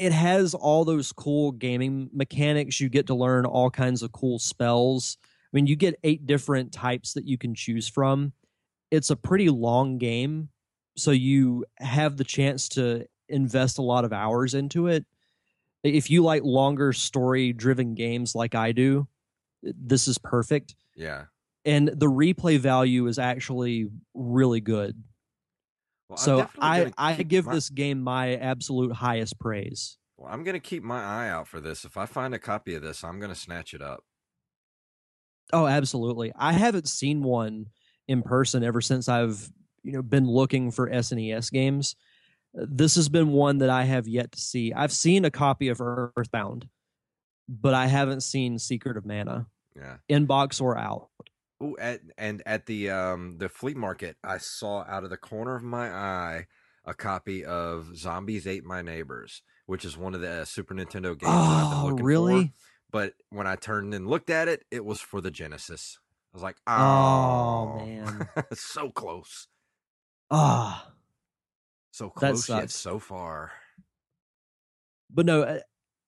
it 0.00 0.12
has 0.12 0.54
all 0.54 0.86
those 0.86 1.12
cool 1.12 1.52
gaming 1.52 2.08
mechanics. 2.14 2.80
You 2.80 2.88
get 2.88 3.08
to 3.08 3.14
learn 3.14 3.44
all 3.44 3.68
kinds 3.68 4.02
of 4.02 4.12
cool 4.12 4.38
spells. 4.38 5.18
I 5.22 5.48
mean, 5.52 5.66
you 5.66 5.76
get 5.76 6.00
eight 6.02 6.26
different 6.26 6.72
types 6.72 7.12
that 7.12 7.26
you 7.26 7.36
can 7.36 7.54
choose 7.54 7.86
from. 7.86 8.32
It's 8.90 9.10
a 9.10 9.16
pretty 9.16 9.50
long 9.50 9.98
game, 9.98 10.48
so 10.96 11.10
you 11.10 11.66
have 11.76 12.16
the 12.16 12.24
chance 12.24 12.70
to 12.70 13.04
invest 13.28 13.76
a 13.76 13.82
lot 13.82 14.06
of 14.06 14.12
hours 14.14 14.54
into 14.54 14.86
it. 14.86 15.04
If 15.84 16.10
you 16.10 16.24
like 16.24 16.44
longer 16.44 16.94
story 16.94 17.52
driven 17.52 17.94
games 17.94 18.34
like 18.34 18.54
I 18.54 18.72
do, 18.72 19.06
this 19.62 20.08
is 20.08 20.16
perfect. 20.16 20.76
Yeah. 20.96 21.24
And 21.66 21.88
the 21.88 22.06
replay 22.06 22.58
value 22.58 23.06
is 23.06 23.18
actually 23.18 23.90
really 24.14 24.62
good. 24.62 25.04
Well, 26.10 26.16
so 26.16 26.50
I, 26.58 26.92
I 26.98 27.22
give 27.22 27.46
my... 27.46 27.54
this 27.54 27.70
game 27.70 28.00
my 28.00 28.34
absolute 28.34 28.92
highest 28.92 29.38
praise. 29.38 29.96
Well, 30.16 30.32
I'm 30.32 30.42
going 30.42 30.54
to 30.54 30.60
keep 30.60 30.82
my 30.82 31.00
eye 31.00 31.28
out 31.28 31.46
for 31.46 31.60
this. 31.60 31.84
If 31.84 31.96
I 31.96 32.06
find 32.06 32.34
a 32.34 32.38
copy 32.38 32.74
of 32.74 32.82
this, 32.82 33.04
I'm 33.04 33.20
going 33.20 33.32
to 33.32 33.38
snatch 33.38 33.74
it 33.74 33.80
up. 33.80 34.02
Oh, 35.52 35.68
absolutely. 35.68 36.32
I 36.36 36.52
haven't 36.52 36.88
seen 36.88 37.22
one 37.22 37.66
in 38.08 38.22
person 38.22 38.64
ever 38.64 38.80
since 38.80 39.08
I've, 39.08 39.50
you 39.84 39.92
know, 39.92 40.02
been 40.02 40.26
looking 40.26 40.72
for 40.72 40.90
SNES 40.90 41.52
games. 41.52 41.94
This 42.54 42.96
has 42.96 43.08
been 43.08 43.28
one 43.28 43.58
that 43.58 43.70
I 43.70 43.84
have 43.84 44.08
yet 44.08 44.32
to 44.32 44.40
see. 44.40 44.72
I've 44.72 44.92
seen 44.92 45.24
a 45.24 45.30
copy 45.30 45.68
of 45.68 45.80
Earthbound, 45.80 46.68
but 47.48 47.72
I 47.72 47.86
haven't 47.86 48.24
seen 48.24 48.58
Secret 48.58 48.96
of 48.96 49.06
Mana. 49.06 49.46
Yeah. 49.76 49.98
In 50.08 50.26
box 50.26 50.60
or 50.60 50.76
out. 50.76 51.08
Oh, 51.60 51.76
at, 51.78 52.00
and 52.16 52.42
at 52.46 52.66
the 52.66 52.90
um 52.90 53.36
the 53.38 53.48
flea 53.48 53.74
market, 53.74 54.16
I 54.24 54.38
saw 54.38 54.84
out 54.88 55.04
of 55.04 55.10
the 55.10 55.16
corner 55.16 55.56
of 55.56 55.62
my 55.62 55.90
eye 55.90 56.46
a 56.84 56.94
copy 56.94 57.44
of 57.44 57.96
Zombies 57.96 58.46
Ate 58.46 58.64
My 58.64 58.82
Neighbors, 58.82 59.42
which 59.66 59.84
is 59.84 59.96
one 59.96 60.14
of 60.14 60.20
the 60.20 60.42
uh, 60.42 60.44
Super 60.44 60.74
Nintendo 60.74 61.18
games 61.18 61.24
oh, 61.26 61.28
I've 61.28 61.70
been 61.70 61.90
looking 61.90 62.04
really? 62.04 62.46
for. 62.46 62.52
But 62.92 63.14
when 63.28 63.46
I 63.46 63.56
turned 63.56 63.94
and 63.94 64.08
looked 64.08 64.30
at 64.30 64.48
it, 64.48 64.64
it 64.70 64.84
was 64.84 65.00
for 65.00 65.20
the 65.20 65.30
Genesis. 65.30 65.98
I 66.32 66.36
was 66.36 66.42
like, 66.42 66.56
oh, 66.66 66.72
oh 66.72 67.84
man, 67.84 68.28
so 68.54 68.90
close. 68.90 69.46
Ah, 70.30 70.86
oh, 70.88 70.92
so 71.90 72.08
close 72.08 72.48
yet 72.48 72.70
so 72.70 72.98
far. 72.98 73.52
But 75.12 75.26
no, 75.26 75.42
uh, 75.42 75.60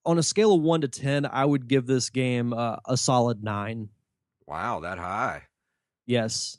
on 0.04 0.18
a 0.18 0.22
scale 0.22 0.54
of 0.54 0.62
one 0.62 0.80
to 0.80 0.88
ten, 0.88 1.26
I 1.26 1.44
would 1.44 1.68
give 1.68 1.86
this 1.86 2.08
game 2.10 2.52
uh, 2.52 2.76
a 2.86 2.96
solid 2.96 3.42
nine. 3.42 3.90
Wow, 4.52 4.80
that 4.80 4.98
high. 4.98 5.44
Yes. 6.04 6.58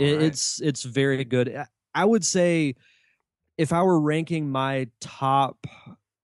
It, 0.00 0.16
right. 0.16 0.22
It's 0.22 0.60
it's 0.60 0.82
very 0.82 1.22
good. 1.22 1.56
I 1.94 2.04
would 2.04 2.24
say 2.24 2.74
if 3.56 3.72
I 3.72 3.84
were 3.84 4.00
ranking 4.00 4.50
my 4.50 4.88
top 5.00 5.68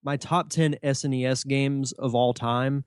my 0.03 0.16
top 0.16 0.51
10 0.51 0.74
SNES 0.82 1.46
games 1.46 1.92
of 1.92 2.16
all 2.16 2.34
time, 2.34 2.84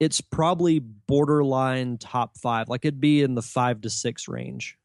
it's 0.00 0.20
probably 0.20 0.80
borderline 0.80 1.96
top 1.96 2.36
5. 2.36 2.68
Like 2.68 2.84
it'd 2.84 3.00
be 3.00 3.22
in 3.22 3.36
the 3.36 3.42
5 3.42 3.80
to 3.80 3.88
6 3.88 4.28
range. 4.28 4.76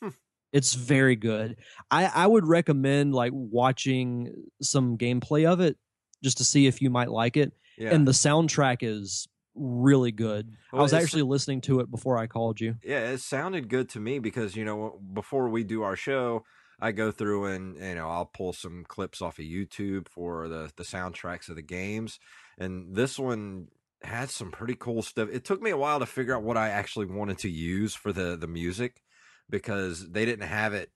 Hmm. 0.00 0.10
It's 0.52 0.74
very 0.74 1.16
good. 1.16 1.56
I 1.90 2.04
I 2.04 2.28
would 2.28 2.46
recommend 2.46 3.16
like 3.16 3.32
watching 3.34 4.32
some 4.62 4.96
gameplay 4.96 5.44
of 5.44 5.58
it 5.58 5.76
just 6.22 6.38
to 6.38 6.44
see 6.44 6.68
if 6.68 6.80
you 6.80 6.88
might 6.88 7.10
like 7.10 7.36
it. 7.36 7.52
Yeah. 7.76 7.92
And 7.92 8.06
the 8.06 8.12
soundtrack 8.12 8.78
is 8.82 9.26
really 9.54 10.12
good. 10.12 10.56
Well, 10.72 10.80
I 10.80 10.82
was 10.82 10.92
actually 10.92 11.22
listening 11.22 11.60
to 11.62 11.80
it 11.80 11.90
before 11.90 12.18
I 12.18 12.26
called 12.26 12.60
you. 12.60 12.76
Yeah, 12.82 13.10
it 13.10 13.20
sounded 13.20 13.68
good 13.68 13.88
to 13.90 14.00
me 14.00 14.18
because 14.18 14.56
you 14.56 14.64
know 14.64 15.00
before 15.12 15.48
we 15.48 15.64
do 15.64 15.82
our 15.82 15.96
show, 15.96 16.44
I 16.80 16.92
go 16.92 17.10
through 17.10 17.46
and 17.46 17.76
you 17.76 17.94
know 17.94 18.08
I'll 18.08 18.26
pull 18.26 18.52
some 18.52 18.84
clips 18.86 19.22
off 19.22 19.38
of 19.38 19.44
YouTube 19.44 20.08
for 20.08 20.48
the 20.48 20.70
the 20.76 20.84
soundtracks 20.84 21.48
of 21.48 21.56
the 21.56 21.62
games, 21.62 22.18
and 22.58 22.94
this 22.94 23.18
one 23.18 23.68
had 24.02 24.30
some 24.30 24.50
pretty 24.50 24.74
cool 24.74 25.02
stuff. 25.02 25.28
It 25.32 25.44
took 25.44 25.62
me 25.62 25.70
a 25.70 25.76
while 25.76 25.98
to 25.98 26.06
figure 26.06 26.34
out 26.34 26.42
what 26.42 26.56
I 26.56 26.68
actually 26.68 27.06
wanted 27.06 27.38
to 27.38 27.50
use 27.50 27.94
for 27.94 28.12
the 28.12 28.36
the 28.36 28.46
music 28.46 29.02
because 29.48 30.10
they 30.10 30.24
didn't 30.24 30.48
have 30.48 30.74
it 30.74 30.90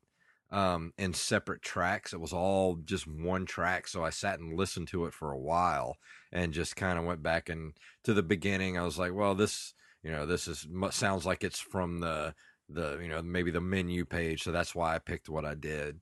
um, 0.50 0.92
in 0.98 1.12
separate 1.14 1.62
tracks. 1.62 2.12
It 2.12 2.20
was 2.20 2.32
all 2.32 2.76
just 2.76 3.06
one 3.06 3.46
track. 3.46 3.86
So 3.88 4.04
I 4.04 4.10
sat 4.10 4.38
and 4.38 4.56
listened 4.56 4.88
to 4.88 5.06
it 5.06 5.14
for 5.14 5.30
a 5.30 5.38
while 5.38 5.96
and 6.32 6.52
just 6.52 6.76
kind 6.76 6.98
of 6.98 7.04
went 7.04 7.22
back 7.22 7.48
and 7.48 7.74
to 8.04 8.14
the 8.14 8.22
beginning. 8.22 8.78
I 8.78 8.82
was 8.82 8.98
like, 8.98 9.12
well, 9.14 9.34
this, 9.34 9.74
you 10.02 10.10
know, 10.10 10.26
this 10.26 10.48
is 10.48 10.66
sounds 10.90 11.26
like 11.26 11.44
it's 11.44 11.60
from 11.60 12.00
the 12.00 12.34
the 12.70 12.98
you 13.00 13.08
know 13.08 13.22
maybe 13.22 13.50
the 13.50 13.60
menu 13.60 14.04
page. 14.04 14.42
So 14.42 14.52
that's 14.52 14.74
why 14.74 14.94
I 14.94 14.98
picked 14.98 15.28
what 15.28 15.44
I 15.44 15.54
did. 15.54 16.00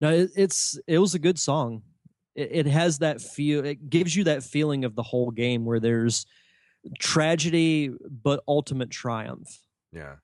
No, 0.00 0.10
it, 0.10 0.30
it's 0.36 0.78
it 0.86 0.98
was 0.98 1.14
a 1.14 1.18
good 1.18 1.38
song. 1.38 1.82
It, 2.34 2.48
it 2.52 2.66
has 2.66 2.98
that 2.98 3.20
feel. 3.20 3.64
It 3.64 3.88
gives 3.88 4.14
you 4.14 4.24
that 4.24 4.42
feeling 4.42 4.84
of 4.84 4.94
the 4.94 5.02
whole 5.02 5.30
game 5.30 5.64
where 5.64 5.80
there's 5.80 6.26
tragedy 6.98 7.90
but 8.10 8.42
ultimate 8.48 8.90
triumph. 8.90 9.58
Yeah. 9.92 10.16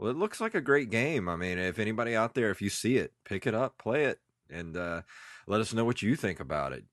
Well, 0.00 0.10
it 0.10 0.16
looks 0.16 0.40
like 0.40 0.54
a 0.54 0.62
great 0.62 0.88
game. 0.88 1.28
I 1.28 1.36
mean, 1.36 1.58
if 1.58 1.78
anybody 1.78 2.16
out 2.16 2.32
there, 2.32 2.50
if 2.50 2.62
you 2.62 2.70
see 2.70 2.96
it, 2.96 3.12
pick 3.26 3.46
it 3.46 3.54
up, 3.54 3.76
play 3.76 4.06
it, 4.06 4.18
and 4.48 4.74
uh, 4.74 5.02
let 5.46 5.60
us 5.60 5.74
know 5.74 5.84
what 5.84 6.00
you 6.00 6.16
think 6.16 6.40
about 6.40 6.72
it. 6.72 6.84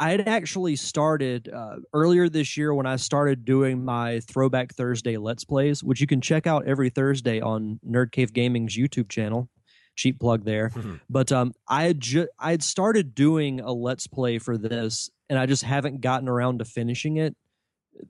I 0.00 0.10
had 0.10 0.26
actually 0.26 0.76
started 0.76 1.50
uh, 1.52 1.76
earlier 1.92 2.30
this 2.30 2.56
year 2.56 2.72
when 2.72 2.86
I 2.86 2.96
started 2.96 3.44
doing 3.44 3.84
my 3.84 4.20
Throwback 4.20 4.74
Thursday 4.74 5.18
Let's 5.18 5.44
Plays, 5.44 5.84
which 5.84 6.00
you 6.00 6.06
can 6.06 6.22
check 6.22 6.46
out 6.46 6.66
every 6.66 6.88
Thursday 6.88 7.42
on 7.42 7.78
Nerd 7.86 8.10
Cave 8.10 8.32
Gaming's 8.32 8.74
YouTube 8.74 9.10
channel. 9.10 9.50
Cheap 9.94 10.18
plug 10.18 10.46
there. 10.46 10.70
Mm-hmm. 10.70 10.94
But 11.10 11.30
um, 11.30 11.52
I 11.68 11.82
had 11.82 12.00
ju- 12.00 12.28
I 12.38 12.52
had 12.52 12.62
started 12.62 13.14
doing 13.14 13.60
a 13.60 13.70
Let's 13.70 14.06
Play 14.06 14.38
for 14.38 14.56
this, 14.56 15.10
and 15.28 15.38
I 15.38 15.44
just 15.44 15.62
haven't 15.62 16.00
gotten 16.00 16.26
around 16.26 16.60
to 16.60 16.64
finishing 16.64 17.18
it. 17.18 17.36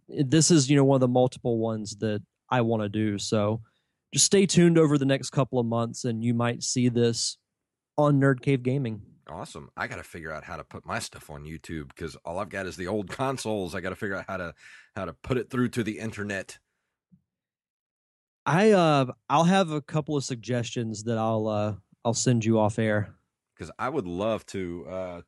This 0.09 0.53
is 0.53 0.70
you 0.70 0.76
know 0.76 0.85
one 0.85 0.95
of 0.95 1.01
the 1.01 1.09
multiple 1.09 1.59
ones 1.59 1.97
that 1.97 2.22
I 2.49 2.61
want 2.61 2.85
to 2.85 2.89
do. 2.89 3.18
So 3.18 3.61
just 4.13 4.27
stay 4.27 4.47
tuned 4.47 4.79
over 4.79 4.99
the 4.99 5.05
next 5.05 5.31
couple 5.31 5.59
of 5.59 5.67
months 5.67 6.05
and 6.05 6.23
you 6.23 6.35
might 6.35 6.63
see 6.63 6.89
this 6.89 7.39
on 7.97 8.21
Nerd 8.21 8.41
Cave 8.41 8.63
Gaming. 8.63 9.03
Awesome. 9.29 9.71
I 9.77 9.87
got 9.87 9.97
to 9.97 10.03
figure 10.03 10.33
out 10.33 10.45
how 10.45 10.57
to 10.57 10.65
put 10.65 10.85
my 10.85 10.99
stuff 10.99 11.31
on 11.31 11.45
YouTube 11.45 11.89
because 11.89 12.17
all 12.25 12.39
I've 12.39 12.49
got 12.49 12.67
is 12.67 12.77
the 12.77 12.89
old 12.89 13.09
consoles. 13.09 13.75
I 13.75 13.81
got 13.81 13.91
to 13.91 13.97
figure 13.97 14.17
out 14.17 14.25
how 14.29 14.37
to 14.37 14.55
how 14.95 15.05
to 15.05 15.15
put 15.15 15.39
it 15.39 15.49
through 15.49 15.69
to 15.71 15.83
the 15.83 15.99
internet. 15.99 16.59
I 18.45 18.73
uh 18.73 19.07
I'll 19.31 19.45
have 19.45 19.71
a 19.71 19.81
couple 19.81 20.17
of 20.17 20.25
suggestions 20.25 21.05
that 21.05 21.17
I'll 21.17 21.47
uh 21.47 21.75
I'll 22.05 22.15
send 22.15 22.45
you 22.45 22.59
off 22.59 22.79
air 22.79 23.15
cuz 23.57 23.71
I 23.79 23.89
would 23.89 24.07
love 24.07 24.45
to 24.47 24.85
uh 24.89 25.23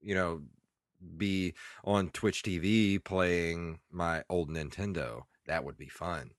you 0.00 0.14
know 0.14 0.42
be 1.16 1.54
on 1.84 2.08
Twitch 2.10 2.42
TV 2.42 3.02
playing 3.02 3.80
my 3.90 4.24
old 4.30 4.48
Nintendo. 4.48 5.24
That 5.46 5.64
would 5.64 5.76
be 5.76 5.88
fun. 5.88 6.30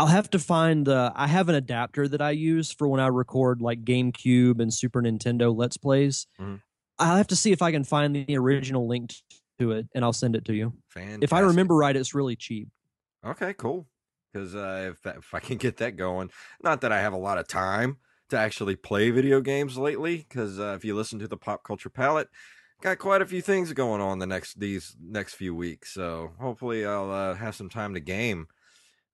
I'll 0.00 0.06
have 0.06 0.30
to 0.30 0.38
find. 0.38 0.88
Uh, 0.88 1.12
I 1.14 1.26
have 1.26 1.50
an 1.50 1.54
adapter 1.54 2.08
that 2.08 2.22
I 2.22 2.30
use 2.30 2.72
for 2.72 2.88
when 2.88 3.00
I 3.00 3.08
record 3.08 3.60
like 3.60 3.84
GameCube 3.84 4.58
and 4.58 4.72
Super 4.72 5.02
Nintendo 5.02 5.54
Let's 5.54 5.76
Plays. 5.76 6.26
Mm-hmm. 6.40 6.54
I'll 6.98 7.18
have 7.18 7.26
to 7.26 7.36
see 7.36 7.52
if 7.52 7.60
I 7.60 7.70
can 7.70 7.84
find 7.84 8.16
the 8.16 8.38
original 8.38 8.88
link 8.88 9.12
to 9.58 9.72
it, 9.72 9.88
and 9.94 10.02
I'll 10.02 10.14
send 10.14 10.36
it 10.36 10.46
to 10.46 10.54
you. 10.54 10.72
Fantastic. 10.88 11.24
If 11.24 11.34
I 11.34 11.40
remember 11.40 11.74
right, 11.76 11.94
it's 11.94 12.14
really 12.14 12.34
cheap. 12.34 12.68
Okay, 13.26 13.52
cool. 13.52 13.88
Because 14.32 14.54
uh, 14.54 14.88
if 14.90 15.02
that, 15.02 15.16
if 15.18 15.34
I 15.34 15.38
can 15.38 15.58
get 15.58 15.76
that 15.76 15.98
going, 15.98 16.30
not 16.62 16.80
that 16.80 16.92
I 16.92 17.02
have 17.02 17.12
a 17.12 17.18
lot 17.18 17.36
of 17.36 17.46
time 17.46 17.98
to 18.30 18.38
actually 18.38 18.76
play 18.76 19.10
video 19.10 19.42
games 19.42 19.76
lately. 19.76 20.24
Because 20.26 20.58
uh, 20.58 20.72
if 20.78 20.82
you 20.82 20.96
listen 20.96 21.18
to 21.18 21.28
the 21.28 21.36
Pop 21.36 21.62
Culture 21.62 21.90
Palette, 21.90 22.28
got 22.80 22.98
quite 22.98 23.20
a 23.20 23.26
few 23.26 23.42
things 23.42 23.70
going 23.74 24.00
on 24.00 24.18
the 24.18 24.26
next 24.26 24.58
these 24.58 24.96
next 24.98 25.34
few 25.34 25.54
weeks. 25.54 25.92
So 25.92 26.30
hopefully 26.40 26.86
I'll 26.86 27.10
uh, 27.10 27.34
have 27.34 27.54
some 27.54 27.68
time 27.68 27.92
to 27.92 28.00
game 28.00 28.46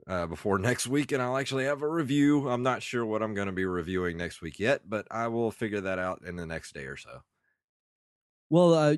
uh, 0.07 0.27
before 0.27 0.59
next 0.61 0.87
week, 0.87 1.13
and 1.13 1.23
I'll 1.23 1.37
actually 1.37 1.65
have 1.65 1.83
a 1.83 1.89
review. 1.89 2.49
I'm 2.49 2.63
not 2.63 2.83
sure 2.83 3.05
what 3.05 3.23
I'm 3.23 3.35
going 3.35 3.47
to 3.47 3.53
be 3.53 3.65
reviewing 3.65 4.17
next 4.17 4.41
week 4.41 4.59
yet, 4.59 4.83
but 4.89 5.07
I 5.11 5.29
will 5.29 5.51
figure 5.51 5.81
that 5.83 5.99
out 5.99 6.23
in 6.27 6.37
the 6.37 6.47
next 6.47 6.75
day 6.75 6.85
or 6.85 6.97
so. 6.97 7.23
Well, 8.49 8.75
uh, 8.75 8.97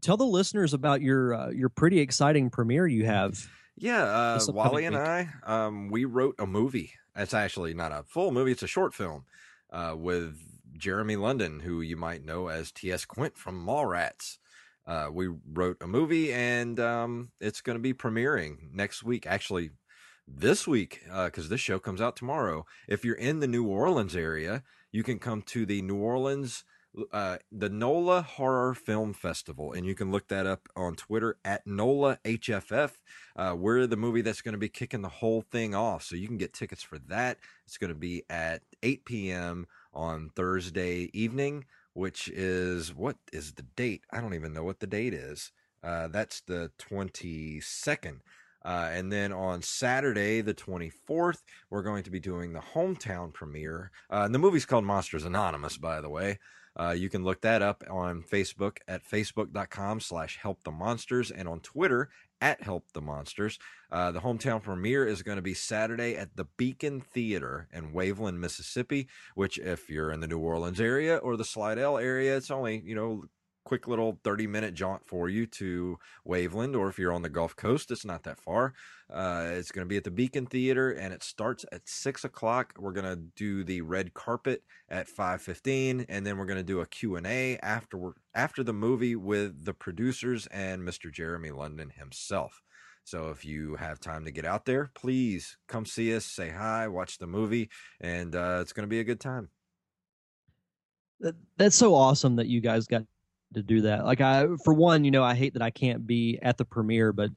tell 0.00 0.16
the 0.16 0.24
listeners 0.24 0.74
about 0.74 1.00
your 1.00 1.34
uh, 1.34 1.50
your 1.50 1.68
pretty 1.68 2.00
exciting 2.00 2.50
premiere 2.50 2.86
you 2.86 3.06
have. 3.06 3.48
Yeah, 3.76 4.02
uh, 4.02 4.40
Wally 4.48 4.84
and 4.84 4.96
I, 4.96 5.28
um, 5.44 5.90
we 5.90 6.04
wrote 6.04 6.34
a 6.38 6.46
movie. 6.46 6.92
It's 7.16 7.34
actually 7.34 7.72
not 7.72 7.92
a 7.92 8.02
full 8.02 8.32
movie; 8.32 8.52
it's 8.52 8.62
a 8.62 8.68
short 8.68 8.92
film 8.92 9.24
uh, 9.70 9.94
with 9.96 10.38
Jeremy 10.76 11.16
London, 11.16 11.60
who 11.60 11.80
you 11.80 11.96
might 11.96 12.24
know 12.24 12.48
as 12.48 12.72
T.S. 12.72 13.04
Quint 13.04 13.36
from 13.36 13.64
Mallrats. 13.64 14.38
Uh, 14.86 15.08
we 15.12 15.28
wrote 15.52 15.76
a 15.80 15.86
movie, 15.86 16.32
and 16.32 16.80
um, 16.80 17.30
it's 17.40 17.60
going 17.60 17.76
to 17.76 17.82
be 17.82 17.94
premiering 17.94 18.72
next 18.72 19.04
week. 19.04 19.24
Actually, 19.26 19.70
this 20.32 20.66
week, 20.66 21.02
because 21.04 21.46
uh, 21.46 21.50
this 21.50 21.60
show 21.60 21.78
comes 21.78 22.00
out 22.00 22.16
tomorrow. 22.16 22.66
If 22.88 23.04
you're 23.04 23.14
in 23.14 23.40
the 23.40 23.46
New 23.46 23.66
Orleans 23.66 24.16
area, 24.16 24.62
you 24.92 25.02
can 25.02 25.18
come 25.18 25.42
to 25.42 25.66
the 25.66 25.82
New 25.82 25.96
Orleans 25.96 26.64
uh, 27.12 27.38
the 27.52 27.68
NOLA 27.68 28.22
Horror 28.22 28.74
Film 28.74 29.12
Festival, 29.12 29.72
and 29.72 29.86
you 29.86 29.94
can 29.94 30.10
look 30.10 30.28
that 30.28 30.46
up 30.46 30.68
on 30.74 30.96
Twitter 30.96 31.36
at 31.44 31.66
NOLA 31.66 32.18
HFF. 32.24 32.92
Uh, 33.36 33.54
we're 33.56 33.86
the 33.86 33.96
movie 33.96 34.22
that's 34.22 34.42
going 34.42 34.54
to 34.54 34.58
be 34.58 34.68
kicking 34.68 35.02
the 35.02 35.08
whole 35.08 35.42
thing 35.42 35.74
off, 35.74 36.02
so 36.02 36.16
you 36.16 36.26
can 36.26 36.38
get 36.38 36.52
tickets 36.52 36.82
for 36.82 36.98
that. 36.98 37.38
It's 37.64 37.78
going 37.78 37.92
to 37.92 37.98
be 37.98 38.24
at 38.28 38.62
8 38.82 39.04
p.m. 39.04 39.66
on 39.94 40.30
Thursday 40.34 41.10
evening, 41.12 41.64
which 41.92 42.28
is 42.28 42.94
what 42.94 43.16
is 43.32 43.52
the 43.52 43.62
date? 43.62 44.02
I 44.10 44.20
don't 44.20 44.34
even 44.34 44.52
know 44.52 44.64
what 44.64 44.80
the 44.80 44.86
date 44.86 45.14
is. 45.14 45.52
Uh, 45.82 46.08
that's 46.08 46.40
the 46.42 46.70
22nd. 46.78 48.20
Uh, 48.64 48.90
and 48.92 49.12
then 49.12 49.32
on 49.32 49.62
Saturday, 49.62 50.40
the 50.40 50.54
24th, 50.54 51.42
we're 51.70 51.82
going 51.82 52.02
to 52.02 52.10
be 52.10 52.20
doing 52.20 52.52
the 52.52 52.60
hometown 52.60 53.32
premiere. 53.32 53.90
Uh, 54.10 54.22
and 54.24 54.34
the 54.34 54.38
movie's 54.38 54.66
called 54.66 54.84
Monsters 54.84 55.24
Anonymous, 55.24 55.78
by 55.78 56.00
the 56.00 56.10
way. 56.10 56.38
Uh, 56.78 56.94
you 56.96 57.08
can 57.08 57.24
look 57.24 57.40
that 57.40 57.62
up 57.62 57.82
on 57.90 58.22
Facebook 58.22 58.78
at 58.86 59.04
facebook.com 59.04 60.00
slash 60.00 60.38
help 60.40 60.62
the 60.62 60.70
monsters 60.70 61.30
and 61.30 61.48
on 61.48 61.60
Twitter 61.60 62.08
at 62.40 62.62
help 62.62 62.84
the 62.92 63.00
monsters. 63.00 63.58
Uh, 63.90 64.12
the 64.12 64.20
hometown 64.20 64.62
premiere 64.62 65.06
is 65.06 65.22
going 65.22 65.36
to 65.36 65.42
be 65.42 65.52
Saturday 65.52 66.16
at 66.16 66.36
the 66.36 66.46
Beacon 66.56 67.00
Theater 67.00 67.68
in 67.72 67.92
Waveland, 67.92 68.38
Mississippi, 68.38 69.08
which 69.34 69.58
if 69.58 69.90
you're 69.90 70.12
in 70.12 70.20
the 70.20 70.28
New 70.28 70.38
Orleans 70.38 70.80
area 70.80 71.16
or 71.16 71.36
the 71.36 71.44
Slidell 71.44 71.98
area, 71.98 72.36
it's 72.36 72.50
only, 72.50 72.80
you 72.84 72.94
know, 72.94 73.24
quick 73.70 73.86
little 73.86 74.18
30 74.24 74.48
minute 74.48 74.74
jaunt 74.74 75.06
for 75.06 75.28
you 75.28 75.46
to 75.46 75.96
Waveland, 76.26 76.76
or 76.76 76.88
if 76.88 76.98
you're 76.98 77.12
on 77.12 77.22
the 77.22 77.28
Gulf 77.28 77.54
Coast, 77.54 77.92
it's 77.92 78.04
not 78.04 78.24
that 78.24 78.40
far. 78.40 78.74
Uh, 79.08 79.44
it's 79.52 79.70
going 79.70 79.84
to 79.84 79.88
be 79.88 79.96
at 79.96 80.02
the 80.02 80.10
Beacon 80.10 80.44
Theater, 80.44 80.90
and 80.90 81.14
it 81.14 81.22
starts 81.22 81.64
at 81.70 81.88
six 81.88 82.24
o'clock. 82.24 82.72
We're 82.76 82.90
going 82.90 83.04
to 83.04 83.22
do 83.36 83.62
the 83.62 83.82
red 83.82 84.12
carpet 84.12 84.64
at 84.88 85.06
5:15, 85.06 86.06
and 86.08 86.26
then 86.26 86.36
we're 86.36 86.46
going 86.46 86.58
to 86.58 86.64
do 86.64 86.80
a 86.80 86.86
Q 86.86 87.14
and 87.14 87.28
A 87.28 87.58
after 87.58 88.14
after 88.34 88.64
the 88.64 88.72
movie 88.72 89.14
with 89.14 89.64
the 89.64 89.74
producers 89.74 90.48
and 90.48 90.82
Mr. 90.82 91.12
Jeremy 91.12 91.52
London 91.52 91.90
himself. 91.90 92.60
So 93.04 93.28
if 93.28 93.44
you 93.44 93.76
have 93.76 94.00
time 94.00 94.24
to 94.24 94.32
get 94.32 94.44
out 94.44 94.64
there, 94.64 94.90
please 94.96 95.58
come 95.68 95.86
see 95.86 96.12
us, 96.16 96.24
say 96.24 96.50
hi, 96.50 96.88
watch 96.88 97.18
the 97.18 97.28
movie, 97.28 97.70
and 98.00 98.34
uh, 98.34 98.58
it's 98.62 98.72
going 98.72 98.88
to 98.88 98.90
be 98.90 98.98
a 98.98 99.04
good 99.04 99.20
time. 99.20 99.50
That's 101.56 101.76
so 101.76 101.94
awesome 101.94 102.34
that 102.34 102.48
you 102.48 102.60
guys 102.60 102.88
got 102.88 103.04
to 103.54 103.62
do 103.62 103.82
that. 103.82 104.04
Like 104.04 104.20
I, 104.20 104.46
for 104.64 104.72
one, 104.74 105.04
you 105.04 105.10
know, 105.10 105.24
I 105.24 105.34
hate 105.34 105.54
that 105.54 105.62
I 105.62 105.70
can't 105.70 106.06
be 106.06 106.38
at 106.42 106.58
the 106.58 106.64
premiere, 106.64 107.12
but 107.12 107.30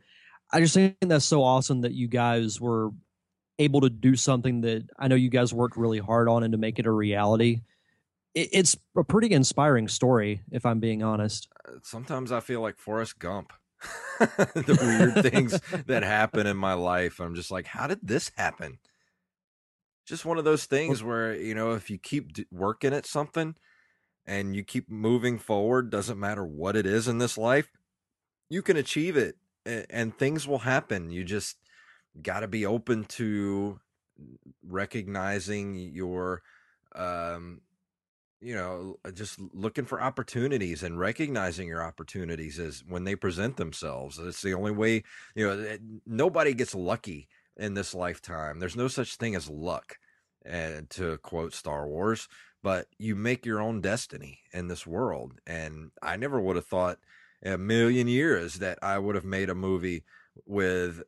I 0.51 0.59
just 0.59 0.73
think 0.73 0.95
that's 1.01 1.25
so 1.25 1.43
awesome 1.43 1.81
that 1.81 1.93
you 1.93 2.07
guys 2.07 2.61
were 2.61 2.91
able 3.59 3.81
to 3.81 3.89
do 3.89 4.15
something 4.15 4.61
that 4.61 4.87
I 4.97 5.07
know 5.07 5.15
you 5.15 5.29
guys 5.29 5.53
worked 5.53 5.77
really 5.77 5.99
hard 5.99 6.27
on 6.27 6.43
and 6.43 6.51
to 6.51 6.57
make 6.57 6.79
it 6.79 6.85
a 6.85 6.91
reality. 6.91 7.61
It, 8.33 8.49
it's 8.51 8.77
a 8.95 9.03
pretty 9.03 9.31
inspiring 9.31 9.87
story, 9.87 10.41
if 10.51 10.65
I'm 10.65 10.79
being 10.79 11.03
honest. 11.03 11.47
Uh, 11.67 11.73
sometimes 11.83 12.31
I 12.31 12.39
feel 12.39 12.61
like 12.61 12.77
Forrest 12.77 13.19
Gump. 13.19 13.53
the 14.19 14.77
weird 14.81 15.31
things 15.31 15.59
that 15.87 16.03
happen 16.03 16.47
in 16.47 16.55
my 16.55 16.73
life. 16.73 17.19
I'm 17.19 17.35
just 17.35 17.51
like, 17.51 17.65
how 17.65 17.87
did 17.87 17.99
this 18.03 18.31
happen? 18.37 18.77
Just 20.05 20.25
one 20.25 20.37
of 20.37 20.45
those 20.45 20.65
things 20.65 21.03
where, 21.03 21.33
you 21.35 21.55
know, 21.55 21.71
if 21.71 21.89
you 21.89 21.97
keep 21.97 22.37
working 22.51 22.93
at 22.93 23.05
something, 23.05 23.55
and 24.25 24.55
you 24.55 24.63
keep 24.63 24.89
moving 24.89 25.37
forward, 25.39 25.89
doesn't 25.89 26.19
matter 26.19 26.45
what 26.45 26.75
it 26.75 26.85
is 26.85 27.07
in 27.07 27.17
this 27.17 27.37
life, 27.37 27.71
you 28.49 28.61
can 28.61 28.77
achieve 28.77 29.17
it 29.17 29.35
and 29.65 30.17
things 30.17 30.47
will 30.47 30.59
happen. 30.59 31.09
You 31.09 31.23
just 31.23 31.57
got 32.21 32.41
to 32.41 32.47
be 32.47 32.65
open 32.65 33.05
to 33.05 33.79
recognizing 34.67 35.75
your 35.75 36.41
um 36.95 37.61
you 38.39 38.53
know 38.53 38.97
just 39.13 39.39
looking 39.53 39.85
for 39.85 40.01
opportunities 40.01 40.83
and 40.83 40.99
recognizing 40.99 41.67
your 41.67 41.81
opportunities 41.81 42.59
as 42.59 42.83
when 42.87 43.03
they 43.03 43.15
present 43.15 43.57
themselves 43.57 44.19
it's 44.19 44.43
the 44.43 44.53
only 44.53 44.71
way 44.71 45.03
you 45.33 45.47
know 45.47 45.77
nobody 46.05 46.53
gets 46.53 46.75
lucky 46.75 47.27
in 47.57 47.73
this 47.73 47.95
lifetime 47.95 48.59
there's 48.59 48.75
no 48.75 48.87
such 48.87 49.15
thing 49.15 49.33
as 49.33 49.49
luck 49.49 49.97
and 50.45 50.89
to 50.91 51.17
quote 51.19 51.53
star 51.53 51.87
wars 51.87 52.27
but 52.63 52.87
you 52.97 53.15
make 53.15 53.45
your 53.45 53.61
own 53.61 53.81
destiny 53.81 54.39
in 54.53 54.69
this 54.69 54.87
world. 54.87 55.33
And 55.45 55.91
I 56.01 56.15
never 56.15 56.39
would 56.39 56.55
have 56.55 56.65
thought 56.65 56.97
a 57.45 57.57
million 57.57 58.07
years 58.07 58.55
that 58.55 58.79
I 58.81 58.97
would 58.97 59.15
have 59.15 59.25
made 59.25 59.49
a 59.49 59.55
movie 59.55 60.05
with, 60.45 61.03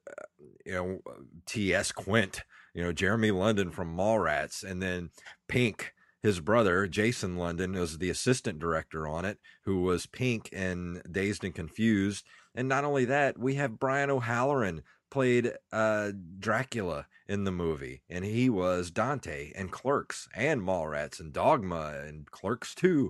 you 0.65 0.73
know, 0.73 0.99
T.S. 1.45 1.91
Quint, 1.91 2.43
you 2.73 2.83
know, 2.83 2.91
Jeremy 2.91 3.31
London 3.31 3.71
from 3.71 3.95
Mallrats, 3.95 4.63
and 4.63 4.81
then 4.81 5.09
Pink, 5.47 5.93
his 6.21 6.41
brother, 6.41 6.87
Jason 6.87 7.37
London, 7.37 7.73
was 7.73 7.97
the 7.97 8.09
assistant 8.09 8.59
director 8.59 9.07
on 9.07 9.23
it, 9.23 9.39
who 9.63 9.81
was 9.81 10.05
Pink 10.05 10.51
in 10.51 11.01
Dazed 11.09 11.43
and 11.43 11.55
Confused. 11.55 12.25
And 12.53 12.67
not 12.67 12.83
only 12.83 13.05
that, 13.05 13.37
we 13.37 13.55
have 13.55 13.79
Brian 13.79 14.09
O'Halloran 14.09 14.83
played 15.09 15.53
uh, 15.71 16.11
Dracula 16.39 17.07
in 17.27 17.43
the 17.43 17.51
movie, 17.51 18.01
and 18.09 18.23
he 18.23 18.49
was 18.49 18.91
Dante 18.91 19.51
and 19.55 19.71
Clerks 19.71 20.27
and 20.35 20.61
Mallrats 20.61 21.19
and 21.19 21.33
Dogma 21.33 22.01
and 22.05 22.29
Clerks 22.31 22.75
II. 22.83 23.09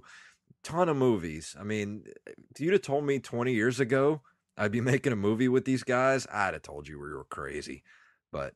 Ton 0.63 0.89
of 0.89 0.97
movies. 0.97 1.55
I 1.59 1.63
mean, 1.63 2.05
if 2.25 2.59
you'd 2.59 2.73
have 2.73 2.81
told 2.81 3.05
me 3.05 3.19
20 3.19 3.53
years 3.53 3.79
ago 3.79 4.21
I'd 4.57 4.71
be 4.71 4.81
making 4.93 5.13
a 5.13 5.17
movie 5.17 5.47
with 5.47 5.65
these 5.65 5.83
guys, 5.83 6.27
I'd 6.31 6.53
have 6.53 6.63
told 6.63 6.87
you 6.87 6.99
we 6.99 7.13
were 7.13 7.25
crazy. 7.25 7.83
But 8.31 8.53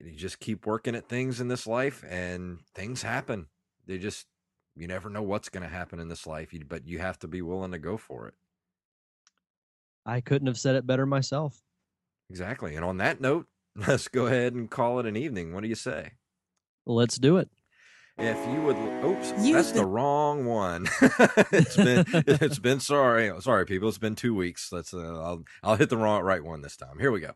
you 0.00 0.12
just 0.12 0.40
keep 0.40 0.66
working 0.66 0.94
at 0.94 1.08
things 1.08 1.40
in 1.40 1.48
this 1.48 1.66
life, 1.66 2.04
and 2.08 2.58
things 2.74 3.02
happen. 3.02 3.46
They 3.86 3.98
just 3.98 4.26
you 4.74 4.86
never 4.86 5.10
know 5.10 5.22
what's 5.22 5.48
going 5.48 5.62
to 5.62 5.68
happen 5.68 6.00
in 6.00 6.08
this 6.08 6.26
life, 6.26 6.50
but 6.68 6.86
you 6.86 6.98
have 6.98 7.18
to 7.20 7.28
be 7.28 7.42
willing 7.42 7.72
to 7.72 7.78
go 7.78 7.96
for 7.96 8.26
it. 8.28 8.34
I 10.04 10.20
couldn't 10.20 10.46
have 10.46 10.58
said 10.58 10.76
it 10.76 10.86
better 10.86 11.06
myself. 11.06 11.60
Exactly. 12.32 12.76
And 12.76 12.84
on 12.84 12.96
that 12.96 13.20
note, 13.20 13.46
let's 13.76 14.08
go 14.08 14.24
ahead 14.26 14.54
and 14.54 14.70
call 14.70 14.98
it 14.98 15.04
an 15.04 15.16
evening. 15.16 15.52
What 15.52 15.62
do 15.62 15.68
you 15.68 15.74
say? 15.74 16.12
Let's 16.86 17.18
do 17.18 17.36
it. 17.36 17.50
If 18.16 18.38
you 18.48 18.62
would, 18.62 18.76
oops, 19.04 19.34
You've 19.38 19.56
that's 19.56 19.72
been... 19.72 19.82
the 19.82 19.86
wrong 19.86 20.46
one. 20.46 20.86
it's 21.52 21.76
been, 21.76 22.04
it's 22.26 22.58
been 22.58 22.80
sorry, 22.80 23.30
sorry, 23.40 23.66
people. 23.66 23.88
It's 23.88 23.98
been 23.98 24.14
two 24.14 24.34
weeks. 24.34 24.72
Let's, 24.72 24.94
uh, 24.94 24.98
I'll, 24.98 25.44
I'll 25.62 25.76
hit 25.76 25.90
the 25.90 25.98
wrong 25.98 26.22
right 26.22 26.42
one 26.42 26.62
this 26.62 26.76
time. 26.76 26.98
Here 26.98 27.10
we 27.10 27.20
go. 27.20 27.32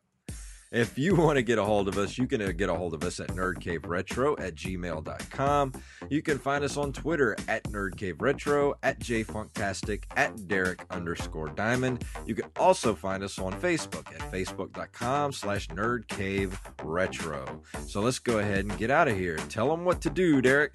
If 0.72 0.98
you 0.98 1.14
want 1.14 1.36
to 1.36 1.42
get 1.42 1.58
a 1.58 1.64
hold 1.64 1.88
of 1.88 1.96
us, 1.96 2.18
you 2.18 2.26
can 2.26 2.42
uh, 2.42 2.52
get 2.52 2.68
a 2.68 2.74
hold 2.74 2.94
of 2.94 3.04
us 3.04 3.20
at 3.20 3.28
nerdcaveretro 3.28 4.40
at 4.40 4.54
gmail.com. 4.56 5.72
You 6.10 6.22
can 6.22 6.38
find 6.38 6.64
us 6.64 6.76
on 6.76 6.92
Twitter 6.92 7.36
at 7.46 7.62
nerdcaveretro, 7.64 8.74
at 8.82 8.98
jfunktastic, 8.98 10.04
at 10.16 10.48
derek 10.48 10.84
underscore 10.90 11.48
diamond. 11.50 12.04
You 12.26 12.34
can 12.34 12.50
also 12.56 12.94
find 12.94 13.22
us 13.22 13.38
on 13.38 13.52
Facebook 13.60 14.12
at 14.12 14.32
facebook.com 14.32 15.32
slash 15.32 15.68
nerdcaveretro. 15.68 17.60
So 17.86 18.00
let's 18.00 18.18
go 18.18 18.40
ahead 18.40 18.64
and 18.64 18.76
get 18.76 18.90
out 18.90 19.08
of 19.08 19.16
here. 19.16 19.36
Tell 19.48 19.68
them 19.68 19.84
what 19.84 20.00
to 20.02 20.10
do, 20.10 20.42
Derek. 20.42 20.74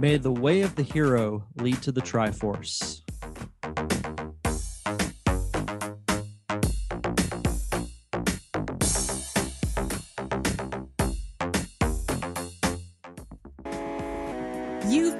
May 0.00 0.16
the 0.16 0.32
way 0.32 0.62
of 0.62 0.74
the 0.74 0.82
hero 0.82 1.46
lead 1.56 1.80
to 1.82 1.92
the 1.92 2.00
Triforce. 2.00 3.03